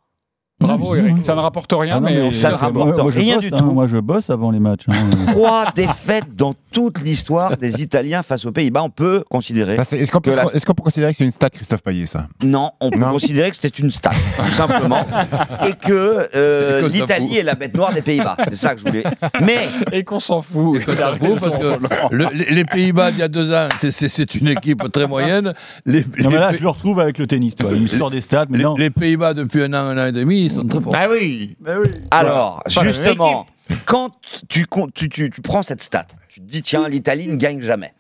Bravo 0.61 0.95
Eric, 0.95 1.21
ça 1.23 1.35
ne 1.35 1.41
rapporte 1.41 1.73
rien, 1.73 1.95
Ah 1.97 2.01
non, 2.01 2.07
mais, 2.07 2.33
ça 2.33 2.51
ne 2.51 2.55
rapporte 2.55 2.97
moi, 2.99 3.11
rien 3.11 3.37
bosse, 3.37 3.45
du 3.45 3.51
hein, 3.53 3.57
tout. 3.59 3.73
moi, 3.73 3.87
je 3.87 3.97
bosse 3.97 4.29
avant 4.29 4.51
les 4.51 4.61
matchs. 4.61 4.85
hein. 4.89 4.93
Trois 5.29 5.67
défaites 5.75 6.37
dans 6.37 6.55
toute 6.71 7.01
l'histoire 7.03 7.57
des 7.57 7.81
Italiens 7.83 8.23
face 8.23 8.45
aux 8.45 8.53
Pays-Bas. 8.53 8.83
On 8.85 8.91
peut 8.91 9.25
considérer. 9.31 9.77
C'est- 9.85 9.99
Est-ce 9.99 10.13
qu'on 10.13 10.21
peut, 10.21 10.35
la- 10.35 10.45
considérer 10.75 11.13
que 11.13 11.17
c'est 11.19 11.25
une 11.25 11.31
stat, 11.31 11.49
Christophe 11.51 11.83
Payet, 11.83 12.07
ça? 12.07 12.29
Non, 12.45 12.71
on 12.81 12.91
peut 12.91 12.99
Non. 12.99 13.11
considérer 13.13 13.51
que 13.51 13.57
c'était 13.57 13.69
une 13.81 13.91
stat, 13.91 14.11
tout 14.37 14.53
simplement. 14.53 15.05
et 15.67 15.73
que 15.73 16.29
euh, 16.37 16.89
l'Italie 16.89 17.29
fout. 17.29 17.37
est 17.39 17.43
la 17.43 17.55
bête 17.55 17.75
noire 17.77 17.93
des 17.95 18.03
Pays-Bas. 18.03 18.37
C'est 18.49 18.55
ça 18.57 18.75
que 18.75 18.81
je 18.83 18.85
voulais. 18.87 19.05
Mais 19.43 19.61
et 19.93 20.05
qu'on 20.05 20.21
s'en 20.21 20.43
fout. 20.43 20.77
Et 20.87 20.97
ça 20.97 21.13
vaut, 21.13 21.37
parce 21.37 21.57
que 21.57 21.79
le- 22.15 22.29
les, 22.55 22.65
Pays-Bas, 22.65 23.11
il 23.13 23.19
y 23.19 23.23
a 23.23 23.29
deux 23.29 23.53
ans, 23.55 23.69
c'est- 23.79 24.35
une 24.35 24.49
équipe 24.49 24.83
très 24.93 25.07
moyenne. 25.07 25.55
Les, 25.87 26.01
Non, 26.23 26.31
mais 26.31 26.39
là, 26.39 26.53
je 26.53 26.61
le 26.61 26.69
retrouve 26.69 27.01
avec 27.01 27.17
le 27.19 27.27
tennis. 27.27 27.55
Il 27.73 27.81
me 27.83 27.87
sort 27.87 28.11
des 28.11 28.21
stats, 28.21 28.45
mais 28.51 28.59
les- 28.59 28.65
non. 28.65 28.75
les 28.75 28.91
Pays-Bas, 28.91 29.33
depuis 29.35 29.63
un 29.63 29.73
an, 29.73 29.87
un 29.87 29.97
an 29.99 30.07
et 30.07 30.13
demi, 30.13 30.45
ils 30.45 30.50
sont 30.51 30.67
très 30.67 30.81
forts. 30.81 30.93
Ah 30.97 31.09
oui, 31.11 31.57
bah 31.61 31.73
oui. 31.81 31.91
alors, 32.11 32.63
justement, 32.83 33.47
quand 33.87 34.11
tu, 34.49 34.67
con- 34.67 34.89
tu, 34.95 35.09
tu- 35.09 35.31
tu 35.31 35.41
prends 35.43 35.63
cette 35.63 35.83
stat, 35.83 36.07
tu 36.29 36.41
te 36.41 36.47
dis, 36.47 36.63
tiens, 36.63 36.89
l'Italie 36.89 37.29
ne 37.29 37.37
gagne 37.37 37.61
jamais. 37.61 37.93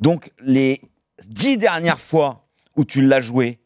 Donc, 0.00 0.30
les 0.44 0.80
dix 1.26 1.56
dernières 1.58 1.98
fois 2.00 2.44
où 2.76 2.84
tu 2.84 3.02
l'as 3.02 3.20
joué, 3.20 3.58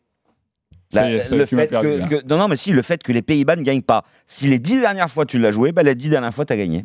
la- 0.93 1.23
ça, 1.25 1.37
le 1.37 1.47
fait 1.47 1.69
que, 1.69 2.27
non, 2.27 2.37
non, 2.39 2.49
mais 2.49 2.57
si, 2.57 2.73
le 2.73 2.83
fait 2.83 3.03
que 3.03 3.13
les 3.13 3.23
Pays-Bas 3.23 3.57
ne 3.57 3.63
gagnent 3.63 3.83
pas. 3.83 4.05
Si 4.27 4.47
les 4.49 4.59
dix 4.59 4.81
dernières 4.81 5.11
fois 5.11 5.25
tu 5.27 5.39
l'as 5.39 5.51
joué, 5.53 5.73
bah, 5.73 5.83
les 5.83 5.95
dix 5.95 6.09
dernières 6.09 6.35
fois 6.35 6.45
tu 6.45 6.53
as 6.53 6.57
gagné. 6.57 6.83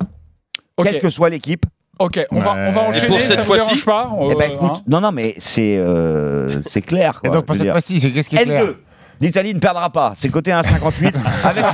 Quelle 0.81 0.99
que 0.99 1.09
soit 1.09 1.29
l'équipe. 1.29 1.65
Ok, 1.97 2.19
on 2.29 2.39
va, 2.39 2.51
on 2.67 2.71
va 2.71 2.81
enchaîner. 2.81 3.07
pour 3.07 3.21
ça 3.21 3.35
cette 3.35 3.45
fois-ci 3.45 3.81
Eh 4.29 4.35
ben, 4.35 4.51
hein 4.61 4.73
non, 4.85 4.99
non, 4.99 5.13
mais 5.13 5.33
c'est 5.39 5.77
euh, 5.77 6.61
c'est 6.63 6.81
clair. 6.81 7.21
Et 7.23 7.29
donc, 7.29 7.45
pour 7.45 7.55
cette 7.55 7.69
fois-ci, 7.71 8.01
c'est 8.01 8.11
qu'est-ce 8.11 8.29
qui 8.29 8.35
est 8.35 8.43
clair? 8.43 8.65
L2, 8.65 8.75
l'Italie 9.21 9.53
ne 9.53 9.59
perdra 9.59 9.89
pas. 9.89 10.13
C'est 10.15 10.29
coté 10.29 10.51
à 10.51 10.61
1,58. 10.61 11.15
avec, 11.43 11.65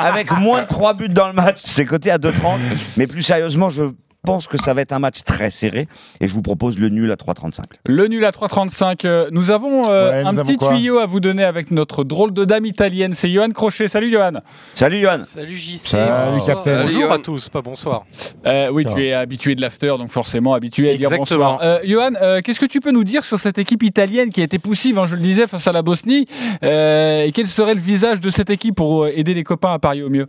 avec 0.00 0.30
moins 0.32 0.62
de 0.62 0.66
3 0.68 0.94
buts 0.94 1.08
dans 1.08 1.28
le 1.28 1.34
match, 1.34 1.60
c'est 1.64 1.84
coté 1.84 2.10
à 2.10 2.18
2,30. 2.18 2.58
Mais 2.96 3.06
plus 3.06 3.22
sérieusement, 3.22 3.68
je 3.68 3.84
pense 4.22 4.46
que 4.46 4.58
ça 4.58 4.74
va 4.74 4.80
être 4.82 4.92
un 4.92 4.98
match 4.98 5.22
très 5.24 5.50
serré. 5.50 5.88
Et 6.20 6.28
je 6.28 6.34
vous 6.34 6.42
propose 6.42 6.78
le 6.78 6.88
nul 6.88 7.10
à 7.10 7.14
3,35. 7.16 7.64
Le 7.86 8.06
nul 8.08 8.24
à 8.24 8.30
3,35. 8.30 9.06
euh, 9.06 9.28
Nous 9.32 9.50
avons 9.50 9.88
euh, 9.88 10.10
Ouais, 10.10 10.22
nous 10.22 10.28
un 10.28 10.38
avons 10.38 10.42
petit 10.44 10.58
tuyau 10.58 10.98
à 10.98 11.06
vous 11.06 11.20
donner 11.20 11.44
avec 11.44 11.70
notre 11.70 12.04
drôle 12.04 12.32
de 12.32 12.44
dame 12.44 12.66
italienne. 12.66 13.14
C'est 13.14 13.30
Johan 13.30 13.50
Crochet. 13.50 13.88
Salut 13.88 14.10
Johan. 14.12 14.40
Salut, 14.74 15.00
Johan. 15.00 15.20
Salut 15.26 15.56
JC. 15.56 15.78
Salut, 15.88 16.32
bonsoir. 16.32 16.46
Captain. 16.46 16.80
Bonjour 16.82 17.02
Salut, 17.02 17.12
à 17.12 17.18
tous, 17.18 17.48
pas 17.48 17.62
bonsoir. 17.62 18.04
Euh, 18.46 18.70
oui, 18.70 18.84
tu 18.84 19.06
es 19.06 19.12
habitué 19.12 19.54
de 19.54 19.60
l'after, 19.60 19.94
donc 19.98 20.10
forcément 20.10 20.54
habitué 20.54 20.90
à 20.90 20.96
dire 20.96 21.10
bonsoir. 21.10 21.60
Euh, 21.62 21.78
Johan, 21.84 22.12
euh, 22.20 22.40
qu'est-ce 22.42 22.60
que 22.60 22.66
tu 22.66 22.80
peux 22.80 22.90
nous 22.92 23.04
dire 23.04 23.24
sur 23.24 23.38
cette 23.40 23.58
équipe 23.58 23.82
italienne 23.82 24.30
qui 24.30 24.40
a 24.40 24.44
été 24.44 24.58
poussive, 24.58 24.98
hein, 24.98 25.06
je 25.06 25.14
le 25.14 25.20
disais, 25.20 25.46
face 25.46 25.66
à 25.66 25.72
la 25.72 25.82
Bosnie 25.82 26.26
euh, 26.62 27.22
Et 27.24 27.32
quel 27.32 27.46
serait 27.46 27.74
le 27.74 27.80
visage 27.80 28.20
de 28.20 28.30
cette 28.30 28.50
équipe 28.50 28.74
pour 28.76 29.06
aider 29.06 29.34
les 29.34 29.44
copains 29.44 29.72
à 29.72 29.78
parier 29.78 30.02
au 30.02 30.10
mieux? 30.10 30.28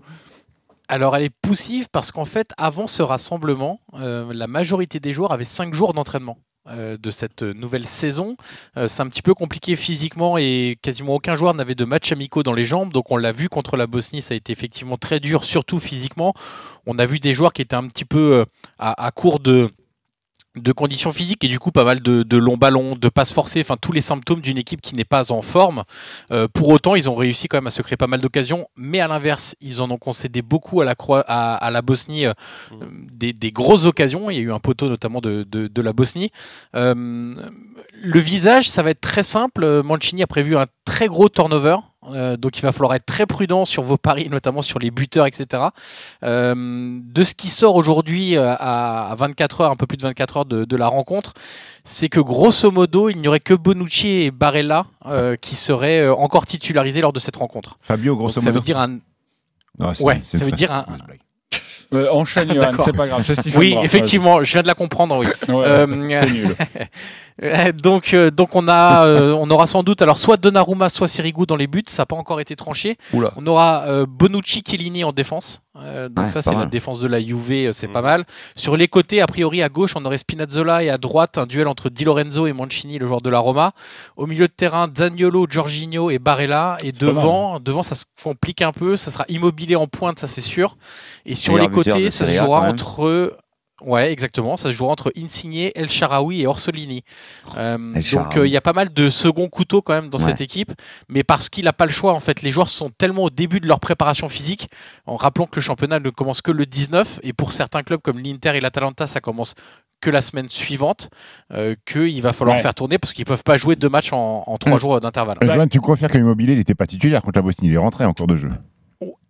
Alors 0.91 1.15
elle 1.15 1.23
est 1.23 1.29
poussive 1.41 1.87
parce 1.89 2.11
qu'en 2.11 2.25
fait, 2.25 2.51
avant 2.57 2.85
ce 2.85 3.01
rassemblement, 3.01 3.79
euh, 3.93 4.33
la 4.33 4.45
majorité 4.47 4.99
des 4.99 5.13
joueurs 5.13 5.31
avaient 5.31 5.45
5 5.45 5.73
jours 5.73 5.93
d'entraînement. 5.93 6.37
euh, 6.67 6.95
de 6.95 7.09
cette 7.09 7.41
nouvelle 7.41 7.87
saison. 7.87 8.35
Euh, 8.77 8.87
c'est 8.87 9.01
un 9.01 9.07
petit 9.07 9.23
peu 9.23 9.33
compliqué 9.33 9.75
physiquement 9.75 10.37
et 10.37 10.77
quasiment 10.83 11.15
aucun 11.15 11.33
joueur 11.33 11.55
n'avait 11.55 11.73
de 11.73 11.85
match 11.85 12.11
amicaux 12.11 12.43
dans 12.43 12.53
les 12.53 12.65
jambes. 12.65 12.93
Donc 12.93 13.09
on 13.09 13.17
l'a 13.17 13.31
vu 13.31 13.49
contre 13.49 13.77
la 13.77 13.87
Bosnie, 13.87 14.21
ça 14.21 14.35
a 14.35 14.37
été 14.37 14.53
effectivement 14.53 14.97
très 14.97 15.19
dur, 15.19 15.43
surtout 15.43 15.79
physiquement. 15.79 16.35
On 16.85 16.99
a 16.99 17.05
vu 17.07 17.19
des 17.19 17.33
joueurs 17.33 17.53
qui 17.53 17.63
étaient 17.63 17.75
un 17.75 17.87
petit 17.87 18.05
peu 18.05 18.45
à 18.77 19.11
court 19.11 19.39
de, 19.39 19.71
de 20.57 20.71
conditions 20.73 21.13
physiques 21.13 21.43
et 21.43 21.47
du 21.47 21.59
coup 21.59 21.71
pas 21.71 21.83
mal 21.85 22.01
de, 22.01 22.23
de 22.23 22.37
longs 22.37 22.57
ballons, 22.57 22.95
de 22.95 23.09
passes 23.09 23.31
forcées, 23.31 23.61
enfin 23.61 23.77
tous 23.79 23.91
les 23.93 24.01
symptômes 24.01 24.41
d'une 24.41 24.57
équipe 24.57 24.81
qui 24.81 24.95
n'est 24.95 25.05
pas 25.05 25.31
en 25.31 25.41
forme. 25.41 25.83
Euh, 26.31 26.47
pour 26.53 26.67
autant, 26.69 26.95
ils 26.95 27.09
ont 27.09 27.15
réussi 27.15 27.47
quand 27.47 27.57
même 27.57 27.67
à 27.67 27.71
se 27.71 27.81
créer 27.81 27.95
pas 27.97 28.07
mal 28.07 28.19
d'occasions, 28.19 28.67
mais 28.75 28.99
à 28.99 29.07
l'inverse, 29.07 29.55
ils 29.61 29.81
en 29.81 29.89
ont 29.91 29.97
concédé 29.97 30.41
beaucoup 30.41 30.81
à 30.81 30.85
la, 30.85 30.95
Croi- 30.95 31.23
à, 31.27 31.55
à 31.55 31.71
la 31.71 31.81
Bosnie, 31.81 32.25
euh, 32.25 32.33
des, 33.11 33.31
des 33.33 33.51
grosses 33.51 33.85
occasions. 33.85 34.29
Il 34.29 34.35
y 34.35 34.39
a 34.39 34.43
eu 34.43 34.51
un 34.51 34.59
poteau 34.59 34.89
notamment 34.89 35.21
de, 35.21 35.43
de- 35.49 35.67
de 35.67 35.81
la 35.81 35.93
Bosnie. 35.93 36.31
Euh, 36.75 37.35
le 37.93 38.19
visage, 38.19 38.69
ça 38.69 38.83
va 38.83 38.89
être 38.89 39.01
très 39.01 39.23
simple. 39.23 39.63
Euh, 39.63 39.83
Mancini 39.83 40.21
a 40.23 40.27
prévu 40.27 40.57
un 40.57 40.65
très 40.85 41.07
gros 41.07 41.29
turnover. 41.29 41.77
Euh, 42.13 42.35
donc 42.37 42.57
il 42.57 42.61
va 42.61 42.71
falloir 42.71 42.93
être 42.95 43.05
très 43.05 43.25
prudent 43.25 43.65
sur 43.65 43.83
vos 43.83 43.97
paris, 43.97 44.27
notamment 44.31 44.61
sur 44.61 44.79
les 44.79 44.91
buteurs, 44.91 45.25
etc. 45.27 45.63
Euh, 46.23 46.99
de 47.03 47.23
ce 47.23 47.35
qui 47.35 47.49
sort 47.49 47.75
aujourd'hui 47.75 48.37
euh, 48.37 48.55
à, 48.57 49.11
à 49.11 49.15
24 49.15 49.61
heures, 49.61 49.71
un 49.71 49.75
peu 49.75 49.87
plus 49.87 49.97
de 49.97 50.03
24 50.03 50.37
heures 50.37 50.45
de, 50.45 50.65
de 50.65 50.75
la 50.77 50.87
rencontre, 50.87 51.33
c'est 51.83 52.09
que 52.09 52.19
grosso 52.19 52.71
modo, 52.71 53.09
il 53.09 53.17
n'y 53.17 53.27
aurait 53.27 53.39
que 53.39 53.53
Bonucci 53.53 54.07
et 54.23 54.31
Barella 54.31 54.85
euh, 55.07 55.35
qui 55.35 55.55
seraient 55.55 56.07
encore 56.09 56.45
titularisés 56.45 57.01
lors 57.01 57.13
de 57.13 57.19
cette 57.19 57.35
rencontre. 57.35 57.77
Fabio, 57.81 58.13
Donc 58.13 58.19
grosso 58.19 58.39
ça 58.41 58.49
modo. 58.49 58.59
veut 58.59 58.65
dire 58.65 58.77
un. 58.79 58.99
Non, 59.79 59.93
Ouais, 60.01 60.21
ça 60.25 60.43
veut 60.45 60.51
dire 60.51 60.71
un. 60.71 60.85
Euh, 61.93 62.07
Enchaîne, 62.11 62.53
c'est 62.85 62.95
pas 62.95 63.05
grave. 63.07 63.21
Oui, 63.57 63.75
effectivement, 63.83 64.43
je 64.43 64.53
viens 64.53 64.61
de 64.61 64.67
la 64.67 64.75
comprendre, 64.75 65.17
oui. 65.17 65.25
Ouais, 65.53 65.65
Euh, 65.67 65.85
nul. 65.87 66.55
euh, 67.43 67.71
donc, 67.71 68.13
euh, 68.13 68.31
donc 68.31 68.55
on 68.55 68.67
a, 68.67 69.05
euh, 69.05 69.33
on 69.33 69.49
aura 69.49 69.67
sans 69.67 69.83
doute 69.83 70.01
alors 70.01 70.17
soit 70.17 70.37
Donnarumma, 70.37 70.89
soit 70.89 71.07
Sirigu 71.07 71.45
dans 71.45 71.55
les 71.55 71.67
buts. 71.67 71.83
Ça 71.87 72.03
n'a 72.03 72.05
pas 72.05 72.15
encore 72.15 72.39
été 72.39 72.55
tranché. 72.55 72.97
Oula. 73.13 73.31
On 73.35 73.45
aura 73.47 73.83
euh, 73.87 74.05
Bonucci, 74.07 74.63
Chiellini 74.67 75.03
en 75.03 75.11
défense. 75.11 75.61
Euh, 75.77 76.09
donc 76.09 76.25
Ouais, 76.25 76.27
ça, 76.27 76.41
c'est 76.41 76.53
la 76.53 76.65
défense 76.65 76.99
de 76.99 77.07
la 77.07 77.21
Juve, 77.21 77.51
euh, 77.51 77.71
c'est 77.71 77.87
pas 77.87 78.01
mal. 78.01 78.25
Sur 78.55 78.75
les 78.75 78.87
côtés, 78.89 79.21
a 79.21 79.27
priori 79.27 79.63
à 79.63 79.69
gauche, 79.69 79.95
on 79.95 80.03
aurait 80.03 80.17
Spinazzola 80.17 80.83
et 80.83 80.89
à 80.89 80.97
droite 80.97 81.37
un 81.37 81.45
duel 81.45 81.67
entre 81.69 81.89
Di 81.89 82.03
Lorenzo 82.03 82.45
et 82.45 82.51
Mancini, 82.53 82.99
le 82.99 83.07
joueur 83.07 83.21
de 83.21 83.29
la 83.29 83.39
Roma. 83.39 83.71
Au 84.17 84.27
milieu 84.27 84.47
de 84.47 84.53
terrain, 84.53 84.89
Zaniolo, 84.95 85.47
Jorginho 85.49 86.09
et 86.09 86.19
Barella. 86.19 86.77
Et 86.83 86.91
pas 86.91 87.05
mal. 87.05 87.15
devant, 87.15 87.59
devant, 87.61 87.83
ça 87.83 87.95
se 87.95 88.03
complique 88.21 88.61
un 88.61 88.73
peu. 88.73 88.97
Ça 88.97 89.11
sera 89.11 89.23
immobilé 89.29 89.75
en 89.77 89.87
pointe, 89.87 90.19
ça 90.19 90.27
c'est 90.27 90.41
sûr. 90.41 90.75
Et 91.25 91.35
sur 91.35 91.57
les 91.57 91.69
côtés, 91.69 92.11
ça 92.11 92.25
se 92.25 92.31
jouera 92.33 92.61
entre 92.61 93.37
Ouais, 93.83 94.11
exactement. 94.11 94.57
Ça 94.57 94.69
se 94.71 94.75
jouera 94.75 94.91
entre 94.91 95.11
Insigne, 95.17 95.71
El 95.75 95.89
Sharawi 95.89 96.41
et 96.41 96.47
Orsolini. 96.47 97.03
Euh, 97.57 97.93
El 97.95 98.03
donc 98.11 98.37
euh, 98.37 98.45
il 98.47 98.51
y 98.51 98.57
a 98.57 98.61
pas 98.61 98.73
mal 98.73 98.93
de 98.93 99.09
second 99.09 99.49
couteau 99.49 99.81
quand 99.81 99.93
même 99.93 100.09
dans 100.09 100.17
Ouais. 100.19 100.25
cette 100.25 100.41
équipe, 100.41 100.71
mais 101.09 101.23
parce 101.23 101.49
qu'il 101.49 101.65
n'a 101.65 101.73
pas 101.73 101.85
le 101.85 101.91
choix 101.91 102.13
en 102.13 102.19
fait. 102.19 102.41
Les 102.43 102.51
joueurs 102.51 102.69
sont 102.69 102.89
tellement 102.89 103.23
au 103.23 103.29
début 103.29 103.59
de 103.59 103.67
leur 103.67 103.79
préparation 103.79 104.29
physique, 104.29 104.67
en 105.05 105.15
rappelant 105.15 105.45
que 105.47 105.55
le 105.55 105.61
championnat 105.61 105.99
ne 105.99 106.09
commence 106.09 106.41
que 106.41 106.51
le 106.51 106.65
19 106.65 107.19
et 107.23 107.33
pour 107.33 107.51
certains 107.51 107.81
clubs 107.83 108.01
comme 108.01 108.19
l'Inter 108.19 108.51
et 108.55 108.59
l'Atalanta, 108.61 109.07
ça 109.07 109.19
commence 109.19 109.55
que 109.99 110.09
la 110.09 110.21
semaine 110.21 110.49
suivante, 110.49 111.09
euh, 111.53 111.75
qu'il 111.85 112.21
va 112.21 112.33
falloir 112.33 112.57
Ouais. 112.57 112.61
faire 112.63 112.73
tourner 112.73 112.97
parce 112.97 113.13
qu'ils 113.13 113.25
peuvent 113.25 113.43
pas 113.43 113.57
jouer 113.57 113.75
deux 113.75 113.89
matchs 113.89 114.13
en, 114.13 114.43
en 114.47 114.57
trois 114.57 114.77
Mm. 114.77 114.79
jours 114.79 114.99
d'intervalle. 114.99 115.37
Euh, 115.43 115.53
Johan, 115.53 115.67
tu 115.67 115.79
confirmes 115.79 116.11
que 116.11 116.17
Immobilier 116.17 116.55
n'était 116.55 116.73
pas 116.75 116.87
titulaire 116.87 117.21
contre 117.21 117.37
la 117.37 117.43
Bosnie, 117.43 117.67
il 117.67 117.73
est 117.73 117.77
rentré 117.77 118.05
en 118.05 118.13
cours 118.13 118.27
de 118.27 118.35
jeu? 118.35 118.49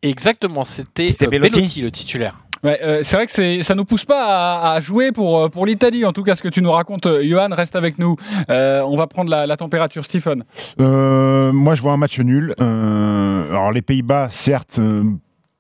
Exactement, 0.02 0.66
c'était 0.66 1.08
euh. 1.24 1.28
Bellotti, 1.28 1.82
le 1.82 1.92
titulaire. 1.92 2.38
Euh, 2.66 3.00
c'est 3.04 3.16
vrai 3.16 3.26
que 3.26 3.32
c'est, 3.32 3.64
ça 3.64 3.76
nous 3.76 3.86
pousse 3.86 4.06
pas 4.06 4.74
à, 4.74 4.80
jouer 4.82 5.12
pour, 5.12 5.40
euh, 5.40 5.50
pour 5.50 5.66
l'Italie. 5.66 6.06
En 6.06 6.14
tout 6.14 6.24
cas, 6.24 6.36
ce 6.36 6.42
que 6.42 6.50
tu 6.50 6.62
nous 6.62 6.72
racontes, 6.72 7.06
euh, 7.06 7.24
Johan, 7.24 7.50
reste 7.52 7.76
avec 7.76 8.00
nous. 8.00 8.16
On 8.50 8.96
va 8.96 9.08
prendre 9.08 9.30
la, 9.30 9.58
température, 9.58 10.06
Stephen. 10.06 10.44
Moi, 10.78 11.76
je 11.76 11.82
vois 11.82 11.94
un 11.94 11.98
match 11.98 12.20
nul. 12.20 12.54
Alors, 12.60 13.72
les 13.72 13.82
Pays-Bas, 13.82 14.30
certes, 14.32 14.80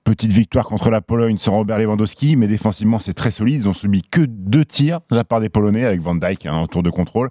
petite 0.03 0.31
victoire 0.31 0.65
contre 0.65 0.89
la 0.89 1.01
Pologne 1.01 1.37
sans 1.37 1.51
Robert 1.51 1.77
Lewandowski, 1.77 2.35
mais 2.35 2.47
défensivement, 2.47 2.99
c'est 2.99 3.13
très 3.13 3.31
solide. 3.31 3.61
Ils 3.61 3.69
ont 3.69 3.73
subi 3.73 4.01
que 4.01 4.21
deux 4.21 4.65
tirs 4.65 4.99
de 5.09 5.15
la 5.15 5.23
part 5.23 5.39
des 5.39 5.49
Polonais 5.49 5.85
avec 5.85 6.01
Van 6.01 6.15
Dijk 6.15 6.45
hein, 6.45 6.53
en 6.53 6.67
tour 6.67 6.83
de 6.83 6.89
contrôle. 6.89 7.29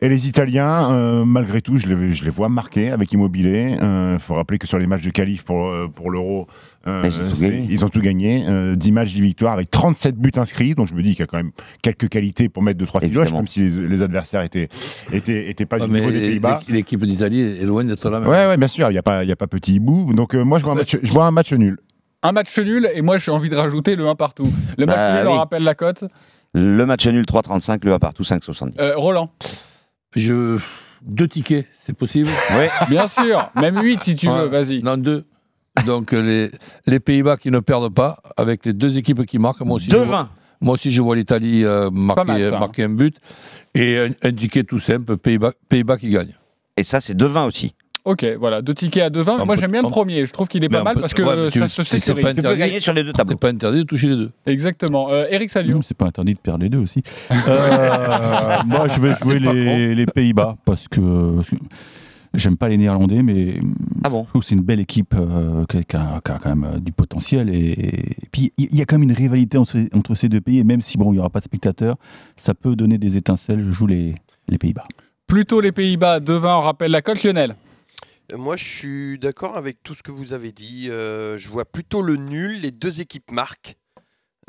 Et 0.00 0.08
les 0.08 0.26
Italiens, 0.28 1.24
malgré 1.24 1.60
tout, 1.60 1.78
je 1.78 1.88
les, 1.88 2.30
vois 2.30 2.48
marqués 2.48 2.90
avec 2.90 3.12
Immobilier. 3.12 3.76
Il 3.80 4.18
faut 4.20 4.34
rappeler 4.34 4.58
que 4.58 4.66
sur 4.66 4.78
les 4.78 4.86
matchs 4.86 5.04
de 5.04 5.10
qualif 5.10 5.44
pour 5.44 6.10
l'Euro, 6.10 6.46
euh, 6.86 7.02
Ils 7.04 7.20
ont 7.20 7.28
tout 7.28 7.40
gagné. 7.40 7.66
ils 7.70 7.84
ont 7.84 7.88
tout 7.88 8.00
gagné. 8.00 8.44
Euh, 8.48 8.76
10 8.76 8.92
matchs, 8.92 9.12
10 9.14 9.20
victoires 9.20 9.52
avec 9.52 9.70
37 9.70 10.16
buts 10.16 10.30
inscrits. 10.36 10.74
Donc 10.74 10.88
je 10.88 10.94
me 10.94 11.02
dis 11.02 11.10
qu'il 11.10 11.20
y 11.20 11.22
a 11.22 11.26
quand 11.26 11.36
même 11.36 11.50
quelques 11.82 12.08
qualités 12.08 12.48
pour 12.48 12.62
mettre 12.62 12.82
2-3 12.82 13.00
filoches, 13.08 13.32
même 13.32 13.46
si 13.48 13.60
les, 13.60 13.88
les 13.88 14.02
adversaires 14.02 14.42
étaient, 14.42 14.68
étaient, 15.12 15.50
étaient 15.50 15.66
pas 15.66 15.78
Ah, 15.80 15.86
du 15.86 15.92
niveau 15.92 16.10
des 16.10 16.20
Pays-Bas. 16.20 16.60
L'équipe 16.68 17.04
d'Italie 17.04 17.40
est 17.40 17.64
loin 17.66 17.84
d'être 17.84 18.08
la 18.08 18.20
même. 18.20 18.28
Ouais, 18.28 18.46
ouais, 18.46 18.56
bien 18.56 18.68
sûr, 18.68 18.88
il 18.90 18.92
n'y 18.92 18.98
a, 18.98 19.02
pas- 19.02 19.24
il 19.24 19.28
y 19.28 19.32
a 19.32 19.36
pas 19.36 19.46
petit 19.48 19.74
hibou. 19.74 20.12
Donc, 20.14 20.34
euh, 20.34 20.44
moi, 20.44 20.58
je 20.58 20.64
vois, 20.64 20.72
un 20.74 20.76
match, 20.76 20.96
je 21.02 21.12
vois 21.12 21.26
un 21.26 21.30
match 21.32 21.52
nul. 21.52 21.78
Un 22.22 22.32
match 22.32 22.58
nul, 22.58 22.88
et 22.94 23.02
moi, 23.02 23.18
j'ai 23.18 23.30
envie 23.30 23.50
de 23.50 23.56
rajouter 23.56 23.94
le 23.96 24.06
1 24.08 24.14
partout. 24.14 24.50
Le 24.76 24.86
match 24.86 24.96
Bah 24.96 25.18
nul, 25.20 25.28
on 25.28 25.36
rappelle 25.36 25.62
la 25.64 25.74
cote. 25.74 26.04
Le 26.54 26.84
match 26.86 27.06
nul 27.06 27.24
3,35, 27.24 27.84
le 27.84 27.92
1 27.92 27.98
partout 27.98 28.22
5,70. 28.22 28.72
Euh, 28.80 28.92
Roland. 28.96 29.30
Je... 30.16 30.58
Deux 31.02 31.28
tickets, 31.28 31.66
c'est 31.86 31.96
possible 31.96 32.28
Oui. 32.58 32.66
Bien 32.88 33.06
sûr, 33.06 33.50
même 33.54 33.78
8 33.80 34.02
si 34.02 34.16
tu 34.16 34.28
Ouais. 34.28 34.34
veux, 34.40 34.46
vas-y. 34.46 34.82
Non, 34.82 34.96
deux. 34.96 35.24
Donc 35.86 36.12
euh, 36.12 36.20
les, 36.22 36.50
les 36.86 37.00
Pays-Bas 37.00 37.36
qui 37.36 37.50
ne 37.50 37.60
perdent 37.60 37.92
pas, 37.92 38.18
avec 38.36 38.64
les 38.66 38.72
deux 38.72 38.96
équipes 38.98 39.24
qui 39.26 39.38
marquent, 39.38 39.60
moi 39.62 39.76
aussi. 39.76 39.90
je 39.90 39.96
2,20. 39.96 40.04
vois- 40.04 40.28
Moi 40.60 40.74
aussi, 40.74 40.90
je 40.90 41.00
vois 41.02 41.16
l'Italie 41.16 41.64
euh, 41.64 41.90
marquer, 41.90 42.24
mal, 42.24 42.40
ça, 42.50 42.56
hein. 42.56 42.60
marquer 42.60 42.82
un 42.84 42.88
but. 42.90 43.16
Et 43.74 43.96
un, 43.98 44.10
un 44.22 44.32
ticket 44.32 44.64
tout 44.64 44.80
simple, 44.80 45.16
Pays-Bas 45.16 45.52
Pays-Bas 45.68 45.96
qui 45.98 46.10
gagne. 46.10 46.34
Et 46.76 46.84
ça, 46.84 47.00
c'est 47.00 47.14
2,20 47.14 47.46
aussi. 47.46 47.74
Ok, 48.04 48.24
voilà, 48.40 48.62
deux 48.62 48.72
tickets 48.72 49.02
à 49.02 49.10
2,20. 49.10 49.40
On 49.42 49.44
Moi, 49.46 49.56
j'aime 49.56 49.70
bien 49.72 49.82
le 49.82 49.88
premier. 49.88 50.24
Je 50.24 50.32
trouve 50.32 50.48
qu'il 50.48 50.64
est 50.64 50.68
Mais 50.68 50.78
pas 50.78 50.82
mal 50.84 50.94
peut- 50.94 51.00
parce 51.02 51.12
que 51.12 51.20
ouais, 51.22 51.36
mais 51.36 51.50
tu- 51.50 51.58
ça 51.58 51.68
se 51.68 51.82
sécurise. 51.82 52.22
pas 52.24 52.30
Tu 52.30 52.36
peux 52.36 52.40
interdit. 52.48 52.58
gagner 52.58 52.80
sur 52.80 52.94
les 52.94 53.04
deux 53.04 53.12
tableaux. 53.12 53.32
C'est 53.32 53.40
pas 53.40 53.48
interdit 53.50 53.78
de 53.80 53.82
toucher 53.82 54.06
les 54.08 54.16
deux. 54.16 54.30
Exactement. 54.46 55.10
Euh, 55.10 55.26
Eric 55.30 55.50
Salio. 55.50 55.82
C'est 55.82 55.96
pas 55.96 56.06
interdit 56.06 56.32
de 56.34 56.38
perdre 56.38 56.62
les 56.62 56.70
deux 56.70 56.78
aussi. 56.78 57.02
Euh, 57.48 58.56
moi, 58.66 58.86
je 58.88 59.00
vais 59.00 59.14
jouer 59.22 59.38
les, 59.38 59.94
les 59.94 60.06
Pays-Bas 60.06 60.56
parce 60.64 60.88
que, 60.88 61.36
parce 61.36 61.50
que 61.50 61.56
j'aime 62.38 62.56
pas 62.56 62.68
les 62.68 62.76
Néerlandais, 62.76 63.22
mais 63.22 63.60
Ah 64.04 64.08
bon 64.10 64.24
je 64.24 64.28
trouve 64.28 64.42
que 64.42 64.46
c'est 64.48 64.54
une 64.54 64.62
belle 64.62 64.80
équipe 64.80 65.14
euh, 65.14 65.64
qui, 65.66 65.76
a, 65.78 65.82
qui 65.82 65.96
a- 65.96 66.20
qui 66.24 66.30
a 66.32 66.38
quand 66.38 66.48
même 66.48 66.64
euh, 66.64 66.78
du 66.78 66.92
potentiel. 66.92 67.50
Et, 67.54 67.70
et 67.72 68.28
puis, 68.32 68.52
il 68.58 68.74
y 68.74 68.80
a 68.82 68.84
quand 68.84 68.96
même 68.98 69.08
une 69.08 69.14
rivalité 69.16 69.58
entre, 69.58 69.76
entre 69.92 70.14
ces 70.14 70.28
deux 70.28 70.40
pays. 70.40 70.58
Et 70.58 70.64
même 70.64 70.80
si 70.80 70.96
bon, 70.98 71.12
il 71.12 71.16
y 71.16 71.18
aura 71.18 71.30
pas 71.30 71.40
de 71.40 71.44
spectateurs, 71.44 71.96
ça 72.36 72.54
peut 72.54 72.76
donner 72.76 72.98
des 72.98 73.16
étincelles. 73.16 73.60
Je 73.60 73.70
joue 73.70 73.86
les, 73.86 74.14
les 74.48 74.58
Pays-Bas. 74.58 74.84
Plutôt 75.26 75.60
les 75.60 75.72
Pays-Bas, 75.72 76.20
2,20, 76.20 76.46
on 76.46 76.60
rappelle 76.62 76.90
la 76.90 77.02
cote. 77.02 77.22
Lionel. 77.22 77.56
Euh, 78.32 78.36
Moi, 78.38 78.56
je 78.56 78.64
suis 78.64 79.18
d'accord 79.18 79.56
avec 79.56 79.82
tout 79.82 79.94
ce 79.94 80.02
que 80.02 80.10
vous 80.10 80.32
avez 80.32 80.52
dit. 80.52 80.88
Euh, 80.90 81.36
je 81.38 81.48
vois 81.48 81.64
plutôt 81.64 82.02
le 82.02 82.16
nul. 82.16 82.60
Les 82.62 82.70
deux 82.70 83.00
équipes 83.00 83.30
marquent. 83.30 83.76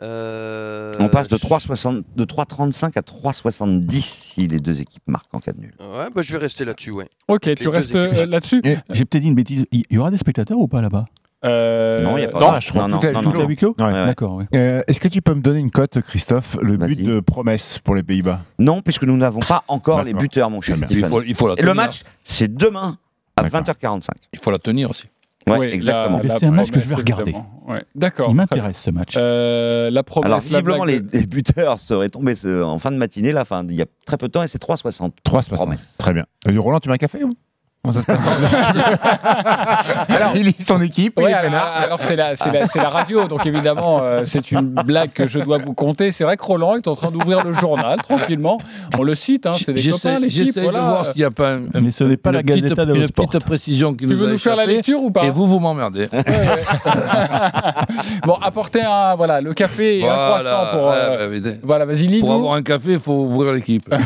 Euh, 0.01 0.95
On 0.99 1.09
passe 1.09 1.27
de 1.27 1.37
je- 1.37 1.41
3,60 1.45 2.03
de 2.15 2.23
3,35 2.25 2.97
à 2.97 3.01
3,70 3.01 4.01
si 4.01 4.47
les 4.47 4.59
deux 4.59 4.81
équipes 4.81 5.03
marquent 5.07 5.33
en 5.33 5.39
cas 5.39 5.51
de 5.51 5.59
nul. 5.59 5.73
Ouais, 5.79 6.07
bah, 6.15 6.21
je 6.21 6.31
vais 6.31 6.37
rester 6.39 6.65
là-dessus, 6.65 6.91
ouais. 6.91 7.09
Ok, 7.27 7.45
Les 7.45 7.55
tu 7.55 7.67
restes 7.67 7.89
équipes. 7.95 8.17
euh, 8.17 8.25
là-dessus 8.25 8.61
Et 8.63 8.77
J'ai 8.91 9.05
peut-être 9.05 9.21
dit 9.23 9.27
une 9.29 9.35
bêtise. 9.35 9.65
Il 9.71 9.83
y 9.91 9.97
aura 9.97 10.11
des 10.11 10.17
spectateurs 10.17 10.57
ou 10.57 10.67
pas 10.67 10.81
là-bas? 10.81 11.05
Euh, 11.45 12.01
Non, 12.01 12.17
il 12.17 12.21
n'y 12.21 12.25
a 12.25 12.29
pas 12.29 12.39
non, 12.39 12.55
de- 12.55 12.59
je 12.59 12.69
crois 12.69 12.87
non, 12.89 12.99
tout 12.99 13.05
est- 13.07 13.13
non, 13.13 13.21
tout 13.21 13.29
non, 13.31 13.39
est 13.39 13.43
à 13.43 13.47
huis 13.47 13.55
clos 13.55 13.73
Ouais. 13.77 13.85
Ouais. 13.85 14.05
D'accord, 14.07 14.35
ouais. 14.35 14.45
Euh, 14.55 14.81
Est-ce 14.87 14.99
que 14.99 15.07
tu 15.07 15.21
peux 15.21 15.33
me 15.33 15.39
donner 15.41 15.59
une 15.59 15.71
cote, 15.71 16.01
Christophe 16.01 16.57
Le 16.61 16.75
but 16.75 17.01
de 17.01 17.21
promesse 17.21 17.79
pour 17.79 17.95
les 17.95 18.03
Pays-Bas? 18.03 18.41
Non, 18.57 18.81
puisque 18.81 19.03
nous 19.03 19.15
n'avons 19.15 19.39
pas 19.39 19.63
encore 19.69 20.03
les 20.03 20.13
buteurs, 20.13 20.49
mon 20.49 20.59
cher 20.59 20.75
bien. 20.75 20.87
Il 20.91 21.05
faut, 21.07 21.21
il 21.21 21.35
faut 21.35 21.47
la 21.47 21.53
Et 21.53 21.57
tenir. 21.57 21.71
le 21.71 21.75
match, 21.75 22.01
c'est 22.23 22.53
demain 22.53 22.97
à 23.37 23.43
D'accord. 23.43 23.61
20h45. 23.61 24.09
Il 24.33 24.39
faut 24.39 24.51
la 24.51 24.59
tenir 24.59 24.89
aussi. 24.89 25.05
Ouais, 25.47 25.57
Oui, 25.57 25.65
exactement. 25.67 26.21
c'est 26.37 26.45
un 26.45 26.51
match 26.51 26.69
que 26.69 26.79
je 26.79 26.87
vais 26.87 26.95
regarder. 26.95 27.33
Ouais, 27.67 27.83
D'accord. 27.95 28.27
Il 28.29 28.35
m'intéresse 28.35 28.77
ce 28.81 28.91
match. 28.91 29.15
Euh, 29.17 29.89
la 29.89 30.03
promesse. 30.03 30.25
Alors, 30.27 30.39
visiblement, 30.41 30.83
les, 30.83 30.99
blague- 30.99 31.13
les 31.21 31.25
buteurs 31.27 31.79
seraient 31.79 32.09
tombés 32.09 32.35
ce- 32.35 32.61
en 32.63 32.77
fin 32.77 32.91
de 32.91 32.97
matinée, 32.97 33.31
là, 33.31 33.41
enfin, 33.41 33.65
il 33.67 33.75
y 33.75 33.81
a 33.81 33.85
très 34.05 34.17
peu 34.17 34.27
de 34.27 34.31
temps, 34.31 34.43
et 34.43 34.47
c'est 34.47 34.61
3,60. 34.61 35.11
3,60. 35.23 35.53
Promesse. 35.55 35.95
Très 35.97 36.13
bien. 36.13 36.25
Euh, 36.47 36.59
Roland, 36.59 36.79
tu 36.79 36.89
veux 36.89 36.93
un 36.93 36.97
café 36.97 37.23
ou? 37.23 37.35
Comment 37.89 37.93
ça 37.93 38.01
se 38.01 38.05
passe 38.05 38.19
Alors, 40.09 40.31
il 40.35 40.45
lit 40.47 40.55
son 40.59 40.81
équipe. 40.81 41.13
il 41.17 41.23
Ouais, 41.23 41.31
est 41.31 41.33
alors, 41.33 42.01
c'est 42.01 42.15
la, 42.15 42.33
radio, 42.89 43.27
donc 43.27 43.45
évidemment, 43.45 43.99
euh, 44.01 44.21
c'est 44.25 44.51
une 44.51 44.73
blague 44.85 45.11
que 45.13 45.27
je 45.27 45.39
dois 45.39 45.57
vous 45.57 45.73
compter. 45.73 46.11
C'est 46.11 46.23
vrai 46.23 46.37
que 46.37 46.43
Roland 46.43 46.75
est 46.75 46.87
en 46.87 46.95
train 46.95 47.11
d'ouvrir 47.11 47.43
le 47.43 47.51
journal 47.53 47.99
tranquillement. 48.01 48.59
On 48.97 49.03
le 49.03 49.15
cite, 49.15 49.45
hein, 49.45 49.51
c'est 49.53 49.73
des 49.73 49.81
J'essaie 49.81 49.97
copains, 49.97 50.19
l'équipe. 50.19 50.45
j'essaie 50.45 50.61
Voilà. 50.61 50.79
de 50.79 50.85
voir 50.85 51.05
s'il 51.07 51.17
n'y 51.17 51.23
a 51.23 51.31
pas 51.31 51.51
un, 51.53 51.63
un- 51.73 51.81
Mais 51.81 51.91
ce 51.91 52.03
n'est 52.03 52.17
pas 52.17 52.29
une 52.31 52.35
la 52.37 52.43
petite- 52.43 52.63
Gazeta 52.63 52.85
dello 52.85 53.01
une 53.01 53.07
Sport. 53.07 53.27
petite 53.27 53.43
précision 53.45 53.93
qui 53.93 54.05
Tu 54.05 54.13
nous 54.13 54.17
veux 54.17 54.31
nous 54.31 54.37
faire 54.37 54.55
la 54.55 54.65
lecture 54.65 55.01
ou 55.01 55.11
pas 55.11 55.23
Et 55.25 55.29
vous, 55.29 55.45
vous 55.47 55.59
m'emmerdez. 55.59 56.07
Ouais, 56.11 56.23
ouais. 56.25 56.25
bon, 58.25 58.35
apportez 58.41 58.81
un, 58.81 59.15
voilà, 59.15 59.41
le 59.41 59.53
café 59.53 59.99
et 59.99 60.09
un 60.09 60.13
croissant 60.15 60.65
pour. 60.71 60.91
euh. 60.91 61.27
Voilà, 61.63 61.85
vas-y, 61.85 62.07
lis 62.07 62.19
Pour 62.21 62.33
avoir 62.33 62.53
un 62.53 62.61
café, 62.63 62.93
il 62.93 62.99
faut 62.99 63.23
ouvrir 63.25 63.53
l'équipe. 63.53 63.93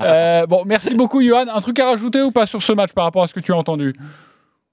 Euh, 0.00 0.46
bon, 0.46 0.62
merci 0.66 0.94
beaucoup, 0.94 1.22
Johan. 1.22 1.44
Un 1.54 1.60
truc 1.60 1.78
à 1.78 1.86
rajouter 1.86 2.20
ou 2.20 2.32
pas 2.32 2.46
sur 2.46 2.60
ce 2.60 2.72
match 2.72 2.92
par 2.92 3.04
rapport 3.04 3.22
à 3.22 3.28
ce 3.28 3.32
que 3.32 3.38
tu 3.38 3.52
as 3.52 3.56
entendu? 3.56 3.94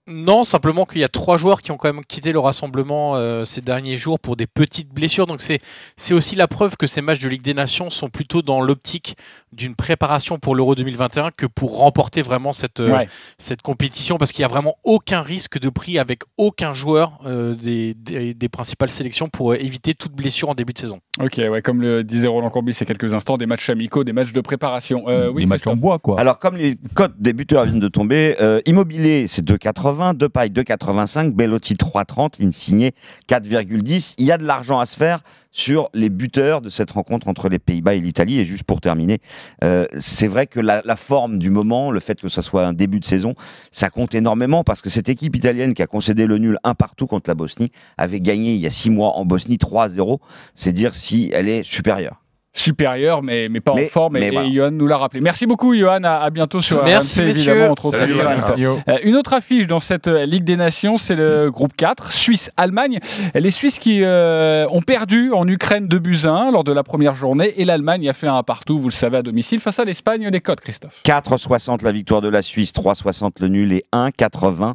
Non, 0.08 0.44
simplement 0.44 0.86
qu'il 0.86 1.00
y 1.00 1.04
a 1.04 1.10
trois 1.10 1.38
joueurs 1.38 1.62
qui 1.62 1.72
ont 1.72 1.78
quand 1.78 1.94
même 1.94 2.04
quitté 2.04 2.32
le 2.32 2.40
rassemblement 2.40 3.16
euh, 3.18 3.46
ces 3.46 3.62
derniers 3.62 3.98
jours 3.98 4.20
pour 4.20 4.36
des 4.36 4.48
petites 4.48 4.90
blessures. 4.90 5.28
Donc 5.28 5.42
c'est 5.42 5.60
c'est 5.96 6.16
aussi 6.16 6.36
la 6.36 6.48
preuve 6.48 6.78
que 6.78 6.88
ces 6.88 7.02
matchs 7.02 7.20
de 7.20 7.30
Ligue 7.30 7.44
des 7.44 7.54
Nations 7.54 7.92
sont 7.92 8.10
plutôt 8.10 8.42
dans 8.42 8.62
l'optique 8.62 9.16
d'une 9.54 9.76
préparation 9.76 10.40
pour 10.40 10.56
l'Euro 10.56 10.76
2021 10.76 11.32
que 11.36 11.46
pour 11.46 11.78
remporter 11.80 12.22
vraiment 12.22 12.54
cette, 12.54 12.80
euh, 12.80 12.92
Ouais. 12.92 13.10
cette 13.38 13.62
compétition 13.62 14.18
parce 14.18 14.32
qu'il 14.32 14.42
n'y 14.42 14.46
a 14.46 14.50
vraiment 14.50 14.76
aucun 14.84 15.22
risque 15.22 15.60
de 15.60 15.70
prix 15.70 16.00
avec 16.00 16.22
aucun 16.38 16.74
joueur 16.74 17.20
euh, 17.26 17.54
des, 17.54 17.94
des, 17.94 18.34
des 18.34 18.50
principales 18.50 18.90
sélections 18.90 19.28
pour 19.30 19.52
euh, 19.52 19.56
éviter 19.62 19.94
toute 19.94 20.14
blessure 20.14 20.50
en 20.50 20.56
début 20.56 20.74
de 20.74 20.80
saison. 20.80 21.00
Ok, 21.20 21.38
ouais, 21.38 21.62
comme 21.62 21.82
le 21.82 22.04
disait 22.04 22.28
Roland 22.28 22.50
Courbis 22.50 22.72
il 22.72 22.80
y 22.80 22.84
a 22.84 22.86
quelques 22.86 23.14
instants, 23.14 23.38
des 23.38 23.46
matchs 23.46 23.70
amicaux, 23.70 24.04
des 24.04 24.14
matchs 24.14 24.32
de 24.32 24.42
préparation. 24.42 25.04
Euh, 25.10 25.30
oui, 25.30 25.44
Des 25.44 25.48
matchs 25.48 25.68
en 25.68 25.76
bois, 25.76 26.00
quoi. 26.00 26.20
Alors, 26.20 26.40
comme 26.40 26.56
les 26.56 26.78
cotes 26.94 27.16
des 27.20 27.34
buteurs 27.34 27.66
viennent 27.66 27.80
de 27.80 27.88
tomber, 27.90 28.38
euh, 28.42 28.62
Immobilier, 28.66 29.28
c'est 29.28 29.44
2,80, 29.44 30.14
Depay 30.16 30.48
2,85, 30.50 31.32
Bellotti 31.32 31.76
3,30, 31.76 32.42
Insigné 32.46 32.94
4,10. 33.28 34.14
Il 34.18 34.26
y 34.26 34.32
a 34.32 34.38
de 34.38 34.44
l'argent 34.46 34.80
à 34.80 34.86
se 34.86 34.96
faire 34.96 35.20
sur 35.52 35.90
les 35.94 36.10
buteurs 36.10 36.62
de 36.62 36.70
cette 36.70 36.92
rencontre 36.92 37.28
entre 37.28 37.50
les 37.50 37.60
Pays-Bas 37.60 37.96
et 37.96 38.00
l'Italie. 38.00 38.40
Et 38.40 38.46
juste 38.46 38.64
pour 38.64 38.82
terminer, 38.82 39.20
euh, 39.64 39.86
c'est 40.00 40.28
vrai 40.28 40.48
que 40.48 40.60
la, 40.60 40.82
la 40.86 40.96
forme 40.96 41.38
du 41.38 41.50
moment, 41.50 41.92
le 41.92 42.00
fait 42.00 42.20
que 42.20 42.30
ça 42.30 42.42
soit 42.42 42.66
un 42.66 42.74
début 42.74 43.00
de 43.00 43.06
saison, 43.06 43.36
ça 43.72 43.90
compte 43.90 44.16
énormément 44.16 44.64
parce 44.64 44.82
que 44.82 44.90
cette 44.90 45.10
équipe 45.10 45.36
italienne 45.36 45.74
qui 45.74 45.82
a 45.82 45.88
concédé 45.88 46.26
le 46.26 46.38
nul 46.38 46.58
un 46.64 46.74
partout 46.74 47.08
contre 47.08 47.30
la 47.30 47.36
Bosnie 47.36 47.72
avait 47.98 48.22
gagné 48.22 48.54
il 48.54 48.62
y 48.62 48.68
a 48.68 48.72
six 48.72 48.90
mois 48.90 49.18
en 49.18 49.26
Bosnie 49.26 49.58
3-0. 49.58 50.20
C'est 50.56 50.74
dire 50.74 50.96
si 50.96 51.32
elle 51.34 51.50
est 51.50 51.64
supérieure. 51.64 52.22
Supérieur, 52.54 53.24
mais, 53.24 53.48
mais 53.50 53.62
pas 53.62 53.72
en 53.72 53.78
forme. 53.78 54.14
mais 54.14 54.28
et, 54.28 54.32
voilà. 54.32 54.48
et 54.48 54.54
Johan 54.54 54.72
nous 54.72 54.88
l'a 54.88 54.98
rappelé. 54.98 55.22
Merci 55.22 55.46
beaucoup, 55.46 55.74
Johan. 55.76 56.04
À, 56.04 56.16
à 56.16 56.30
bientôt 56.30 56.62
sur 56.62 56.84
Merci, 56.84 57.22
RMC, 57.22 57.30
évidemment. 57.30 57.70
Retrouve 57.72 57.98
Salut. 57.98 58.16
Euh, 58.20 58.98
une 59.04 59.16
autre 59.16 59.34
affiche 59.34 59.68
dans 59.68 59.80
cette 59.80 60.08
euh, 60.08 60.26
Ligue 60.26 60.44
des 60.44 60.58
Nations, 60.58 60.98
c'est 60.98 61.16
le 61.16 61.50
groupe 61.50 61.74
4, 61.76 62.12
Suisse-Allemagne. 62.12 63.00
Les 63.36 63.52
Suisses 63.52 63.80
qui 63.80 64.04
euh, 64.04 64.68
ont 64.70 64.82
perdu 64.82 65.32
en 65.32 65.48
Ukraine 65.48 65.88
2 65.88 66.00
buts 66.00 66.20
à 66.26 66.30
1 66.30 66.52
lors 66.52 66.64
de 66.64 66.74
la 66.74 66.84
première 66.84 67.16
journée 67.16 67.54
et 67.58 67.66
l'Allemagne 67.66 68.10
a 68.10 68.14
fait 68.14 68.28
un 68.28 68.44
partout, 68.44 68.80
vous 68.80 68.90
le 68.90 68.94
savez, 68.94 69.18
à 69.18 69.24
domicile 69.24 69.60
face 69.62 69.80
à 69.80 69.86
l'Espagne. 69.86 70.28
Les 70.30 70.42
codes, 70.42 70.60
Christophe. 70.60 71.02
4,60 71.06 71.84
la 71.84 71.92
victoire 71.92 72.22
de 72.22 72.28
la 72.28 72.42
Suisse, 72.42 72.74
3,60 72.74 73.32
le 73.40 73.48
nul 73.48 73.74
et 73.74 73.86
1,80 73.94 74.74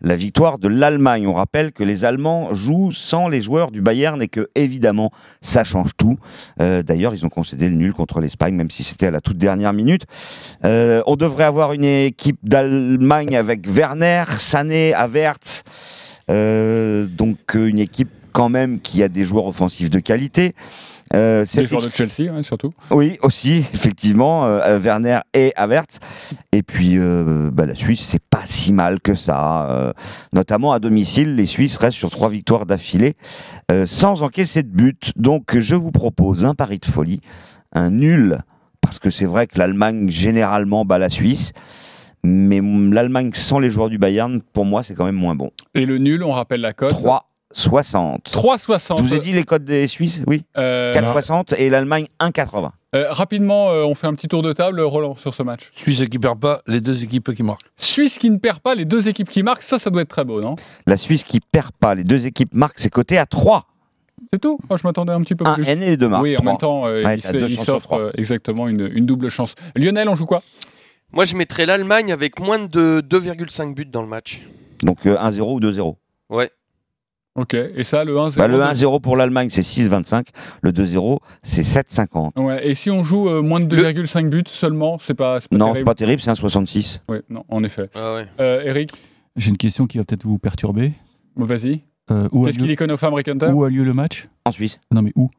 la 0.00 0.16
victoire 0.16 0.58
de 0.58 0.68
l'Allemagne. 0.68 1.26
On 1.26 1.34
rappelle 1.34 1.72
que 1.72 1.84
les 1.84 2.04
Allemands 2.04 2.54
jouent 2.54 2.92
sans 2.92 3.28
les 3.28 3.42
joueurs 3.42 3.70
du 3.70 3.82
Bayern 3.82 4.20
et 4.22 4.28
que 4.28 4.48
évidemment 4.54 5.10
ça 5.42 5.64
change 5.64 5.90
tout. 5.96 6.18
Euh, 6.60 6.82
D'ailleurs, 6.82 7.14
ils 7.18 7.26
ont 7.26 7.28
concédé 7.28 7.68
le 7.68 7.74
nul 7.74 7.92
contre 7.92 8.20
l'Espagne, 8.20 8.54
même 8.54 8.70
si 8.70 8.84
c'était 8.84 9.06
à 9.06 9.10
la 9.10 9.20
toute 9.20 9.38
dernière 9.38 9.72
minute. 9.72 10.06
Euh, 10.64 11.02
on 11.06 11.16
devrait 11.16 11.44
avoir 11.44 11.72
une 11.72 11.84
équipe 11.84 12.38
d'Allemagne 12.42 13.36
avec 13.36 13.66
Werner, 13.68 14.24
Sané, 14.38 14.94
Havertz. 14.94 15.62
Euh, 16.30 17.06
donc 17.06 17.38
euh, 17.56 17.66
une 17.66 17.78
équipe 17.78 18.10
quand 18.32 18.48
même 18.48 18.80
qui 18.80 19.02
a 19.02 19.08
des 19.08 19.24
joueurs 19.24 19.46
offensifs 19.46 19.90
de 19.90 19.98
qualité. 19.98 20.54
Euh, 21.14 21.44
Les 21.54 21.66
joueurs 21.66 21.82
de 21.82 21.88
Chelsea, 21.88 22.30
hein, 22.30 22.42
surtout. 22.42 22.72
oui, 22.90 23.16
aussi, 23.22 23.64
effectivement, 23.72 24.44
euh, 24.44 24.78
Werner 24.78 25.20
et 25.34 25.52
Havertz. 25.56 26.00
Et 26.52 26.62
puis, 26.62 26.98
euh, 26.98 27.50
bah, 27.52 27.66
la 27.66 27.74
Suisse, 27.74 28.00
c'est 28.02 28.22
pas 28.22 28.42
si 28.46 28.72
mal 28.72 29.00
que 29.00 29.14
ça. 29.14 29.70
Euh, 29.70 29.92
notamment 30.32 30.72
à 30.72 30.78
domicile, 30.78 31.36
les 31.36 31.46
Suisses 31.46 31.76
restent 31.76 31.96
sur 31.98 32.10
trois 32.10 32.28
victoires 32.28 32.66
d'affilée, 32.66 33.14
euh, 33.70 33.86
sans 33.86 34.22
encaisser 34.22 34.62
de 34.62 34.68
but. 34.68 35.12
Donc, 35.16 35.58
je 35.58 35.74
vous 35.74 35.92
propose 35.92 36.44
un 36.44 36.54
pari 36.54 36.78
de 36.78 36.86
folie, 36.86 37.20
un 37.72 37.90
nul, 37.90 38.38
parce 38.80 38.98
que 38.98 39.10
c'est 39.10 39.26
vrai 39.26 39.46
que 39.46 39.58
l'Allemagne, 39.58 40.08
généralement, 40.10 40.84
bat 40.84 40.98
la 40.98 41.10
Suisse. 41.10 41.52
Mais 42.24 42.60
l'Allemagne 42.60 43.30
sans 43.32 43.60
les 43.60 43.70
joueurs 43.70 43.88
du 43.88 43.96
Bayern, 43.98 44.40
pour 44.52 44.64
moi, 44.64 44.82
c'est 44.82 44.94
quand 44.94 45.04
même 45.04 45.14
moins 45.14 45.36
bon. 45.36 45.52
Et 45.74 45.86
le 45.86 45.98
nul, 45.98 46.24
on 46.24 46.32
rappelle 46.32 46.60
la 46.60 46.72
cote 46.72 46.92
3,60. 47.54 48.22
3,60. 48.24 48.98
Je 48.98 49.02
vous 49.02 49.14
ai 49.14 49.18
dit 49.20 49.32
les 49.32 49.44
codes 49.44 49.64
des 49.64 49.86
Suisses, 49.88 50.22
oui. 50.26 50.44
Euh, 50.56 50.92
4,60 50.92 51.54
et 51.56 51.70
l'Allemagne 51.70 52.06
1,80. 52.20 52.70
Euh, 52.94 53.06
rapidement, 53.10 53.70
euh, 53.70 53.84
on 53.84 53.94
fait 53.94 54.06
un 54.06 54.14
petit 54.14 54.28
tour 54.28 54.42
de 54.42 54.52
table, 54.52 54.80
Roland, 54.80 55.16
sur 55.16 55.34
ce 55.34 55.42
match. 55.42 55.70
Suisse 55.74 56.02
qui 56.10 56.18
perd 56.18 56.38
pas, 56.38 56.60
les 56.66 56.80
deux 56.80 57.02
équipes 57.02 57.34
qui 57.34 57.42
marquent. 57.42 57.62
Suisse 57.76 58.18
qui 58.18 58.30
ne 58.30 58.38
perd 58.38 58.60
pas, 58.60 58.74
les 58.74 58.84
deux 58.84 59.08
équipes 59.08 59.28
qui 59.28 59.42
marquent, 59.42 59.62
ça, 59.62 59.78
ça 59.78 59.90
doit 59.90 60.02
être 60.02 60.08
très 60.08 60.24
beau, 60.24 60.40
non? 60.40 60.56
La 60.86 60.96
Suisse 60.96 61.22
qui 61.24 61.40
perd 61.40 61.72
pas, 61.78 61.94
les 61.94 62.04
deux 62.04 62.26
équipes 62.26 62.52
marquent, 62.54 62.78
c'est 62.78 62.90
coté 62.90 63.18
à 63.18 63.26
3. 63.26 63.66
C'est 64.32 64.40
tout? 64.40 64.58
Moi, 64.68 64.78
je 64.78 64.86
m'attendais 64.86 65.12
un 65.12 65.20
petit 65.22 65.34
peu 65.34 65.44
Un 65.46 65.54
plus. 65.54 65.64
N 65.66 65.82
et 65.82 65.86
les 65.90 65.96
deux 65.96 66.08
marques. 66.08 66.22
Oui, 66.22 66.34
en 66.34 66.40
Trois. 66.40 66.52
même 66.52 66.58
temps, 66.58 66.86
euh, 66.86 67.04
Ouais, 67.04 67.16
il 67.16 67.22
se- 67.22 67.64
s'offre 67.64 67.92
euh, 67.94 68.10
exactement 68.16 68.68
une, 68.68 68.90
une 68.92 69.06
double 69.06 69.28
chance. 69.30 69.54
Lionel, 69.76 70.08
on 70.08 70.14
joue 70.14 70.26
quoi? 70.26 70.42
Moi, 71.12 71.24
je 71.24 71.34
mettrais 71.36 71.64
l'Allemagne 71.66 72.12
avec 72.12 72.38
moins 72.40 72.58
de 72.58 73.00
2,5 73.00 73.74
buts 73.74 73.86
dans 73.86 74.02
le 74.02 74.08
match. 74.08 74.42
Donc 74.82 75.06
euh, 75.06 75.16
1-0 75.16 75.40
ou 75.54 75.60
2-0. 75.60 75.96
Ouais. 76.30 76.50
Ok, 77.38 77.54
et 77.54 77.84
ça, 77.84 78.04
le 78.04 78.16
1-0 78.16 78.36
Bah, 78.36 78.48
le 78.48 78.56
de- 78.56 78.62
1-0 78.62 79.00
pour 79.00 79.16
l'Allemagne, 79.16 79.48
c'est 79.50 79.62
6,25. 79.62 80.26
Le 80.60 80.72
2-0, 80.72 81.18
c'est 81.44 81.62
7,50. 81.62 82.32
Ouais, 82.36 82.66
et 82.68 82.74
si 82.74 82.90
on 82.90 83.04
joue 83.04 83.28
euh, 83.28 83.42
moins 83.42 83.60
de 83.60 83.76
2,5 83.76 84.28
buts 84.28 84.42
seulement, 84.48 84.98
c'est 85.00 85.14
pas, 85.14 85.38
pas 85.38 85.46
Non, 85.52 85.66
terrible 85.66 85.78
c'est 85.78 85.84
pas 85.84 85.94
terrible, 85.94 86.20
c'est 86.22 86.30
un 86.30 86.34
66. 86.34 87.00
Oui, 87.08 87.18
non, 87.30 87.44
en 87.48 87.62
effet. 87.62 87.88
Ah 87.94 88.14
ouais. 88.14 88.26
Euh, 88.40 88.62
Eric, 88.64 88.90
J'ai 89.36 89.50
une 89.50 89.56
question 89.56 89.86
qui 89.86 89.98
va 89.98 90.04
peut-être 90.04 90.24
vous 90.24 90.38
perturber. 90.38 90.92
vas-y. 91.36 91.82
Euh, 92.10 92.28
où, 92.32 92.42
a 92.44 92.46
Qu'est-ce 92.46 92.58
qu'il 92.58 92.70
y 92.70 92.76
connaît 92.76 92.94
Hunter 92.94 93.50
où 93.52 93.62
a 93.64 93.68
lieu 93.70 93.84
le 93.84 93.92
match 93.92 94.28
En 94.44 94.50
Suisse. 94.50 94.80
Non, 94.90 95.02
mais 95.02 95.12
où? 95.14 95.30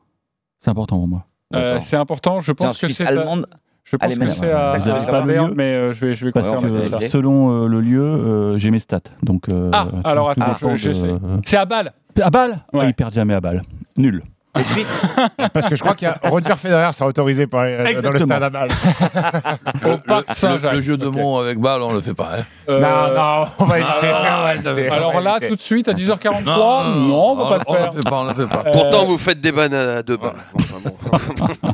C'est 0.59 0.69
important 0.69 0.97
pour 0.97 1.07
moi. 1.07 1.25
Euh, 1.55 1.79
C'est 1.81 1.97
important, 1.97 2.39
je 2.39 2.51
pense 2.53 2.79
que 2.79 2.87
c'est. 2.89 3.03
à- 3.03 3.09
allemande. 3.09 3.47
Je 3.91 3.97
pense 3.97 4.11
Allemande. 4.11 4.29
que 4.29 4.33
c'est 4.35 4.51
à, 4.51 4.73
Vous 4.77 4.89
à 4.89 4.93
pas 5.05 5.21
lieu 5.25 5.53
mais 5.55 5.63
euh, 5.73 5.93
je 5.93 6.05
vais, 6.05 6.13
je 6.13 6.25
vais 6.25 6.31
Parce 6.31 6.47
confirmer 6.47 6.81
que 6.89 6.89
ça. 6.99 7.09
selon 7.09 7.63
euh, 7.63 7.67
le 7.67 7.81
lieu, 7.81 8.01
euh, 8.03 8.57
j'ai 8.57 8.69
mes 8.71 8.79
stats. 8.79 8.99
Donc, 9.23 9.49
euh, 9.49 9.71
Ah, 9.73 9.87
alors 10.03 10.29
attends, 10.29 10.53
je- 10.61 10.75
je 10.75 10.91
sais. 10.91 11.13
C'est 11.43 11.57
à 11.57 11.65
Bâle 11.65 11.91
À 12.21 12.29
balle 12.29 12.59
Ouais. 12.73 12.87
Ils 12.89 12.93
perdent 12.93 13.13
jamais 13.13 13.33
à 13.33 13.41
balle. 13.41 13.63
Nul. 13.97 14.21
Les 14.59 14.63
Suisses 14.65 15.01
Parce 15.53 15.67
que 15.67 15.75
je 15.75 15.81
crois 15.81 15.95
qu'il 15.95 16.07
y 16.07 16.11
a 16.11 16.19
Roger 16.29 16.55
Federer 16.55 16.91
sera 16.93 17.09
autorisé 17.09 17.47
par 17.47 17.63
les- 17.65 17.95
dans 18.01 18.11
le 18.11 18.19
stade 18.19 18.43
à. 18.55 18.67
Au 19.93 19.97
Parc 19.97 20.29
Le, 20.29 20.33
Saint-Jacques. 20.35 20.73
le 20.73 20.81
jeu 20.81 20.97
de 20.97 21.07
Ok. 21.07 21.15
mots 21.15 21.39
avec 21.39 21.57
balle, 21.59 21.81
on 21.81 21.91
le 21.93 22.01
fait 22.01 22.13
pas. 22.13 22.29
hein. 22.39 22.43
Euh, 22.69 22.79
Non, 22.79 23.15
non, 23.15 23.47
on 23.59 23.65
va 23.65 23.79
éviter. 23.79 24.07
non, 24.07 24.13
on 24.13 24.43
va 24.43 24.55
éviter, 24.55 24.89
on 24.89 24.93
Alors 24.93 25.13
va 25.13 25.21
là, 25.21 25.31
éviter. 25.37 25.47
tout 25.49 25.55
de 25.55 25.61
suite, 25.61 25.87
à 25.87 25.93
10h43, 25.93 26.43
non, 26.45 27.31
on 27.31 27.35
va 27.35 27.45
pas 27.45 27.57
le 27.57 27.63
on 27.67 27.73
faire. 27.73 27.91
le 27.93 27.97
fait 28.01 28.09
pas, 28.09 28.19
on 28.19 28.23
le 28.25 28.33
fait 28.33 28.47
pas. 28.47 28.63
Euh, 28.67 28.71
Pourtant, 28.71 29.05
vous 29.05 29.17
faites 29.17 29.41
des 29.41 29.51
bannes 29.51 29.73
à 29.73 30.03
deux 30.03 30.17
balles. 30.17 30.33
Enfin, 30.59 30.75
bon. 30.83 30.95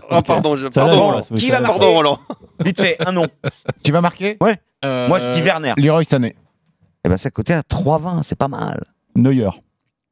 Ah, 0.10 0.22
pardon, 0.22 0.56
je... 0.56 0.68
Pardon, 0.68 0.96
va, 0.98 1.04
Roland. 1.04 1.22
ça 1.24 1.28
va, 1.32 1.38
Qui 1.38 1.50
va 1.50 1.56
va. 1.58 1.62
marquer 1.68 1.80
Pardon, 1.80 1.94
Roland. 1.96 2.20
Vite 2.64 2.82
fait, 2.82 2.98
un 3.06 3.12
nom. 3.12 3.28
Tu 3.84 3.92
vas 3.92 4.02
marquer 4.02 4.38
Ouais. 4.42 4.58
Euh, 4.86 5.08
Moi, 5.08 5.20
je 5.20 5.30
dis 5.32 5.42
Werner. 5.42 5.74
Leroy 5.78 6.04
Sané. 6.04 6.36
Eh 7.04 7.10
ben, 7.10 7.18
c'est 7.18 7.32
coté 7.32 7.54
à 7.54 7.62
3,20, 7.62 8.24
c'est 8.24 8.38
pas 8.38 8.48
mal. 8.48 8.84
Neuer. 9.16 9.50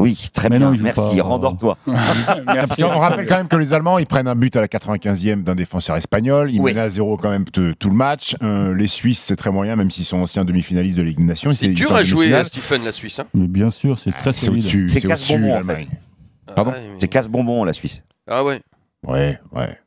Oui, 0.03 0.29
très 0.33 0.49
Mais 0.49 0.59
bien. 0.59 0.71
non, 0.71 0.77
Merci, 0.81 1.21
rendors-toi. 1.21 1.77
Merci. 2.45 2.83
On 2.83 2.89
rappelle 2.89 3.25
quand 3.25 3.37
même 3.37 3.47
que 3.47 3.55
les 3.55 3.73
Allemands, 3.73 3.97
ils 3.97 4.05
prennent 4.05 4.27
un 4.27 4.35
but 4.35 4.55
à 4.55 4.61
la 4.61 4.67
95e 4.67 5.43
d'un 5.43 5.55
défenseur 5.55 5.95
espagnol. 5.95 6.51
Ils 6.51 6.59
Oui. 6.59 6.71
menaient 6.71 6.81
à 6.85 6.89
zéro 6.89 7.17
quand 7.17 7.29
même 7.29 7.45
tout 7.45 7.89
le 7.89 7.95
match. 7.95 8.35
Euh, 8.43 8.73
les 8.75 8.87
Suisses, 8.87 9.19
c'est 9.21 9.35
très 9.35 9.51
moyen, 9.51 9.75
même 9.75 9.89
s'ils 9.91 10.05
sont 10.05 10.17
anciens 10.17 10.45
demi-finalistes 10.45 10.97
de 10.97 11.03
Ligue 11.03 11.17
des 11.17 11.23
Nations. 11.23 11.51
C'est 11.51 11.67
Ils 11.67 11.73
dur 11.73 11.95
à 11.95 12.03
jouer, 12.03 12.33
euh, 12.33 12.43
Stephen, 12.43 12.83
la 12.83 12.91
Suisse. 12.91 13.19
hein. 13.19 13.25
Mais 13.33 13.47
bien 13.47 13.71
sûr, 13.71 13.97
c'est 13.99 14.11
très 14.11 14.33
C'est 14.33 14.45
solide. 14.47 14.63
au-dessus. 14.63 14.89
C'est 14.89 15.01
casse-bonbon, 15.01 15.55
en. 15.57 15.61
Pardon 15.65 16.71
Ah 16.75 16.79
ouais, 16.79 16.87
mais- 16.91 16.97
C'est 16.99 17.07
casse-bonbon, 17.07 17.63
la 17.63 17.73
Suisse. 17.73 18.03
Ah 18.29 18.43
ouais. 18.43 18.59
Ouais, 19.07 19.37
ouais. 19.53 19.77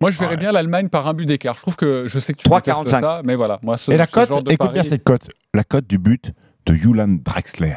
Moi, 0.00 0.10
je 0.10 0.18
verrais 0.18 0.32
Ouais. 0.34 0.36
bien 0.36 0.50
l'Allemagne 0.50 0.88
par 0.88 1.06
un 1.06 1.14
but 1.14 1.26
d'écart. 1.26 1.54
Je 1.56 1.60
trouve 1.62 1.76
que 1.76 2.06
je 2.08 2.18
sais 2.18 2.32
que 2.32 2.38
tu 2.38 2.44
3,45. 2.48 2.84
détestes 2.86 3.00
ça, 3.02 3.22
mais 3.24 3.36
voilà. 3.36 3.60
Moi, 3.62 3.76
ce, 3.78 3.92
Et 3.92 3.96
la 3.96 4.06
cote, 4.08 4.30
écoute 4.50 4.72
bien 4.72 4.82
cette 4.82 5.04
cote. 5.04 5.28
La 5.52 5.62
cote 5.62 5.86
du 5.86 5.98
but 5.98 6.32
de 6.66 6.74
Julian 6.74 7.06
Draxler. 7.08 7.76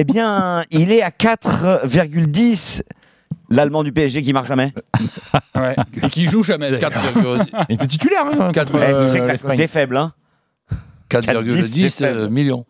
Eh 0.00 0.04
bien, 0.04 0.62
il 0.70 0.92
est 0.92 1.02
à 1.02 1.10
4,10. 1.10 2.82
L'Allemand 3.50 3.82
du 3.82 3.92
PSG 3.92 4.22
qui 4.22 4.32
marche 4.32 4.46
jamais. 4.48 4.72
Ouais. 5.56 5.74
Et 6.04 6.08
qui 6.08 6.26
joue 6.26 6.44
jamais 6.44 6.70
d'ailleurs. 6.70 6.90
4,10 6.92 7.46
Il 7.68 7.74
était 7.74 7.86
titulaire, 7.88 8.24
hein, 8.30 8.52
Quatre- 8.52 8.70
contre, 8.72 8.84
Eh, 8.88 8.92
euh, 8.92 9.06
tu 9.06 9.12
sais 9.12 9.18
que 9.18 9.46
la 9.48 9.54
est 9.54 9.66
faible, 9.66 9.96
hein 9.96 10.12
4,10 11.10 11.88
c'est 11.88 12.04
faible. 12.04 12.18
euh, 12.20 12.28
millions. 12.28 12.64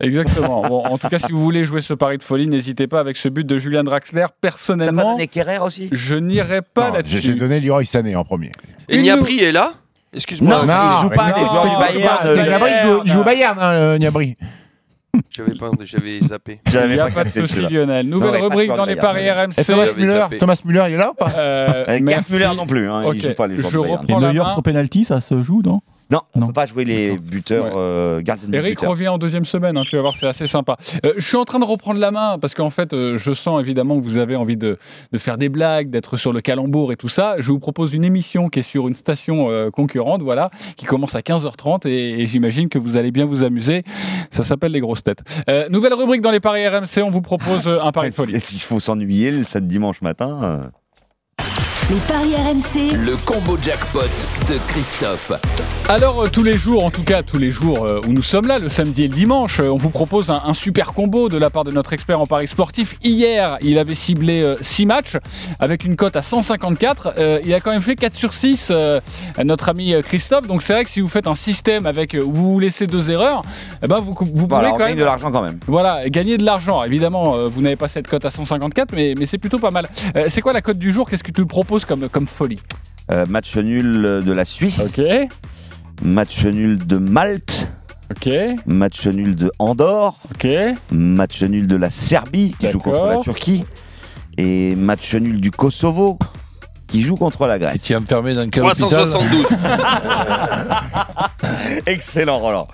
Exactement. 0.00 0.62
Bon, 0.66 0.82
en 0.84 0.98
tout 0.98 1.08
cas, 1.08 1.18
si 1.20 1.30
vous 1.30 1.40
voulez 1.40 1.64
jouer 1.64 1.82
ce 1.82 1.94
pari 1.94 2.18
de 2.18 2.24
folie, 2.24 2.48
n'hésitez 2.48 2.88
pas 2.88 2.98
avec 2.98 3.16
ce 3.16 3.28
but 3.28 3.46
de 3.46 3.58
Julian 3.58 3.84
Draxler. 3.84 4.22
T'as 4.22 4.28
pas 4.28 4.34
Personnellement, 4.40 5.12
donné 5.12 5.28
Kerrer 5.28 5.58
aussi 5.58 5.88
je 5.92 6.16
n'irai 6.16 6.62
pas 6.62 6.88
Non, 6.88 6.96
J'ai 7.04 7.16
là-dessus. 7.18 7.34
donné 7.36 7.60
Leroy 7.60 7.84
Sané 7.84 8.16
en 8.16 8.24
premier. 8.24 8.50
Et 8.88 9.00
Niabri 9.00 9.38
est 9.38 9.52
là? 9.52 9.74
Excuse-moi. 10.12 10.54
Non, 10.54 10.60
je- 10.62 10.98
il 10.98 11.02
joue 11.02 11.10
pas 11.10 11.28
joueurs 11.38 11.64
du 11.64 11.70
non, 11.70 11.78
Bayern. 11.78 12.18
euh. 12.26 12.42
Niabri, 12.48 12.70
il 12.72 12.88
joue, 12.88 13.00
il 13.04 13.12
joue 13.12 13.20
au 13.20 13.24
Bayern, 13.24 13.58
hein, 13.60 13.72
euh, 13.74 13.98
Niabri. 13.98 14.36
J'avais 15.30 15.54
pas, 15.54 15.70
j'avais 15.82 16.20
zappé. 16.20 16.60
Il 16.66 16.72
J'avais 16.72 16.94
n'y 16.94 17.00
a 17.00 17.10
pas 17.10 17.24
de 17.24 17.30
souci. 17.30 17.60
Lionel. 17.60 18.06
Nouvelle 18.08 18.42
rubrique 18.42 18.68
dans 18.68 18.84
les 18.84 18.96
paris. 18.96 19.30
RMC. 19.30 19.58
Et 19.58 19.64
Thomas 19.64 19.86
Müller. 19.96 20.26
Thomas 20.38 20.60
Müller, 20.64 20.84
il 20.88 20.94
est 20.94 20.96
là 20.96 21.10
ou 21.12 21.14
pas? 21.14 21.30
Euh, 21.36 22.00
Müller 22.00 22.50
non 22.56 22.66
plus, 22.66 22.90
hein, 22.90 23.12
il 23.14 23.22
joue 23.22 23.34
pas 23.34 23.46
les 23.46 23.56
joueurs 23.56 23.70
je 23.70 23.78
Bayern. 23.78 23.90
Et 24.08 24.12
reprends 24.12 24.18
la 24.20 24.32
Neuer 24.32 24.38
main. 24.40 24.52
sur 24.52 24.62
penalty, 24.62 25.04
ça 25.04 25.20
se 25.20 25.42
joue, 25.42 25.62
non? 25.64 25.80
Non, 26.10 26.20
on 26.34 26.40
Non. 26.40 26.46
peut 26.48 26.52
pas 26.54 26.66
jouer 26.66 26.84
les 26.84 27.16
buteurs 27.18 27.66
Ouais. 27.66 27.70
euh, 27.76 28.20
gardiens 28.20 28.48
de 28.48 28.54
Eric 28.54 28.76
buteurs. 28.76 28.90
revient 28.90 29.08
en 29.08 29.18
deuxième 29.18 29.44
semaine, 29.44 29.76
hein, 29.76 29.82
tu 29.86 29.96
vas 29.96 30.02
voir, 30.02 30.14
c'est 30.16 30.26
assez 30.26 30.46
sympa. 30.46 30.76
Euh, 31.04 31.12
je 31.16 31.26
suis 31.26 31.36
en 31.36 31.44
train 31.44 31.58
de 31.60 31.64
reprendre 31.64 32.00
la 32.00 32.10
main 32.10 32.38
parce 32.40 32.54
qu'en 32.54 32.70
fait, 32.70 32.92
euh, 32.92 33.16
je 33.16 33.32
sens 33.32 33.60
évidemment 33.60 33.98
que 33.98 34.04
vous 34.04 34.18
avez 34.18 34.34
envie 34.36 34.56
de, 34.56 34.78
de 35.12 35.18
faire 35.18 35.38
des 35.38 35.48
blagues, 35.48 35.88
d'être 35.90 36.16
sur 36.16 36.32
le 36.32 36.40
calembour 36.40 36.92
et 36.92 36.96
tout 36.96 37.08
ça. 37.08 37.36
Je 37.38 37.50
vous 37.52 37.58
propose 37.60 37.94
une 37.94 38.04
émission 38.04 38.48
qui 38.48 38.58
est 38.58 38.62
sur 38.62 38.88
une 38.88 38.94
station 38.94 39.50
euh, 39.50 39.70
concurrente, 39.70 40.22
voilà, 40.22 40.50
qui 40.76 40.84
commence 40.86 41.14
à 41.14 41.20
15h30 41.20 41.86
et, 41.88 42.20
et 42.22 42.26
j'imagine 42.26 42.68
que 42.68 42.78
vous 42.78 42.96
allez 42.96 43.12
bien 43.12 43.24
vous 43.24 43.44
amuser. 43.44 43.84
Ça 44.30 44.42
s'appelle 44.42 44.72
les 44.72 44.80
grosses 44.80 45.04
têtes. 45.04 45.22
Nouvelle 45.70 45.94
rubrique 45.94 46.22
dans 46.22 46.30
les 46.32 46.40
paris 46.40 46.66
RMC, 46.66 47.02
on 47.04 47.10
vous 47.10 47.22
propose 47.22 47.68
un 47.68 47.92
pari 47.92 48.10
de 48.10 48.14
folie. 48.14 48.40
S'il 48.40 48.60
faut 48.60 48.80
s'ennuyer 48.80 49.30
le 49.30 49.44
samedi 49.44 49.70
dimanche 49.70 50.02
matin. 50.02 50.70
Les 51.90 51.96
paris 52.06 52.36
RMC, 52.36 52.94
Le 53.04 53.16
combo 53.24 53.58
jackpot 53.60 54.02
de 54.48 54.58
Christophe. 54.68 55.32
Alors 55.88 56.22
euh, 56.22 56.28
tous 56.32 56.44
les 56.44 56.56
jours, 56.56 56.84
en 56.84 56.90
tout 56.90 57.02
cas 57.02 57.24
tous 57.24 57.38
les 57.38 57.50
jours 57.50 57.84
euh, 57.84 58.00
où 58.06 58.12
nous 58.12 58.22
sommes 58.22 58.46
là, 58.46 58.58
le 58.58 58.68
samedi 58.68 59.02
et 59.02 59.08
le 59.08 59.14
dimanche, 59.14 59.58
euh, 59.58 59.70
on 59.72 59.76
vous 59.76 59.90
propose 59.90 60.30
un, 60.30 60.40
un 60.44 60.54
super 60.54 60.92
combo 60.92 61.28
de 61.28 61.36
la 61.36 61.50
part 61.50 61.64
de 61.64 61.72
notre 61.72 61.92
expert 61.92 62.20
en 62.20 62.26
paris 62.26 62.46
sportif. 62.46 62.94
Hier, 63.02 63.58
il 63.60 63.76
avait 63.76 63.94
ciblé 63.94 64.54
6 64.60 64.86
matchs 64.86 65.16
avec 65.58 65.84
une 65.84 65.96
cote 65.96 66.14
à 66.14 66.22
154. 66.22 67.14
Euh, 67.18 67.40
il 67.44 67.52
a 67.54 67.60
quand 67.60 67.72
même 67.72 67.82
fait 67.82 67.96
4 67.96 68.14
sur 68.14 68.34
6, 68.34 68.68
euh, 68.70 69.00
notre 69.42 69.68
ami 69.68 69.94
Christophe. 70.04 70.46
Donc 70.46 70.62
c'est 70.62 70.74
vrai 70.74 70.84
que 70.84 70.90
si 70.90 71.00
vous 71.00 71.08
faites 71.08 71.26
un 71.26 71.34
système 71.34 71.86
avec 71.86 72.14
euh, 72.14 72.22
où 72.22 72.32
vous 72.32 72.58
laissez 72.60 72.86
deux 72.86 73.10
erreurs, 73.10 73.42
eh 73.82 73.88
ben 73.88 73.98
vous, 73.98 74.14
vous 74.14 74.46
pouvez 74.46 74.66
on 74.68 74.76
quand 74.76 74.86
même 74.86 74.96
de 74.96 75.04
l'argent 75.04 75.32
quand 75.32 75.42
même. 75.42 75.58
voilà, 75.66 76.08
gagner 76.08 76.38
de 76.38 76.44
l'argent. 76.44 76.84
Évidemment, 76.84 77.34
euh, 77.34 77.48
vous 77.48 77.62
n'avez 77.62 77.76
pas 77.76 77.88
cette 77.88 78.06
cote 78.06 78.24
à 78.24 78.30
154, 78.30 78.92
mais, 78.92 79.14
mais 79.18 79.26
c'est 79.26 79.38
plutôt 79.38 79.58
pas 79.58 79.70
mal. 79.70 79.88
Euh, 80.16 80.26
c'est 80.28 80.40
quoi 80.40 80.52
la 80.52 80.62
cote 80.62 80.78
du 80.78 80.92
jour? 80.92 81.08
Qu'est-ce 81.08 81.22
que 81.24 81.32
tu 81.32 81.40
nous 81.40 81.46
comme, 81.86 82.08
comme 82.08 82.26
folie 82.26 82.60
Euh, 83.10 83.24
match 83.28 83.56
nul 83.56 84.22
de 84.24 84.32
la 84.32 84.44
Suisse, 84.44 84.80
Ok, 84.96 85.04
match 86.02 86.44
nul 86.46 86.78
de 86.86 86.96
Malte, 86.96 87.66
ok, 88.10 88.30
match 88.66 89.06
nul 89.08 89.34
de 89.34 89.50
Andorre, 89.58 90.16
ok. 90.34 90.46
match 90.92 91.42
nul 91.42 91.66
de 91.66 91.76
la 91.76 91.90
Serbie 91.90 92.54
qui 92.58 92.70
joue 92.70 92.78
contre 92.78 93.00
la 93.00 93.06
D'accord. 93.08 93.24
Turquie 93.24 93.64
et 94.38 94.74
match 94.76 95.14
nul 95.14 95.40
du 95.40 95.50
Kosovo 95.50 96.18
qui 96.86 97.02
joue 97.02 97.16
contre 97.16 97.46
la 97.46 97.56
Et 97.56 97.60
Grèce. 97.60 97.82
tu 97.82 97.92
es 97.92 97.96
enfermé 97.96 98.34
dans 98.34 98.48
quel 98.48 98.64
hôpital 98.64 98.88
372. 98.88 99.46
Excellent 101.86 102.38
Roland. 102.38 102.68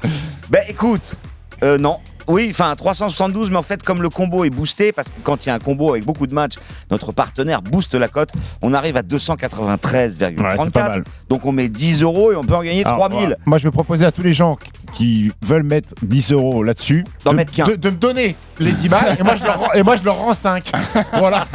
Ben 0.51 0.63
écoute, 0.69 1.15
euh, 1.63 1.79
non. 1.79 1.99
Oui, 2.29 2.49
enfin 2.51 2.75
372, 2.77 3.51
mais 3.51 3.57
en 3.57 3.63
fait 3.63 3.83
comme 3.83 4.03
le 4.03 4.09
combo 4.09 4.45
est 4.45 4.51
boosté, 4.51 4.93
parce 4.93 5.09
que 5.09 5.15
quand 5.23 5.45
il 5.45 5.49
y 5.49 5.53
a 5.53 5.55
un 5.55 5.59
combo 5.59 5.91
avec 5.91 6.05
beaucoup 6.05 6.27
de 6.27 6.35
matchs, 6.35 6.55
notre 6.91 7.13
partenaire 7.13 7.63
booste 7.63 7.95
la 7.95 8.09
cote, 8.09 8.31
on 8.63 8.75
arrive 8.75 8.97
à 8.97 9.03
293,34. 9.03 10.41
Ouais, 10.41 10.57
c'est 10.65 10.71
pas 10.73 10.89
mal. 10.89 11.05
donc 11.29 11.45
on 11.45 11.53
met 11.53 11.69
10 11.69 12.03
euros 12.03 12.33
et 12.33 12.37
on 12.37 12.43
peut 12.43 12.55
en 12.57 12.63
gagner 12.63 12.85
Alors, 12.85 12.99
3000. 12.99 13.19
voilà. 13.21 13.37
Moi, 13.47 13.59
je 13.59 13.65
vais 13.69 13.71
proposer 13.71 14.05
à 14.05 14.13
tous 14.13 14.23
les 14.23 14.35
gens 14.35 14.57
qui 14.95 15.31
veulent 15.43 15.63
mettre 15.63 15.89
10 16.03 16.33
euros 16.33 16.63
là-dessus 16.63 17.05
D'en 17.25 17.33
de, 17.33 17.39
me 17.39 17.91
donner 17.91 18.35
les 18.59 18.73
10 18.73 18.89
balles 18.89 19.17
et 19.19 19.23
moi, 19.23 19.37
je 19.37 19.45
leur, 19.45 19.59
rends- 19.59 19.73
et 19.73 19.83
moi, 19.83 19.97
je 19.97 20.03
leur 20.03 20.17
rends 20.17 20.33
5. 20.35 20.71
voilà. 21.19 21.47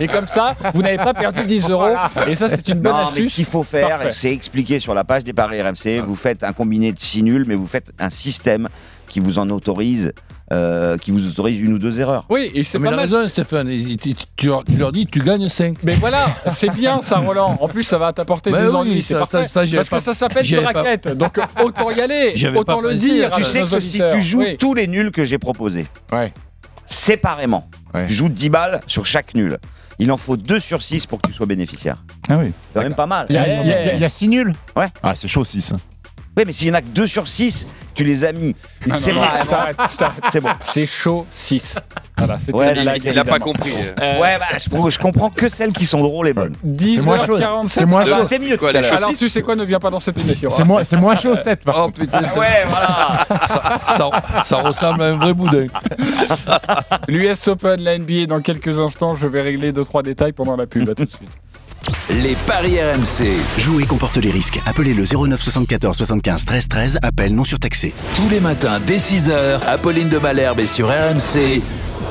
Et 0.00 0.08
comme 0.08 0.28
ça, 0.28 0.54
vous 0.74 0.82
n'avez 0.82 0.98
pas 0.98 1.14
perdu 1.14 1.42
10 1.44 1.68
euros. 1.68 1.94
Et 2.26 2.34
ça, 2.34 2.48
c'est 2.48 2.66
une 2.68 2.80
bonne 2.80 2.92
Non, 2.92 2.98
mais 3.00 3.04
ce 3.06 3.10
astuce. 3.10 3.34
qu'il 3.34 3.44
faut 3.44 3.62
faire, 3.62 4.00
c'est 4.12 4.32
expliquer 4.32 4.80
sur 4.80 4.94
la 4.94 5.04
page 5.04 5.24
des 5.24 5.32
paris 5.32 5.60
RMC, 5.60 6.00
vous 6.06 6.16
faites 6.16 6.44
un 6.44 6.52
combiné 6.52 6.92
de 6.92 7.00
6 7.00 7.22
nuls, 7.22 7.44
mais 7.46 7.54
vous 7.54 7.66
faites 7.66 7.90
un 7.98 8.10
système 8.10 8.68
qui 9.08 9.20
vous 9.20 9.38
en 9.38 9.48
autorise, 9.50 10.12
euh, 10.52 10.96
qui 10.98 11.10
vous 11.10 11.26
autorise 11.28 11.60
une 11.60 11.72
ou 11.74 11.78
deux 11.78 11.98
erreurs. 12.00 12.24
Oui, 12.28 12.50
et 12.54 12.64
c'est 12.64 12.78
pas 12.78 12.90
mal. 12.90 13.00
raison, 13.00 13.26
Stéphane. 13.26 13.68
Tu, 14.00 14.14
tu 14.36 14.46
leur, 14.46 14.92
dis, 14.92 15.06
tu 15.06 15.20
gagnes 15.20 15.48
5. 15.48 15.78
Mais 15.82 15.94
voilà, 15.96 16.26
c'est 16.50 16.70
bien 16.70 17.00
ça, 17.02 17.18
Roland. 17.18 17.56
En 17.60 17.68
plus, 17.68 17.82
ça 17.84 17.98
va 17.98 18.12
t'apporter 18.12 18.50
Mais 18.50 18.62
des 18.62 18.68
oui, 18.68 18.74
ennuis, 18.74 19.02
c'est 19.02 19.14
ça- 19.14 19.20
parfait. 19.20 19.42
ça- 19.44 19.48
ça, 19.48 19.64
j'y 19.64 19.76
Parce 19.76 19.88
que 19.88 20.00
ça 20.00 20.14
s'appelle 20.14 20.46
une 20.50 20.60
pas- 20.62 20.72
raquette. 20.72 21.08
Donc 21.08 21.38
autant 21.64 21.90
y 21.90 22.00
aller, 22.00 22.34
autant 22.56 22.80
le 22.80 22.90
pensé. 22.90 22.98
dire. 23.08 23.30
Tu 23.32 23.44
sais 23.44 23.64
que 23.64 23.80
si 23.80 24.00
tu 24.12 24.22
joues 24.22 24.40
Oui. 24.40 24.56
tous 24.58 24.74
les 24.74 24.86
nuls 24.86 25.10
que 25.10 25.24
j'ai 25.24 25.38
proposés, 25.38 25.86
Ouais. 26.12 26.32
séparément, 26.86 27.68
Ouais. 27.94 28.06
tu 28.06 28.14
joues 28.14 28.28
10 28.28 28.48
balles 28.50 28.80
sur 28.86 29.06
chaque 29.06 29.34
nul. 29.34 29.58
Il 30.00 30.12
en 30.12 30.16
faut 30.16 30.36
2 30.36 30.60
sur 30.60 30.80
6 30.82 31.06
pour 31.06 31.20
que 31.20 31.26
tu 31.28 31.34
sois 31.34 31.46
bénéficiaire. 31.46 32.04
Ah 32.28 32.34
oui. 32.38 32.52
C'est 32.52 32.74
quand 32.74 32.82
même 32.82 32.94
pas 32.94 33.06
mal. 33.06 33.26
Il 33.30 33.34
y 33.34 34.04
a 34.04 34.08
6 34.08 34.28
nuls 34.28 34.54
Ouais. 34.76 34.86
Ah, 35.02 35.14
c'est 35.16 35.26
chaud 35.28 35.44
6. 35.44 35.72
Ouais, 36.38 36.44
mais 36.46 36.52
s'il 36.52 36.68
y 36.68 36.70
en 36.70 36.74
a 36.74 36.80
que 36.82 36.86
2 36.86 37.06
sur 37.08 37.26
6, 37.26 37.66
tu 37.94 38.04
les 38.04 38.22
as 38.24 38.32
mis. 38.32 38.54
Ah 38.88 38.94
c'est. 38.96 39.12
C'est 40.30 40.40
bon. 40.40 40.50
C'est 40.60 40.86
chaud 40.86 41.26
6. 41.32 41.78
Voilà, 42.16 42.38
c'était 42.38 42.54
Ouais, 42.54 42.70
une 42.70 42.76
il- 42.76 42.82
blague, 42.82 43.02
il 43.04 43.18
a 43.18 43.24
pas 43.24 43.40
compris. 43.40 43.72
Euh, 44.00 44.20
Ouais, 44.20 44.38
bah, 44.38 44.46
je, 44.56 44.90
je 44.90 44.98
comprends 45.00 45.30
que 45.30 45.48
celles 45.48 45.72
qui 45.72 45.84
sont 45.84 46.00
drôles 46.00 46.28
et 46.28 46.32
bonnes. 46.32 46.54
10h47. 46.64 47.66
C'est 47.66 47.86
moins 47.86 48.04
chaud. 48.04 48.16
C'était 48.22 48.38
mieux 48.38 48.52
tout 48.52 48.58
Quoi, 48.58 48.68
à 48.68 48.72
les 48.72 48.80
l'heure. 48.82 48.92
Alors 48.94 49.12
tu 49.18 49.28
sais 49.28 49.42
quoi, 49.42 49.56
ne 49.56 49.64
viens 49.64 49.80
pas 49.80 49.90
dans 49.90 49.98
cette 49.98 50.16
émission. 50.20 50.48
C'est 50.50 50.62
hein. 50.62 50.64
moins, 50.64 50.84
c'est 50.84 50.96
moins 50.96 51.16
chaud 51.16 51.34
7 51.42 51.64
par 51.64 51.74
Oh 51.86 51.90
putain, 51.90 52.22
ça- 52.22 52.38
Ouais, 52.38 52.64
voilà. 52.68 53.26
ça, 53.46 53.80
ça- 53.96 54.44
ça 54.44 54.56
ressemble 54.58 55.02
à 55.02 55.06
un 55.06 55.16
vrai 55.16 55.34
boudin. 55.34 55.66
L'US 57.08 57.48
Open, 57.48 57.80
la 57.80 57.98
NBA, 57.98 58.26
dans 58.26 58.40
quelques 58.40 58.78
instants, 58.78 59.16
je 59.16 59.26
vais 59.26 59.42
régler 59.42 59.72
2-3 59.72 60.02
détails 60.04 60.32
pendant 60.32 60.54
la 60.56 60.66
pub. 60.66 60.88
À 60.88 60.94
tout 60.94 61.04
de 61.04 61.10
suite. 61.10 61.28
Les 62.10 62.36
paris 62.46 62.80
RMC. 62.80 63.36
Jouer 63.58 63.84
comporte 63.84 64.16
les 64.16 64.30
risques. 64.30 64.60
Appelez 64.66 64.94
le 64.94 65.04
09 65.04 65.40
74 65.40 65.96
75 65.96 66.44
13 66.44 66.68
13. 66.68 66.98
Appel 67.02 67.34
non 67.34 67.44
surtaxé. 67.44 67.92
Tous 68.16 68.28
les 68.28 68.40
matins 68.40 68.80
dès 68.84 68.96
6h, 68.96 69.60
Apolline 69.66 70.08
de 70.08 70.18
Malherbe 70.18 70.60
est 70.60 70.66
sur 70.66 70.88
RMC 70.88 71.62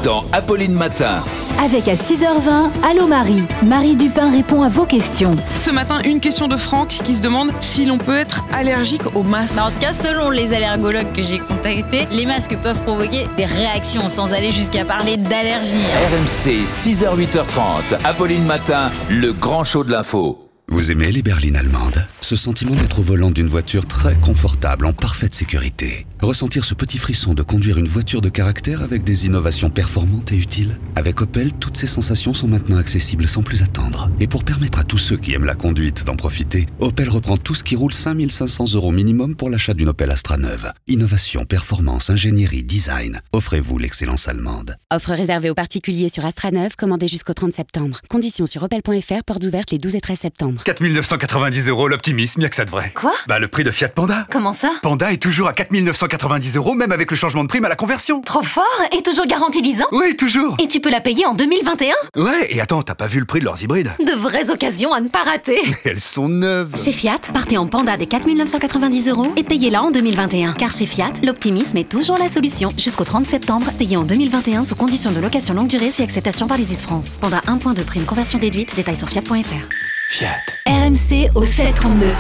dans 0.04 0.26
Apolline 0.32 0.74
Matin. 0.74 1.24
Avec 1.64 1.88
à 1.88 1.96
6h20, 1.96 2.70
Allô 2.90 3.08
Marie. 3.08 3.44
Marie 3.66 3.96
Dupin 3.96 4.32
répond 4.32 4.62
à 4.62 4.68
vos 4.68 4.86
questions. 4.86 5.36
Ce 5.56 5.70
matin, 5.70 6.00
une 6.06 6.20
question 6.20 6.48
de 6.48 6.58
Franck 6.58 6.90
qui 7.04 7.16
se 7.16 7.22
demande 7.22 7.52
si 7.60 7.86
l'on 7.86 7.98
peut 7.98 8.16
être 8.16 8.42
allergique 8.54 9.16
aux 9.16 9.24
masques. 9.24 9.56
Bah, 9.56 9.66
en 9.68 9.72
tout 9.72 9.80
cas, 9.80 9.94
selon 9.94 10.30
les 10.30 10.54
allergologues 10.54 11.14
que 11.14 11.22
j'ai 11.22 11.40
contactés, 11.40 12.08
les 12.12 12.26
masques 12.26 12.58
peuvent 12.62 12.82
provoquer 12.84 13.28
des 13.38 13.46
réactions 13.46 14.10
sans 14.10 14.34
aller 14.34 14.52
jusqu'à 14.52 14.86
parler 14.86 15.18
d'allergie. 15.18 15.76
RMC 15.76 16.66
6h 16.66 17.18
8h30, 17.18 17.98
Apolline 18.04 18.46
Matin, 18.46 18.92
le 19.10 19.34
grand 19.34 19.64
show 19.64 19.84
de 19.84 19.92
l'info. 19.92 20.47
Vous 20.70 20.92
aimez 20.92 21.12
les 21.14 21.22
berlines 21.22 21.56
allemandes? 21.56 22.06
Ce 22.20 22.36
sentiment 22.36 22.76
d'être 22.76 23.00
au 23.00 23.02
volant 23.02 23.32
d'une 23.32 23.48
voiture 23.48 23.86
très 23.86 24.16
confortable, 24.20 24.86
en 24.86 24.92
parfaite 24.92 25.34
sécurité. 25.34 26.06
Ressentir 26.22 26.66
ce 26.66 26.74
petit 26.74 26.98
frisson 26.98 27.34
de 27.34 27.42
conduire 27.42 27.78
une 27.78 27.88
voiture 27.88 28.20
de 28.20 28.28
caractère 28.28 28.82
avec 28.82 29.06
des 29.06 29.26
innovations 29.26 29.70
performantes 29.70 30.34
et 30.34 30.38
utiles? 30.38 30.78
Avec 30.96 31.22
Opel, 31.22 31.54
toutes 31.54 31.78
ces 31.78 31.88
sensations 31.88 32.34
sont 32.34 32.50
maintenant 32.50 32.76
accessibles 32.76 33.28
sans 33.28 33.44
plus 33.44 33.64
attendre. 33.64 34.12
Et 34.20 34.28
pour 34.28 34.44
permettre 34.44 34.80
à 34.80 34.84
tous 34.84 34.98
ceux 34.98 35.16
qui 35.16 35.32
aiment 35.34 35.46
la 35.46 35.56
conduite 35.56 36.04
d'en 36.04 36.18
profiter, 36.18 36.68
Opel 36.80 37.08
reprend 37.10 37.38
tout 37.38 37.56
ce 37.56 37.64
qui 37.64 37.78
roule 37.78 37.94
5500 37.94 38.74
euros 38.74 38.92
minimum 38.92 39.38
pour 39.38 39.50
l'achat 39.50 39.74
d'une 39.74 39.90
Opel 39.90 40.12
Astra 40.12 40.36
neuve. 40.36 40.74
Innovation, 40.88 41.46
performance, 41.46 42.10
ingénierie, 42.10 42.64
design. 42.64 43.22
Offrez-vous 43.32 43.78
l'excellence 43.78 44.28
allemande. 44.28 44.76
Offre 44.92 45.12
réservée 45.12 45.50
aux 45.50 45.56
particuliers 45.56 46.10
sur 46.10 46.26
Astra 46.26 46.52
9, 46.52 46.76
commandée 46.76 47.08
jusqu'au 47.08 47.34
30 47.34 47.54
septembre. 47.54 48.02
Conditions 48.10 48.48
sur 48.48 48.64
opel.fr, 48.64 49.24
portes 49.26 49.46
ouvertes 49.46 49.72
les 49.72 49.78
12 49.78 49.96
et 49.96 50.02
13 50.02 50.20
septembre. 50.20 50.57
4990 50.64 51.70
euros 51.70 51.88
l'optimisme, 51.88 52.42
y'a 52.42 52.50
que 52.50 52.56
ça 52.56 52.66
de 52.66 52.72
vrai. 52.72 52.92
Quoi? 52.96 53.14
Bah 53.28 53.40
le 53.40 53.48
prix 53.48 53.64
de 53.64 53.72
Fiat 53.72 53.90
Panda. 53.90 54.26
Comment 54.32 54.54
ça? 54.54 54.70
Panda 54.82 55.12
est 55.12 55.22
toujours 55.22 55.48
à 55.48 55.54
4990 55.54 56.56
euros, 56.56 56.76
même 56.76 56.92
avec 56.92 57.10
le 57.12 57.18
changement 57.18 57.44
de 57.44 57.50
prime 57.50 57.66
à 57.66 57.70
la 57.70 57.76
conversion. 57.76 58.22
Trop 58.22 58.44
fort 58.44 58.64
et 58.98 59.02
toujours 59.02 59.26
garantie 59.26 59.62
10 59.62 59.82
ans? 59.82 59.88
Oui, 59.92 60.16
toujours. 60.16 60.56
Et 60.62 60.68
tu 60.68 60.80
peux 60.80 60.90
la 60.90 61.02
payer 61.02 61.26
en 61.26 61.34
2021 61.34 61.94
Ouais, 62.16 62.48
et 62.50 62.62
attends, 62.62 62.84
t'as 62.84 62.96
pas 62.96 63.08
vu 63.08 63.20
le 63.20 63.26
prix 63.26 63.40
de 63.40 63.46
leurs 63.46 63.62
hybrides? 63.62 63.92
De 64.00 64.14
vraies 64.14 64.50
occasions 64.50 64.94
à 64.94 65.02
ne 65.02 65.10
pas 65.10 65.24
rater 65.24 65.60
Elles 65.86 66.00
sont 66.00 66.30
neuves. 66.30 66.72
Chez 66.82 66.92
Fiat, 66.92 67.20
partez 67.34 67.58
en 67.58 67.68
Panda 67.68 67.98
des 67.98 68.08
4 68.08 68.28
990 68.30 69.10
euros 69.10 69.34
et 69.36 69.44
payez-la 69.44 69.84
en 69.84 69.92
2021. 69.92 70.54
Car 70.54 70.72
chez 70.72 70.86
Fiat, 70.86 71.14
l'optimisme 71.24 71.78
est 71.78 71.90
toujours 71.90 72.18
la 72.18 72.30
solution. 72.30 72.74
Jusqu'au 72.78 73.04
30 73.04 73.26
septembre, 73.26 73.72
payez 73.78 73.98
en 73.98 74.04
2021 74.04 74.64
sous 74.64 74.76
condition 74.76 75.12
de 75.12 75.20
location 75.20 75.54
longue 75.54 75.68
durée 75.68 75.92
si 75.92 76.04
acceptation 76.04 76.48
par 76.48 76.58
les 76.58 76.68
France. 76.78 77.18
Panda 77.20 77.42
1.2 77.48 77.84
prime 77.84 78.06
conversion 78.06 78.40
déduite, 78.40 78.76
détails 78.76 78.98
sur 78.98 79.10
fiat.fr. 79.10 79.87
Fiat. 80.10 80.42
RMC 80.68 81.30
au 81.36 81.44
732 81.44 82.08
16. 82.08 82.18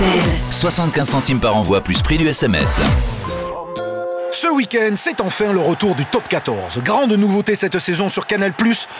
75 0.52 1.10
centimes 1.10 1.40
par 1.40 1.56
envoi 1.56 1.80
plus 1.80 2.02
prix 2.02 2.18
du 2.18 2.28
SMS. 2.28 2.82
Ce 4.34 4.48
week-end, 4.54 4.92
c'est 4.96 5.22
enfin 5.22 5.54
le 5.54 5.62
retour 5.62 5.96
du 5.96 6.04
Top 6.04 6.28
14. 6.28 6.84
Grande 6.84 7.14
nouveauté 7.14 7.56
cette 7.56 7.80
saison 7.80 8.10
sur 8.10 8.28
Canal+, 8.28 8.52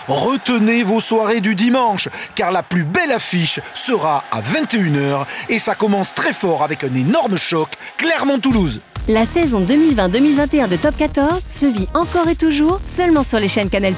retenez 0.08 0.84
vos 0.84 1.02
soirées 1.02 1.42
du 1.42 1.54
dimanche, 1.54 2.08
car 2.34 2.54
la 2.54 2.64
plus 2.64 2.86
belle 2.86 3.12
affiche 3.12 3.60
sera 3.74 4.24
à 4.32 4.40
21h, 4.40 5.26
et 5.50 5.60
ça 5.60 5.76
commence 5.76 6.16
très 6.16 6.32
fort 6.32 6.64
avec 6.64 6.86
un 6.86 6.96
énorme 6.96 7.36
choc, 7.36 7.70
Clermont-Toulouse. 7.98 8.80
La 9.10 9.26
saison 9.26 9.64
2020-2021 9.64 10.68
de 10.68 10.76
Top 10.76 10.98
14 10.98 11.46
se 11.48 11.66
vit 11.66 11.88
encore 11.94 12.28
et 12.28 12.36
toujours 12.36 12.82
seulement 12.84 13.24
sur 13.24 13.40
les 13.40 13.48
chaînes 13.48 13.70
Canal+. 13.70 13.94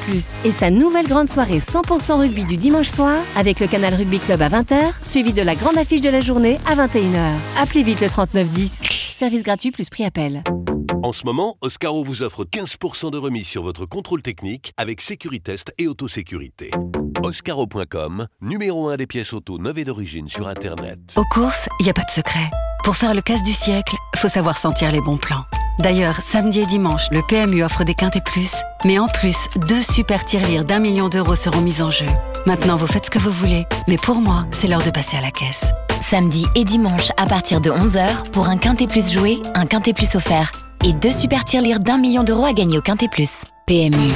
Et 0.46 0.52
sa 0.52 0.70
nouvelle 0.70 1.08
grande 1.08 1.28
soirée 1.28 1.58
100% 1.58 2.20
rugby 2.20 2.44
du 2.44 2.58
dimanche 2.58 2.90
soir 2.90 3.18
avec 3.36 3.60
le 3.60 3.66
Canal 3.66 3.96
Rugby 3.96 4.20
Club 4.20 4.40
à 4.44 4.50
20h, 4.50 4.78
suivi 5.02 5.34
de 5.34 5.42
la 5.42 5.56
grande 5.56 5.80
affiche 5.80 6.02
de 6.02 6.10
la 6.10 6.22
journée 6.22 6.60
à 6.68 6.76
21h. 6.76 7.34
Appelez 7.58 7.82
vite 7.82 8.02
le 8.02 8.08
3910. 8.10 8.82
Service 9.12 9.42
gratuit 9.42 9.72
plus 9.72 9.90
prix 9.90 10.06
appel. 10.06 10.44
En 11.02 11.12
ce 11.12 11.26
moment, 11.26 11.58
Oscaro 11.62 12.04
vous 12.04 12.22
offre 12.22 12.46
15% 12.46 13.10
de 13.10 13.18
remise 13.18 13.48
sur 13.48 13.64
votre 13.64 13.88
contrôle 13.88 14.22
technique 14.22 14.74
avec 14.78 15.02
Sécuritest 15.02 15.74
et 15.80 15.88
autosécurité. 15.88 16.70
Oscaro.com, 17.24 18.28
numéro 18.42 18.90
1 18.90 18.98
des 18.98 19.08
pièces 19.08 19.34
auto 19.34 19.58
neuves 19.58 19.80
et 19.80 19.86
d'origine 19.86 20.30
sur 20.30 20.48
Internet. 20.48 21.00
Aux 21.16 21.26
courses, 21.26 21.68
il 21.80 21.86
n'y 21.86 21.90
a 21.90 21.94
pas 21.94 22.04
de 22.04 22.12
secret. 22.12 22.52
Pour 22.84 22.96
faire 22.96 23.14
le 23.14 23.22
casse 23.22 23.44
du 23.44 23.54
siècle, 23.54 23.96
faut 24.16 24.28
savoir 24.28 24.58
sentir 24.58 24.92
les 24.92 25.02
bons 25.02 25.18
plans. 25.18 25.46
D'ailleurs, 25.80 26.16
samedi 26.16 26.62
et 26.62 26.66
dimanche, 26.66 27.08
le 27.12 27.22
PMU 27.22 27.64
offre 27.64 27.84
des 27.84 27.94
quintés 27.94 28.22
plus, 28.22 28.56
mais 28.84 29.00
en 29.00 29.08
plus, 29.08 29.48
deux 29.56 29.82
super 29.82 30.26
tirelires 30.26 30.66
d'un 30.66 30.80
million 30.80 31.08
d'euros 31.08 31.36
seront 31.36 31.62
mis 31.62 31.82
en 31.82 31.92
jeu. 31.92 32.08
Maintenant, 32.46 32.76
vous 32.76 32.88
faites 32.88 33.06
ce 33.06 33.12
que 33.12 33.20
vous 33.20 33.32
voulez, 33.32 33.66
mais 33.88 33.98
pour 33.98 34.16
moi, 34.16 34.46
c'est 34.52 34.68
l'heure 34.68 34.84
de 34.84 34.90
passer 34.90 35.18
à 35.18 35.22
la 35.22 35.32
caisse. 35.32 35.72
Samedi 36.02 36.46
et 36.56 36.66
dimanche 36.66 37.12
à 37.18 37.28
partir 37.28 37.62
de 37.62 37.70
11h, 37.70 38.30
pour 38.32 38.50
un 38.50 38.58
Quintet 38.58 38.88
Plus 38.88 39.12
joué, 39.12 39.42
un 39.56 39.66
Quintet 39.66 39.94
Plus 39.94 40.16
offert. 40.16 40.52
Et 40.86 40.94
deux 40.94 41.12
super 41.12 41.46
tirelires 41.46 41.80
d'un 41.80 41.98
million 41.98 42.24
d'euros 42.24 42.46
à 42.46 42.54
gagner 42.54 42.78
au 42.78 42.82
Quintet 42.82 43.10
Plus. 43.10 43.44
PMU. 43.66 44.12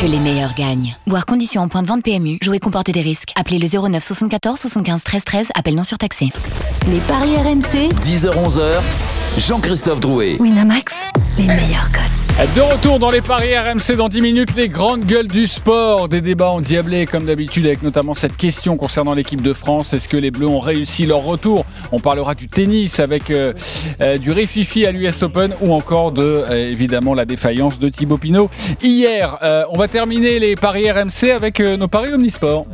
Que 0.00 0.06
les 0.06 0.18
meilleurs 0.18 0.54
gagnent. 0.54 0.94
Voir 1.06 1.24
conditions 1.24 1.62
en 1.62 1.68
point 1.68 1.82
de 1.82 1.86
vente 1.86 2.02
PMU. 2.02 2.38
Jouer 2.42 2.58
comporte 2.58 2.90
des 2.90 3.00
risques. 3.00 3.32
Appelez 3.34 3.58
le 3.58 3.66
09 3.66 4.04
74 4.04 4.58
75 4.60 5.04
13 5.04 5.24
13. 5.24 5.48
Appel 5.54 5.74
non 5.74 5.84
surtaxé. 5.84 6.28
Les 6.88 6.98
paris 7.00 7.34
RMC, 7.36 7.88
10h-11h, 8.04 8.82
Jean-Christophe 9.38 10.00
Drouet. 10.00 10.36
Winamax, 10.40 10.94
les 11.36 11.46
meilleurs 11.46 11.90
codes. 11.92 12.02
De 12.54 12.60
retour 12.60 12.98
dans 12.98 13.10
les 13.10 13.20
paris 13.20 13.56
RMC 13.56 13.96
dans 13.96 14.08
10 14.08 14.20
minutes, 14.20 14.54
les 14.56 14.68
grandes 14.68 15.04
gueules 15.04 15.26
du 15.26 15.46
sport, 15.46 16.08
des 16.08 16.20
débats 16.20 16.50
endiablés 16.50 17.06
comme 17.06 17.24
d'habitude 17.24 17.64
avec 17.64 17.82
notamment 17.82 18.14
cette 18.14 18.36
question 18.36 18.76
concernant 18.76 19.14
l'équipe 19.14 19.40
de 19.40 19.52
France. 19.52 19.94
Est-ce 19.94 20.08
que 20.08 20.16
les 20.18 20.30
Bleus 20.30 20.46
ont 20.46 20.60
réussi 20.60 21.06
leur 21.06 21.22
retour? 21.22 21.64
On 21.92 22.00
parlera 22.00 22.34
du 22.34 22.48
tennis 22.48 23.00
avec 23.00 23.30
euh, 23.30 23.52
euh, 24.00 24.18
du 24.18 24.32
Rififi 24.32 24.84
à 24.84 24.92
l'US 24.92 25.22
Open 25.22 25.54
ou 25.60 25.72
encore 25.72 26.12
de 26.12 26.22
euh, 26.22 26.70
évidemment 26.70 27.14
la 27.14 27.24
défaillance 27.24 27.78
de 27.78 27.88
Thibaut 27.88 28.18
Pinot 28.18 28.50
hier. 28.82 29.38
Euh, 29.42 29.64
on 29.70 29.78
va 29.78 29.88
terminer 29.88 30.38
les 30.38 30.56
paris 30.56 30.90
RMC 30.90 31.30
avec 31.34 31.60
euh, 31.60 31.76
nos 31.76 31.88
paris 31.88 32.12
omnisport. 32.12 32.66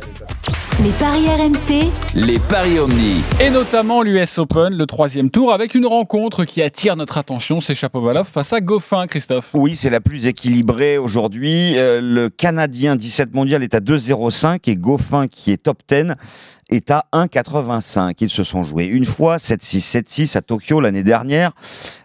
Les 0.81 0.91
paris 0.91 1.27
RMC, 1.27 1.91
Les 2.15 2.39
paris 2.39 2.79
Omni. 2.79 3.21
Et 3.39 3.49
notamment 3.49 4.01
l'US 4.01 4.37
Open, 4.37 4.73
le 4.73 4.85
troisième 4.85 5.29
tour, 5.29 5.53
avec 5.53 5.75
une 5.75 5.85
rencontre 5.85 6.45
qui 6.45 6.61
attire 6.61 6.95
notre 6.95 7.17
attention, 7.17 7.61
c'est 7.61 7.75
Chapovalov 7.75 8.27
face 8.27 8.53
à 8.53 8.59
Goffin, 8.59 9.07
Christophe. 9.07 9.51
Oui, 9.53 9.75
c'est 9.75 9.89
la 9.89 10.01
plus 10.01 10.27
équilibrée 10.27 10.97
aujourd'hui. 10.97 11.77
Euh, 11.77 12.01
le 12.01 12.29
Canadien 12.29 12.95
17 12.95 13.33
mondial 13.33 13.63
est 13.63 13.75
à 13.75 13.79
2,05 13.79 14.59
et 14.69 14.75
Goffin, 14.75 15.27
qui 15.27 15.51
est 15.51 15.57
top 15.57 15.77
10, 15.87 16.15
est 16.73 16.91
à 16.91 17.05
1,85. 17.13 18.15
Ils 18.19 18.29
se 18.29 18.43
sont 18.43 18.63
joués 18.63 18.85
une 18.85 19.05
fois, 19.05 19.37
7-6, 19.37 20.03
7-6 20.03 20.37
à 20.37 20.41
Tokyo 20.41 20.79
l'année 20.79 21.03
dernière. 21.03 21.51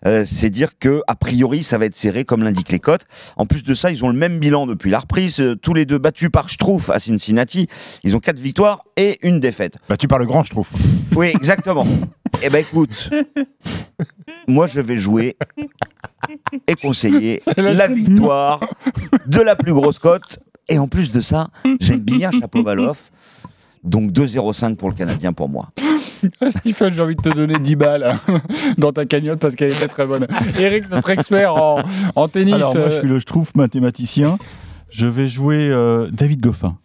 Euh, 0.07 0.25
c'est 0.27 0.51
dire 0.51 0.79
que, 0.79 1.03
a 1.07 1.17
priori, 1.17 1.63
ça 1.63 1.79
va 1.79 1.87
être 1.87 1.97
serré 1.97 2.25
comme 2.25 2.43
l'indiquent 2.43 2.73
les 2.73 2.79
cotes. 2.79 3.07
En 3.37 3.47
plus 3.47 3.63
de 3.63 3.75
ça, 3.75 3.91
ils 3.91 4.05
ont 4.05 4.09
le 4.09 4.17
même 4.17 4.39
bilan 4.39 4.67
depuis 4.67 4.91
la 4.91 5.01
reprise. 5.01 5.41
Euh, 5.41 5.57
Tous 5.57 5.75
les 5.75 5.87
deux 5.87 5.99
battus 5.99 6.31
par 6.31 6.49
Schtroumpf 6.49 6.91
à 6.91 6.99
Cincinnati. 6.99 7.69
Ils 8.05 8.15
ont 8.15 8.21
quatre 8.21 8.39
victoires 8.39 8.85
et 8.97 9.19
une 9.23 9.41
défaite. 9.41 9.77
Battu 9.89 10.09
par 10.09 10.19
le 10.19 10.27
grand 10.27 10.45
Schtroumpf. 10.45 10.71
Oui, 11.15 11.29
exactement. 11.29 11.87
eh 12.43 12.51
ben 12.51 12.59
écoute, 12.59 13.11
moi 14.47 14.67
je 14.67 14.81
vais 14.81 14.97
jouer 14.97 15.37
et 16.67 16.75
conseiller 16.75 17.43
la 17.57 17.89
victoire 17.89 18.61
de 19.27 19.41
la 19.41 19.57
plus 19.57 19.73
grosse 19.73 19.99
cote. 19.99 20.39
Et 20.69 20.79
en 20.79 20.87
plus 20.87 21.11
de 21.11 21.21
ça, 21.23 21.49
j'aime 21.81 22.01
bien 22.01 22.31
Chapovalov. 22.31 22.99
Donc 23.85 24.13
2,05 24.13 24.77
pour 24.77 24.89
le 24.89 24.95
Canadien 24.95 25.33
pour 25.33 25.49
moi. 25.49 25.69
Ah, 26.41 26.51
Stephen, 26.51 26.93
j'ai 26.93 27.01
envie 27.01 27.15
de 27.15 27.23
te 27.23 27.29
donner 27.29 27.61
10 27.61 27.77
balles 27.77 28.03
hein, 28.03 28.41
dans 28.77 28.91
ta 28.91 29.07
cagnotte 29.07 29.39
parce 29.39 29.55
qu'elle 29.55 29.73
était 29.73 29.87
très 29.87 30.05
bonne. 30.05 30.27
Eric, 30.59 30.91
notre 30.91 31.11
expert 31.11 31.55
en, 31.55 31.81
en 32.17 32.27
tennis. 32.27 32.55
Alors 32.55 32.75
moi, 32.75 32.87
je 32.91 32.97
euh, 32.97 32.99
suis 32.99 33.09
le 33.09 33.21
Schtroumpf 33.21 33.55
mathématicien. 33.55 34.37
Je 34.91 35.07
vais 35.07 35.29
jouer 35.29 35.69
euh, 35.71 36.09
David 36.11 36.41
Goffin. 36.41 36.77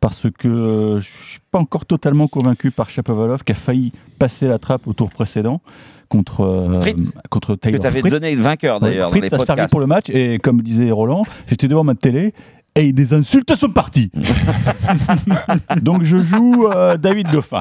Parce 0.00 0.26
que 0.38 0.48
euh, 0.48 1.00
je 1.00 1.10
suis 1.30 1.40
pas 1.50 1.58
encore 1.58 1.86
totalement 1.86 2.28
convaincu 2.28 2.70
par 2.70 2.90
Chapovalov 2.90 3.42
qui 3.42 3.52
a 3.52 3.54
failli 3.54 3.92
passer 4.18 4.46
la 4.48 4.58
trappe 4.58 4.86
au 4.86 4.92
tour 4.92 5.08
précédent 5.08 5.62
contre, 6.10 6.42
euh, 6.42 6.80
Fritz, 6.80 7.12
contre 7.30 7.56
Taylor 7.56 7.78
que 7.78 7.82
t'avais 7.82 8.00
Fritz. 8.00 8.12
donné 8.12 8.34
vainqueur, 8.34 8.80
d'ailleurs, 8.80 9.10
Ouais, 9.10 9.20
dans 9.20 9.26
Fritz 9.28 9.32
les 9.32 9.42
a 9.42 9.46
servi 9.46 9.66
pour 9.68 9.80
le 9.80 9.86
match 9.86 10.10
et 10.10 10.38
comme 10.38 10.60
disait 10.60 10.90
Roland, 10.90 11.24
j'étais 11.46 11.68
devant 11.68 11.84
ma 11.84 11.94
télé 11.94 12.34
et 12.76 12.92
des 12.92 13.12
insultes 13.14 13.54
sont 13.56 13.70
parties. 13.70 14.10
Donc 15.80 16.02
je 16.02 16.22
joue 16.22 16.66
euh, 16.66 16.96
David 16.96 17.30
Goffin. 17.30 17.60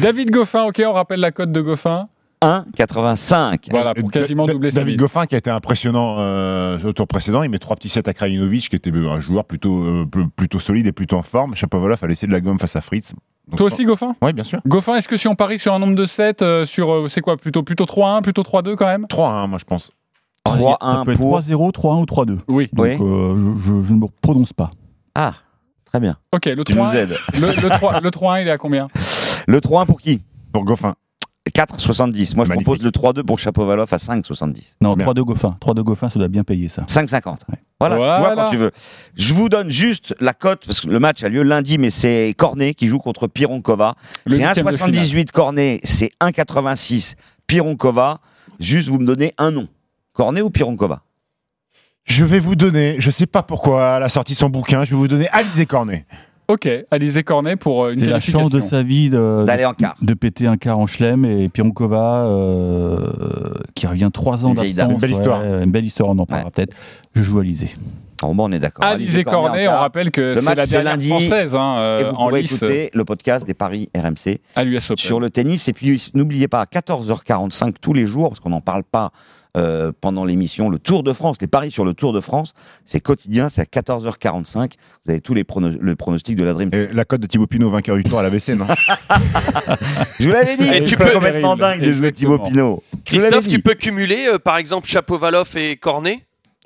David 0.00 0.30
Goffin, 0.30 0.64
ok, 0.64 0.82
on 0.86 0.92
rappelle 0.92 1.20
la 1.20 1.30
cote 1.32 1.52
de 1.52 1.60
Goffin. 1.60 2.08
1,85. 2.42 3.68
Voilà, 3.70 3.94
pour 3.94 4.10
quasiment 4.10 4.44
Da- 4.44 4.52
doubler 4.52 4.70
sa 4.70 4.80
David. 4.80 4.98
Goffin 4.98 5.26
qui 5.26 5.34
a 5.34 5.38
été 5.38 5.50
impressionnant 5.50 6.16
euh, 6.18 6.78
au 6.84 6.92
tour 6.92 7.06
précédent, 7.08 7.42
il 7.42 7.50
met 7.50 7.58
trois 7.58 7.76
petits 7.76 7.88
sets 7.88 8.08
à 8.08 8.12
Krajinovic 8.12 8.68
qui 8.68 8.76
était 8.76 8.90
un 8.90 9.20
joueur 9.20 9.44
plutôt, 9.46 9.82
euh, 9.82 10.04
pl- 10.10 10.28
plutôt 10.36 10.60
solide 10.60 10.86
et 10.86 10.92
plutôt 10.92 11.16
en 11.16 11.22
forme. 11.22 11.54
Chapovalov 11.56 11.98
a 12.02 12.06
laissé 12.06 12.26
de 12.26 12.32
la 12.32 12.40
gomme 12.40 12.58
face 12.58 12.76
à 12.76 12.82
Fritz. 12.82 13.14
Donc, 13.48 13.58
Toi 13.58 13.66
aussi, 13.68 13.84
Goffin? 13.84 14.14
Oui, 14.22 14.32
bien 14.32 14.44
sûr. 14.44 14.60
Goffin, 14.66 14.96
est-ce 14.96 15.08
que 15.08 15.16
si 15.16 15.28
on 15.28 15.34
parie 15.34 15.58
sur 15.58 15.72
un 15.72 15.78
nombre 15.78 15.94
de 15.94 16.04
7, 16.04 16.44
sur 16.66 16.92
euh, 16.92 17.06
c'est 17.08 17.20
quoi 17.22 17.36
plutôt 17.36 17.62
plutôt 17.62 17.84
3-1, 17.84 18.20
plutôt 18.22 18.42
3-2 18.42 18.74
quand 18.76 18.86
même? 18.86 19.06
3-1, 19.08 19.46
moi 19.48 19.58
je 19.58 19.64
pense. 19.64 19.92
Ça 20.48 20.56
3-1 20.58 21.04
peut 21.04 21.12
être 21.12 21.18
pour. 21.18 21.40
3-0, 21.40 21.72
3-1 21.72 22.00
ou 22.00 22.04
3-2. 22.04 22.38
Oui. 22.48 22.68
Donc 22.72 22.86
Oui. 22.86 22.96
euh, 23.00 23.36
je, 23.58 23.62
je- 23.62 23.82
je 23.82 23.94
ne 23.94 23.98
me 24.00 24.06
prononce 24.22 24.52
pas. 24.52 24.70
Ah, 25.14 25.32
très 25.84 26.00
bien. 26.00 26.16
Ok, 26.32 26.46
le 26.46 26.64
Tu 26.64 26.72
nous 26.74 26.78
3 26.82 26.94
aides. 26.94 27.16
le, 27.34 27.46
le 27.62 27.68
3 27.76 28.00
le 28.00 28.10
3-1, 28.10 28.42
il 28.42 28.48
est 28.48 28.50
à 28.50 28.58
combien? 28.58 28.88
Le 29.46 29.60
3-1 29.60 29.86
pour 29.86 30.00
qui? 30.00 30.20
Pour 30.52 30.64
Goffin. 30.64 30.94
4,70. 31.54 32.34
Moi, 32.34 32.44
je 32.44 32.48
Magnifique. 32.50 32.64
propose 32.66 32.82
le 32.82 32.90
3-2 32.90 33.22
pour 33.22 33.38
Chapovalov 33.38 33.88
à 33.92 33.96
5,70. 33.98 34.74
Non, 34.80 34.94
Bien. 34.94 35.06
3-2 35.06 35.22
Goffin. 35.24 35.56
3-2 35.60 35.82
Goffin, 35.84 36.08
ça 36.08 36.18
doit 36.18 36.26
bien 36.28 36.42
payer 36.42 36.68
ça. 36.68 36.82
5,50. 36.88 37.38
Voilà, 37.78 37.94
tu 37.94 37.98
vois 38.00 38.18
Voilà. 38.18 38.34
quand 38.42 38.50
tu 38.50 38.56
veux. 38.56 38.72
Je 39.14 39.32
vous 39.32 39.48
donne 39.48 39.70
juste 39.70 40.14
la 40.18 40.34
cote, 40.34 40.64
parce 40.66 40.80
que 40.80 40.88
le 40.88 40.98
match 40.98 41.22
a 41.22 41.28
lieu 41.28 41.42
lundi, 41.44 41.78
mais 41.78 41.90
c'est 41.90 42.34
Cornet 42.36 42.74
qui 42.74 42.88
joue 42.88 42.98
contre 42.98 43.28
Pironkova. 43.28 43.94
Le 44.24 44.34
C'est 44.36 44.42
huitième 44.44 44.66
de 44.66 44.70
1,78 44.72 45.30
Cornet, 45.30 45.80
c'est 45.84 46.10
1,86 46.20 47.14
Pironkova. 47.46 48.18
Juste, 48.58 48.88
vous 48.88 48.98
me 48.98 49.06
donnez 49.06 49.32
un 49.38 49.50
nom. 49.52 49.68
Cornet 50.16 50.40
ou 50.40 50.48
Pironkova? 50.48 51.02
Je 52.04 52.24
vais 52.24 52.38
vous 52.38 52.56
donner, 52.56 52.96
je 52.98 53.10
sais 53.10 53.26
pas 53.26 53.42
pourquoi, 53.42 53.96
à 53.96 53.98
la 53.98 54.08
sortie 54.08 54.32
de 54.32 54.38
son 54.38 54.48
bouquin, 54.48 54.84
je 54.86 54.92
vais 54.92 54.96
vous 54.96 55.08
donner 55.08 55.28
Alizé 55.28 55.66
Cornet. 55.66 56.06
Ok, 56.48 56.68
Alizé 56.90 57.22
Cornet 57.22 57.56
pour 57.56 57.84
euh, 57.84 57.92
une 57.92 57.98
C'est 57.98 58.06
la 58.06 58.20
chance 58.20 58.50
de 58.50 58.60
sa 58.60 58.82
vie 58.82 59.10
de, 59.10 59.44
D'aller 59.44 59.66
en 59.66 59.74
quart. 59.74 59.94
de 60.00 60.14
péter 60.14 60.46
un 60.46 60.56
quart 60.56 60.78
en 60.78 60.86
chelem 60.86 61.26
et 61.26 61.50
Pironkova 61.50 62.24
euh, 62.28 63.10
qui 63.74 63.86
revient 63.86 64.08
trois 64.10 64.46
ans 64.46 64.54
d'absence. 64.54 64.92
Une 64.92 64.98
belle 64.98 65.10
histoire. 65.10 65.40
ouais, 65.42 65.64
une 65.64 65.70
belle 65.70 65.84
histoire, 65.84 66.08
on 66.08 66.18
en 66.18 66.24
parlera 66.24 66.50
peut-être. 66.50 66.74
Je 67.14 67.22
joue 67.22 67.40
Alizé. 67.40 67.74
Bon, 68.22 68.34
bon, 68.34 68.48
on 68.48 68.52
est 68.52 68.58
d'accord. 68.58 68.86
Alizé 68.86 69.22
Cornet, 69.24 69.68
on 69.68 69.72
rappelle 69.72 70.10
que 70.10 70.34
Le 70.34 70.36
c'est 70.36 70.44
match, 70.46 70.56
la 70.56 70.66
c'est 70.66 70.72
dernière 70.72 70.92
lundi, 70.92 71.08
française 71.08 71.54
hein, 71.54 71.76
euh, 71.78 71.98
Et 71.98 72.04
vous 72.04 72.10
en 72.10 72.28
pourrez 72.28 72.42
lice 72.42 72.52
écouter 72.52 72.90
le 72.94 73.04
podcast 73.04 73.46
des 73.46 73.52
paris 73.52 73.90
RMC 73.94 74.38
à 74.54 74.64
sur 74.96 75.20
le 75.20 75.28
tennis. 75.28 75.68
Et 75.68 75.74
puis, 75.74 76.10
n'oubliez 76.14 76.48
pas, 76.48 76.62
à 76.62 76.64
14h45 76.64 77.74
tous 77.82 77.92
les 77.92 78.06
jours, 78.06 78.30
parce 78.30 78.40
qu'on 78.40 78.50
n'en 78.50 78.62
parle 78.62 78.84
pas 78.84 79.12
euh, 79.56 79.90
pendant 80.00 80.24
l'émission, 80.24 80.68
le 80.68 80.78
Tour 80.78 81.02
de 81.02 81.12
France, 81.12 81.36
les 81.40 81.46
paris 81.46 81.70
sur 81.70 81.84
le 81.84 81.94
Tour 81.94 82.12
de 82.12 82.20
France, 82.20 82.52
c'est 82.84 83.00
quotidien, 83.00 83.48
c'est 83.48 83.60
à 83.62 83.64
14h45. 83.64 84.72
Vous 85.04 85.10
avez 85.12 85.20
tous 85.20 85.34
les 85.34 85.44
pronos- 85.44 85.78
le 85.80 85.96
pronostic 85.96 86.36
de 86.36 86.44
la 86.44 86.52
Dream. 86.52 86.70
Et 86.72 86.88
la 86.92 87.04
cote 87.04 87.20
de 87.20 87.26
Thibaut 87.26 87.46
Pinot, 87.46 87.70
vainqueur 87.70 87.96
du 87.96 88.02
tour 88.02 88.18
à 88.18 88.22
la 88.22 88.28
WC, 88.30 88.54
non 88.54 88.66
Je 90.20 90.26
vous 90.26 90.32
l'avais 90.32 90.56
dit, 90.56 90.84
tu 90.84 90.96
peux- 90.96 91.10
complètement 91.10 91.56
dingue 91.56 91.80
de 91.82 91.92
jouer 91.92 92.12
Thibaut. 92.12 92.38
Pinot. 92.38 92.82
Christophe, 93.04 93.48
tu 93.48 93.60
peux 93.60 93.74
cumuler, 93.74 94.26
euh, 94.28 94.38
par 94.38 94.56
exemple, 94.58 94.86
Chapovalov 94.88 95.56
et 95.56 95.76
Cornet? 95.76 96.20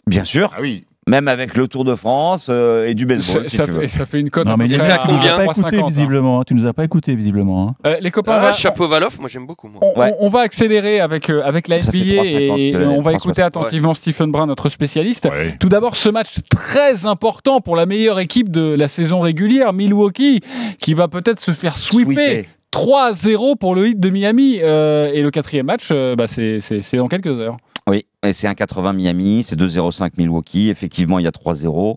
Bien 0.07 0.25
sûr, 0.25 0.51
Ah 0.57 0.61
oui. 0.61 0.85
Même 1.11 1.29
avec 1.29 1.57
le 1.57 1.69
Tour 1.69 1.85
de 1.85 1.95
France 1.95 2.47
euh, 2.49 2.87
et 2.87 2.95
du 2.95 3.03
ça, 3.03 3.09
baseball, 3.09 3.49
si 3.51 3.57
ça 3.57 3.65
tu 3.67 3.71
veux. 3.73 3.81
fait, 3.81 3.89
ça 3.89 4.07
fait 4.07 4.21
une 4.21 4.31
cote 4.31 4.47
Non, 4.47 4.57
mais 4.57 4.69
tu 4.69 4.75
nous 4.77 4.81
as 4.81 4.85
pas 4.87 5.45
écouté 5.45 5.77
3,50, 5.77 5.81
hein. 5.83 5.87
visiblement. 5.89 6.41
hein. 6.41 6.45
Tu 6.47 6.55
nous 6.55 6.67
as 6.67 6.73
pas 6.73 6.85
écouté 6.85 7.15
visiblement. 7.15 7.69
hein. 7.69 7.75
Euh, 7.87 7.97
les 8.01 8.11
copains, 8.11 8.33
on 8.33 8.37
Ah, 8.37 8.41
va- 8.41 8.53
Chapovalov, 8.53 9.19
moi 9.21 9.29
j'aime 9.29 9.47
beaucoup. 9.47 9.69
Moi. 9.69 9.81
On, 9.83 9.99
Ouais. 10.01 10.15
on- 10.21 10.27
on 10.27 10.29
va 10.29 10.41
accélérer 10.41 11.01
avec, 11.01 11.29
euh, 11.29 11.43
avec 11.45 11.69
la 11.69 11.77
NBA 11.79 12.23
3,50 12.23 12.59
et 12.59 12.77
on 12.77 13.03
va 13.03 13.11
3,60. 13.13 13.17
écouter 13.17 13.43
attentivement 13.43 13.95
Stephen 13.95 14.31
Brun, 14.31 14.47
notre 14.47 14.69
spécialiste. 14.69 15.27
Ouais. 15.31 15.57
Tout 15.61 15.69
d'abord, 15.69 15.97
ce 15.97 16.09
match 16.09 16.35
très 16.51 17.07
important 17.07 17.61
pour 17.61 17.77
la 17.77 17.87
meilleure 17.87 18.19
équipe 18.21 18.51
de 18.51 18.75
la 18.75 18.89
saison 18.89 19.21
régulière, 19.21 19.73
Milwaukee, 19.73 20.41
qui 20.79 20.95
va 20.95 21.09
peut-être 21.09 21.41
se 21.41 21.51
faire 21.51 21.77
sweeper. 21.77 22.15
Sweeper. 22.15 22.45
3-0 22.73 23.57
pour 23.57 23.75
le 23.75 23.89
hit 23.89 23.99
de 24.01 24.11
Miami. 24.11 24.59
Euh, 24.63 25.11
et 25.13 25.23
le 25.23 25.31
quatrième 25.33 25.67
match, 25.67 25.89
euh, 25.91 26.15
bah, 26.15 26.27
c'est 26.27 26.61
c'est- 26.61 26.81
c'est 26.83 26.97
dans 26.97 27.09
quelques 27.09 27.27
heures. 27.27 27.57
Et 28.23 28.35
c'est 28.35 28.47
1,80 28.49 28.95
Miami, 28.95 29.45
c'est 29.47 29.57
2,05 29.59 30.11
Milwaukee. 30.19 30.69
Effectivement, 30.69 31.19
il 31.19 31.25
y 31.25 31.29
a 31.29 31.31
3-0. 31.31 31.97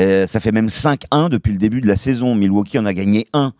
Euh, 0.00 0.26
ça 0.26 0.40
fait 0.40 0.50
même 0.52 0.68
5-1 0.68 1.28
depuis 1.28 1.52
le 1.52 1.58
début 1.58 1.82
de 1.82 1.86
la 1.86 1.96
saison. 1.96 2.34
Milwaukee 2.34 2.78
en 2.78 2.86
a 2.86 2.94
gagné 2.94 3.26
1. 3.34 3.52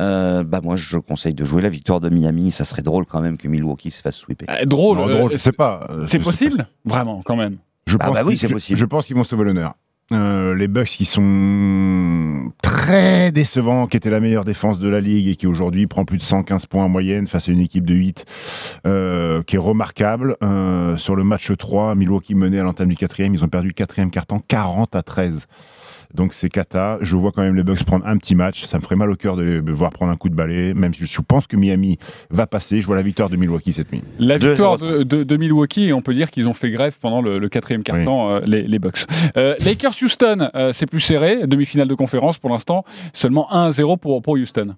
Euh, 0.00 0.42
bah 0.42 0.60
moi, 0.64 0.74
je 0.74 0.98
conseille 0.98 1.34
de 1.34 1.44
jouer 1.44 1.62
la 1.62 1.68
victoire 1.68 2.00
de 2.00 2.08
Miami. 2.10 2.50
Ça 2.50 2.64
serait 2.64 2.82
drôle 2.82 3.06
quand 3.06 3.20
même 3.20 3.36
que 3.36 3.46
Milwaukee 3.46 3.92
se 3.92 4.02
fasse 4.02 4.16
sweeper. 4.16 4.48
Euh, 4.50 4.64
drôle, 4.64 4.98
Non, 4.98 5.08
euh, 5.08 5.16
drôle, 5.18 5.30
je 5.32 5.36
sais 5.36 5.52
pas. 5.52 5.86
Euh, 5.90 6.04
c'est 6.06 6.18
possible? 6.18 6.66
Vraiment, 6.84 7.22
quand 7.24 7.36
même. 7.36 7.58
Je 7.86 7.96
Ah 8.00 8.06
pense 8.06 8.14
bah 8.14 8.22
oui, 8.26 8.36
c'est 8.36 8.48
je- 8.48 8.54
possible. 8.54 8.78
Je 8.78 8.84
pense 8.86 9.06
qu'ils 9.06 9.14
vont 9.14 9.22
sauver 9.24 9.44
l'honneur. 9.44 9.74
Euh, 10.12 10.54
les 10.54 10.68
Bucks 10.68 10.88
qui 10.88 11.06
sont 11.06 12.52
très 12.62 13.32
décevants, 13.32 13.86
qui 13.86 13.96
étaient 13.96 14.10
la 14.10 14.20
meilleure 14.20 14.44
défense 14.44 14.78
de 14.78 14.88
la 14.88 15.00
ligue 15.00 15.28
et 15.28 15.36
qui 15.36 15.46
aujourd'hui 15.46 15.86
prend 15.86 16.04
plus 16.04 16.18
de 16.18 16.22
115 16.22 16.66
points 16.66 16.84
en 16.84 16.90
moyenne 16.90 17.26
face 17.26 17.48
à 17.48 17.52
une 17.52 17.60
équipe 17.60 17.86
de 17.86 17.94
8 17.94 18.26
euh, 18.86 19.42
qui 19.42 19.56
est 19.56 19.58
remarquable. 19.58 20.36
Euh, 20.42 20.98
sur 20.98 21.16
le 21.16 21.24
match 21.24 21.50
3, 21.56 21.94
Milwaukee 21.94 22.34
menait 22.34 22.60
à 22.60 22.64
l'entame 22.64 22.88
du 22.88 22.96
quatrième, 22.96 23.34
ils 23.34 23.44
ont 23.44 23.48
perdu 23.48 23.68
le 23.68 23.74
quatrième 23.74 24.10
carton 24.10 24.40
40 24.46 24.94
à 24.94 25.02
13. 25.02 25.46
Donc 26.14 26.32
c'est 26.34 26.48
cata. 26.48 26.98
Je 27.00 27.16
vois 27.16 27.32
quand 27.32 27.42
même 27.42 27.56
les 27.56 27.64
Bucks 27.64 27.84
prendre 27.84 28.06
un 28.06 28.16
petit 28.18 28.34
match. 28.34 28.64
Ça 28.64 28.78
me 28.78 28.82
ferait 28.82 28.96
mal 28.96 29.10
au 29.10 29.16
cœur 29.16 29.36
de 29.36 29.42
les 29.42 29.60
voir 29.72 29.90
prendre 29.90 30.12
un 30.12 30.16
coup 30.16 30.28
de 30.28 30.34
balai, 30.34 30.72
même 30.74 30.94
si 30.94 31.06
je 31.06 31.20
pense 31.20 31.46
que 31.46 31.56
Miami 31.56 31.98
va 32.30 32.46
passer. 32.46 32.80
Je 32.80 32.86
vois 32.86 32.96
la 32.96 33.02
victoire 33.02 33.28
de 33.30 33.36
Milwaukee 33.36 33.72
cette 33.72 33.92
nuit. 33.92 34.02
La 34.18 34.38
victoire 34.38 34.78
de, 34.78 35.02
de- 35.02 35.24
de 35.24 35.36
Milwaukee, 35.36 35.84
et 35.88 35.92
on 35.92 36.02
peut 36.02 36.14
dire 36.14 36.30
qu'ils 36.30 36.46
ont 36.48 36.52
fait 36.52 36.70
grève 36.70 36.96
pendant 37.00 37.20
le, 37.20 37.38
le 37.38 37.48
quatrième 37.48 37.82
quart-temps, 37.82 38.30
euh, 38.30 38.40
les, 38.46 38.62
les 38.62 38.78
Bucks. 38.78 39.04
Euh, 39.36 39.56
Lakers-Houston, 39.64 40.50
euh, 40.54 40.72
c'est 40.72 40.86
plus 40.86 41.00
serré, 41.00 41.46
demi-finale 41.46 41.88
de 41.88 41.94
conférence 41.94 42.38
pour 42.38 42.50
l'instant, 42.50 42.84
seulement 43.12 43.48
1-0 43.50 43.98
pour, 43.98 44.22
pour 44.22 44.34
Houston. 44.34 44.76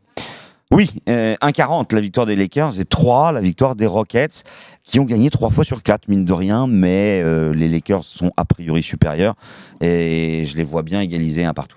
Oui, 0.73 0.91
euh, 1.09 1.37
1,40 1.43 1.95
la 1.95 2.01
victoire 2.01 2.27
des 2.27 2.35
Lakers 2.35 2.81
et 2.81 2.85
3 2.85 3.31
la 3.31 3.41
victoire 3.41 3.77
des 3.77 3.87
Rockets 3.87 4.43
qui 4.83 4.99
ont 4.99 5.05
gagné 5.05 5.31
3 5.31 5.51
fois 5.51 5.65
sur 5.65 5.81
4, 5.81 6.09
mine 6.09 6.25
de 6.25 6.33
rien, 6.33 6.67
mais 6.67 7.23
euh, 7.25 7.55
les 7.55 7.69
Lakers 7.69 8.05
sont 8.05 8.33
a 8.37 8.45
priori 8.45 8.83
supérieurs 8.83 9.37
et 9.81 10.45
je 10.45 10.57
les 10.57 10.65
vois 10.65 10.83
bien 10.83 11.01
égaliser 11.01 11.45
un 11.45 11.55
partout. 11.55 11.77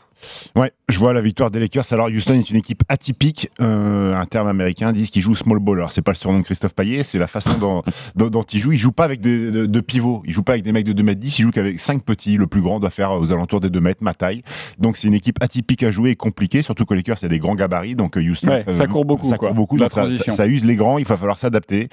Ouais, 0.55 0.71
je 0.89 0.99
vois 0.99 1.13
la 1.13 1.21
victoire 1.21 1.51
des 1.51 1.59
Lakers. 1.59 1.85
Alors 1.91 2.07
Houston 2.07 2.33
est 2.39 2.49
une 2.49 2.55
équipe 2.57 2.83
atypique. 2.89 3.49
Euh, 3.61 4.13
un 4.15 4.25
terme 4.25 4.47
américain 4.47 4.91
disent 4.91 5.09
qu'ils 5.09 5.21
jouent 5.21 5.35
small 5.35 5.59
ball. 5.59 5.77
Alors 5.79 5.91
c'est 5.91 6.01
pas 6.01 6.11
le 6.11 6.17
surnom 6.17 6.39
de 6.39 6.43
Christophe 6.43 6.73
Payet, 6.73 7.03
c'est 7.03 7.19
la 7.19 7.27
façon 7.27 7.57
dont, 7.57 7.83
dont, 8.15 8.29
dont 8.29 8.43
ils 8.43 8.59
jouent. 8.59 8.71
Ils 8.73 8.77
jouent 8.79 8.91
pas 8.91 9.05
avec 9.05 9.21
des 9.21 9.51
de, 9.51 9.65
de 9.65 9.79
pivots. 9.81 10.23
Ils 10.25 10.33
jouent 10.33 10.43
pas 10.43 10.53
avec 10.53 10.63
des 10.63 10.71
mecs 10.71 10.85
de 10.85 10.93
2 10.93 11.03
mètres 11.03 11.19
10. 11.21 11.39
Ils 11.39 11.41
jouent 11.43 11.51
qu'avec 11.51 11.79
5 11.79 12.03
petits. 12.03 12.37
Le 12.37 12.47
plus 12.47 12.61
grand 12.61 12.79
doit 12.79 12.89
faire 12.89 13.11
aux 13.13 13.31
alentours 13.31 13.59
des 13.61 13.69
2 13.69 13.79
mètres, 13.81 14.03
ma 14.03 14.13
taille. 14.13 14.43
Donc 14.77 14.97
c'est 14.97 15.07
une 15.07 15.13
équipe 15.13 15.41
atypique 15.41 15.83
à 15.83 15.91
jouer 15.91 16.11
et 16.11 16.15
compliquée. 16.15 16.61
Surtout 16.63 16.85
que 16.85 16.93
les 16.93 16.99
Lakers 16.99 17.19
c'est 17.19 17.29
des 17.29 17.39
grands 17.39 17.55
gabarits. 17.55 17.95
Donc 17.95 18.17
euh, 18.17 18.21
Houston, 18.21 18.49
Ouais, 18.49 18.65
ça 18.73 18.87
court 18.87 19.05
beaucoup, 19.05 19.27
Ça 19.29 19.37
quoi. 19.37 19.49
court 19.49 19.55
beaucoup. 19.55 19.77
La 19.77 19.85
donc 19.85 19.91
ça, 19.91 20.01
transition. 20.01 20.31
ça- 20.31 20.37
ça 20.37 20.47
use 20.47 20.65
les 20.65 20.75
grands. 20.75 20.97
Il 20.97 21.05
va 21.05 21.17
falloir 21.17 21.37
s'adapter. 21.37 21.89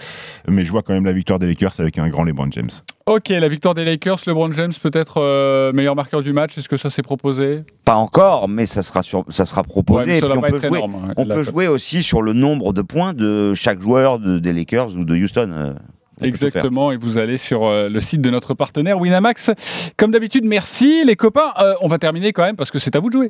Mais 0.48 0.64
je 0.64 0.70
vois 0.72 0.82
quand 0.82 0.94
même 0.94 1.04
la 1.04 1.12
victoire 1.12 1.38
des 1.38 1.46
Lakers 1.46 1.74
avec 1.78 1.98
un 1.98 2.08
grand 2.08 2.24
LeBron 2.24 2.48
James. 2.50 2.70
Ok, 3.08 3.28
la 3.28 3.48
victoire 3.48 3.74
des 3.74 3.84
Lakers, 3.84 4.18
LeBron 4.26 4.50
James 4.50 4.72
peut-être 4.82 5.18
euh, 5.20 5.72
meilleur 5.72 5.94
marqueur 5.94 6.22
du 6.22 6.32
match, 6.32 6.58
est-ce 6.58 6.68
que 6.68 6.76
ça 6.76 6.90
s'est 6.90 7.02
proposé? 7.02 7.62
Pas 7.84 7.94
encore, 7.94 8.48
mais 8.48 8.66
ça 8.66 8.82
sera, 8.82 9.04
sur, 9.04 9.24
ça 9.28 9.46
sera 9.46 9.62
proposé. 9.62 10.14
Ouais, 10.14 10.18
ça 10.20 10.26
on 10.36 10.40
peut, 10.40 10.58
jouer, 10.58 10.78
énorme, 10.78 11.14
on 11.16 11.24
peut 11.24 11.44
jouer 11.44 11.68
aussi 11.68 12.02
sur 12.02 12.20
le 12.20 12.32
nombre 12.32 12.72
de 12.72 12.82
points 12.82 13.12
de 13.12 13.54
chaque 13.54 13.80
joueur 13.80 14.18
de- 14.18 14.40
des 14.40 14.52
Lakers 14.52 14.96
ou 14.96 15.04
de 15.04 15.14
Houston. 15.14 15.50
euh, 15.52 15.72
on. 16.20 16.24
Exactement, 16.24 16.90
et 16.90 16.96
vous 16.96 17.16
allez 17.18 17.36
sur 17.38 17.64
euh, 17.66 17.88
le 17.88 18.00
site 18.00 18.22
de 18.22 18.30
notre 18.30 18.54
partenaire 18.54 18.98
Winamax. 18.98 19.52
Comme 19.96 20.10
d'habitude, 20.10 20.44
merci 20.44 21.04
les 21.04 21.14
copains. 21.14 21.52
Euh, 21.60 21.74
on 21.82 21.86
va 21.86 21.98
terminer 21.98 22.32
quand 22.32 22.42
même 22.42 22.56
parce 22.56 22.72
que 22.72 22.80
c'est 22.80 22.96
à 22.96 22.98
vous 23.00 23.08
de 23.10 23.12
jouer. 23.12 23.28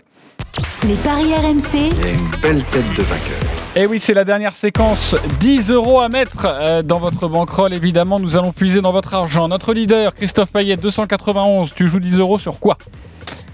Les 0.89 0.95
paris 0.95 1.35
RMC. 1.35 1.75
Il 1.75 1.81
y 1.83 2.09
a 2.09 2.13
une 2.13 2.41
belle 2.41 2.65
tête 2.65 2.97
de 2.97 3.03
vainqueur. 3.03 3.46
Et 3.77 3.81
Eh 3.83 3.87
oui, 3.87 4.01
c'est 4.01 4.15
la 4.15 4.25
dernière 4.25 4.57
séquence. 4.57 5.15
10 5.41 5.69
euros 5.71 6.01
à 6.01 6.09
mettre 6.09 6.47
euh, 6.49 6.83
dans 6.83 6.99
votre 6.99 7.29
bankroll. 7.29 7.75
Évidemment, 7.75 8.19
nous 8.19 8.39
allons 8.39 8.51
puiser 8.53 8.81
dans 8.81 8.91
votre 8.91 9.13
argent. 9.13 9.49
Notre 9.49 9.75
leader, 9.75 10.15
Christophe 10.15 10.51
Payet, 10.51 10.79
291. 10.79 11.75
Tu 11.75 11.87
joues 11.87 12.01
10 12.01 12.19
euros 12.19 12.39
sur 12.39 12.59
quoi? 12.59 12.79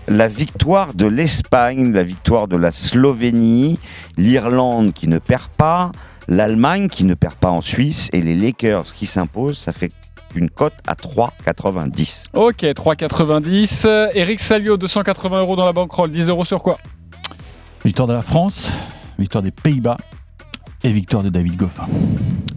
La 0.07 0.29
victoire 0.29 0.95
de 0.95 1.07
l'Espagne, 1.07 1.93
la 1.93 2.05
victoire 2.05 2.47
de 2.47 2.57
la 2.57 2.71
Slovénie, 2.71 3.81
l'Irlande 4.17 4.93
qui 4.93 5.09
ne 5.09 5.19
perd 5.19 5.49
pas, 5.59 5.91
l'Allemagne 6.29 6.89
qui 6.89 7.03
ne 7.03 7.15
perd 7.15 7.35
pas 7.35 7.51
en 7.51 7.61
Suisse 7.61 8.09
et 8.13 8.23
les 8.23 8.37
Lakers 8.37 8.93
qui 8.95 9.07
s'imposent, 9.07 9.59
ça 9.59 9.73
fait 9.73 9.91
une 10.37 10.51
cote 10.51 10.75
à 10.87 10.95
3,90. 10.95 12.27
Ok, 12.35 12.63
3,90. 12.63 13.89
Euh, 13.89 14.07
Eric 14.15 14.39
Salio, 14.39 14.77
280 14.77 15.41
euros 15.41 15.57
dans 15.57 15.67
la 15.67 15.73
bankroll. 15.73 16.13
10 16.13 16.29
euros 16.29 16.45
sur 16.45 16.63
quoi? 16.63 16.79
Victoire 17.85 18.07
de 18.07 18.13
la 18.13 18.23
France, 18.23 18.71
victoire 19.23 19.43
des 19.43 19.51
Pays-Bas 19.51 19.97
et 20.85 20.91
victoire 20.93 21.23
de 21.23 21.29
David 21.31 21.57
Goffin. 21.57 21.87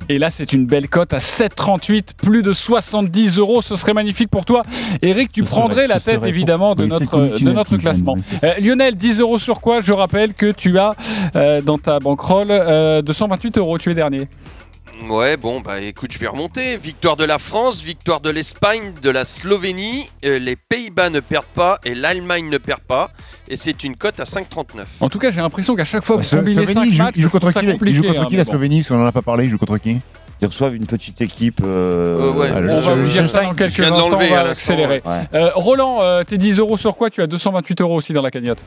Et 0.09 0.19
là, 0.19 0.29
c'est 0.29 0.53
une 0.53 0.65
belle 0.67 0.87
cote 0.87 1.13
à 1.13 1.17
7,38, 1.19 2.13
plus 2.15 2.43
de 2.43 2.53
70 2.53 3.37
euros. 3.39 3.61
Ce 3.63 3.75
serait 3.75 3.93
magnifique 3.93 4.29
pour 4.29 4.45
toi. 4.45 4.61
Eric, 5.01 5.31
tu 5.31 5.41
Ce 5.43 5.47
serait- 5.49 5.59
prendrais 5.59 5.87
la 5.87 5.99
tête 5.99 6.21
évidemment 6.25 6.75
pour- 6.75 6.83
de 6.83 6.85
notre, 6.85 7.39
de 7.43 7.51
notre 7.51 7.77
classement. 7.77 8.15
Euh, 8.43 8.53
Lionel, 8.59 8.95
10 8.95 9.19
euros 9.19 9.39
sur 9.39 9.61
quoi 9.61 9.81
Je 9.81 9.93
rappelle 9.93 10.33
que 10.33 10.51
tu 10.51 10.77
as 10.77 10.93
euh, 11.35 11.61
dans 11.61 11.77
ta 11.79 11.99
bankroll 11.99 12.47
euh, 12.49 13.01
228 13.01 13.57
euros. 13.57 13.77
Tu 13.79 13.91
es 13.91 13.93
dernier. 13.95 14.27
Ouais, 15.09 15.35
bon, 15.37 15.59
bah 15.59 15.81
écoute, 15.81 16.11
je 16.13 16.19
vais 16.19 16.27
remonter. 16.27 16.77
Victoire 16.77 17.15
de 17.17 17.25
la 17.25 17.37
France, 17.37 17.83
victoire 17.83 18.21
de 18.21 18.29
l'Espagne, 18.29 18.93
de 19.01 19.09
la 19.09 19.25
Slovénie. 19.25 20.09
euh, 20.23 20.39
les 20.39 20.55
Pays-Bas 20.55 21.09
ne 21.09 21.19
perdent 21.19 21.45
pas 21.53 21.79
et 21.83 21.93
l'Allemagne 21.93 22.49
ne 22.49 22.57
perd 22.57 22.79
pas. 22.79 23.09
Et 23.49 23.57
c'est 23.57 23.83
une 23.83 23.97
cote 23.97 24.19
à 24.19 24.23
5,39. 24.23 24.85
En 25.01 25.09
tout 25.09 25.19
cas, 25.19 25.31
j'ai 25.31 25.41
l'impression 25.41 25.75
qu'à 25.75 25.83
chaque 25.85 26.03
fois 26.03 26.15
que 26.17 26.21
vous 26.21 26.27
Slo- 26.27 26.37
combinez 26.39 26.65
Slovénie, 26.65 26.73
5 26.73 26.85
il 26.89 26.95
joue- 26.95 27.03
matchs, 27.03 27.13
il 27.17 27.21
joue 27.21 27.27
je 27.27 27.29
trouve 27.29 27.41
contre 27.41 27.53
ça 27.53 27.59
qui, 27.59 27.65
il 27.65 27.71
joue 27.71 27.77
compliqué, 27.77 28.07
contre 28.07 28.21
hein, 28.21 28.25
qui 28.29 28.37
la 28.37 28.43
bon. 28.45 28.49
Slovénie 28.51 28.77
Parce 28.77 28.87
qu'on 28.89 29.03
en 29.03 29.05
a 29.05 29.11
pas 29.11 29.21
parlé. 29.21 29.43
Il 29.43 29.49
joue 29.49 29.57
contre 29.57 29.77
qui? 29.77 29.97
Ils 30.41 30.47
reçoivent 30.47 30.75
une 30.75 30.85
petite 30.85 31.21
équipe. 31.21 31.61
euh, 31.63 32.17
Euh, 32.19 32.33
ouais. 32.33 32.61
Le- 32.61 32.71
On 32.71 32.79
va 32.79 32.95
vous 32.95 33.07
dire 33.07 33.29
ça 33.29 33.43
dans 33.43 33.53
quelques 33.53 33.79
instants, 33.79 34.09
on 34.19 34.33
à 34.35 34.39
accélérer. 34.49 35.01
ouais. 35.05 35.21
Euh, 35.33 35.51
Roland, 35.55 35.99
euh, 36.01 36.23
tes 36.23 36.37
10 36.37 36.57
euros 36.59 36.77
sur 36.77 36.95
quoi? 36.95 37.09
Tu 37.09 37.21
as 37.21 37.27
228 37.27 37.81
euros 37.81 37.95
aussi 37.95 38.13
dans 38.13 38.21
la 38.21 38.31
cagnotte. 38.31 38.63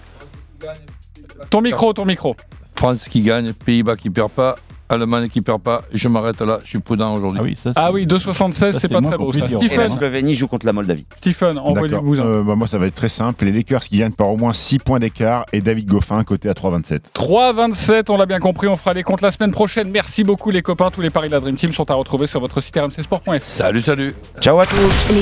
Ton 1.51 1.61
micro, 1.63 1.93
ton 1.93 2.05
micro. 2.05 2.37
France 2.77 3.09
qui 3.09 3.23
gagne, 3.23 3.53
Pays-Bas 3.55 3.97
qui 3.97 4.09
perd 4.11 4.31
pas, 4.31 4.55
Allemagne 4.89 5.29
qui 5.29 5.41
perd 5.41 5.61
pas. 5.61 5.83
Je 5.93 6.09
m'arrête 6.09 6.41
là, 6.41 6.61
je 6.65 6.69
suis 6.69 6.79
prudent 6.79 7.15
aujourd'hui. 7.15 7.41
Ah 7.43 7.45
oui, 7.45 7.57
ça, 7.63 7.73
Ah 7.77 7.93
oui, 7.93 8.07
2,76, 8.07 8.53
Ça, 8.73 8.73
c'est 8.81 8.89
pas 8.89 9.01
très 9.01 9.17
beau 9.17 9.33
ça. 9.33 9.39
Et 9.39 9.49
la 9.53 9.59
Stephen, 9.59 9.91
Slovénie 9.91 10.35
joue 10.35 10.49
contre 10.49 10.67
la 10.67 10.73
Moldavie. 10.73 11.07
Stephen, 11.15 11.59
envoie 11.59 11.89
du 11.89 11.97
bousin. 11.97 12.25
Euh, 12.25 12.43
bah, 12.43 12.55
moi, 12.55 12.67
ça 12.67 12.79
va 12.79 12.87
être 12.87 12.95
très 12.95 13.09
simple. 13.09 13.45
Les 13.45 13.53
Lakers 13.53 13.83
qui 13.83 13.99
gagnent 13.99 14.13
par 14.13 14.29
au 14.29 14.37
moins 14.37 14.53
6 14.53 14.79
points 14.79 14.99
d'écart 14.99 15.45
et 15.53 15.61
David 15.61 15.87
Goffin 15.89 16.23
côté 16.25 16.49
à 16.49 16.53
3,27. 16.53 17.13
3,27, 17.15 18.05
on 18.11 18.17
l'a 18.17 18.27
bien 18.27 18.41
compris, 18.41 18.69
on 18.69 18.77
fera 18.77 18.95
les 18.95 19.03
comptes 19.03 19.21
la 19.21 19.31
semaine 19.31 19.51
prochaine. 19.53 19.91
Merci 19.91 20.25
beaucoup 20.25 20.51
les 20.51 20.63
copains, 20.63 20.91
tous 20.91 21.01
les 21.01 21.11
paris 21.11 21.29
de 21.29 21.35
la 21.35 21.41
Dream 21.41 21.57
Team 21.57 21.73
sont 21.73 21.91
à 21.91 21.95
retrouver 21.95 22.27
sur 22.27 22.41
votre 22.41 22.61
site 22.61 22.77
rmcsport.fr. 22.77 23.41
Salut, 23.41 23.83
salut. 23.83 24.15
Ciao 24.41 24.59
à 24.59 24.67
tous. 24.67 25.15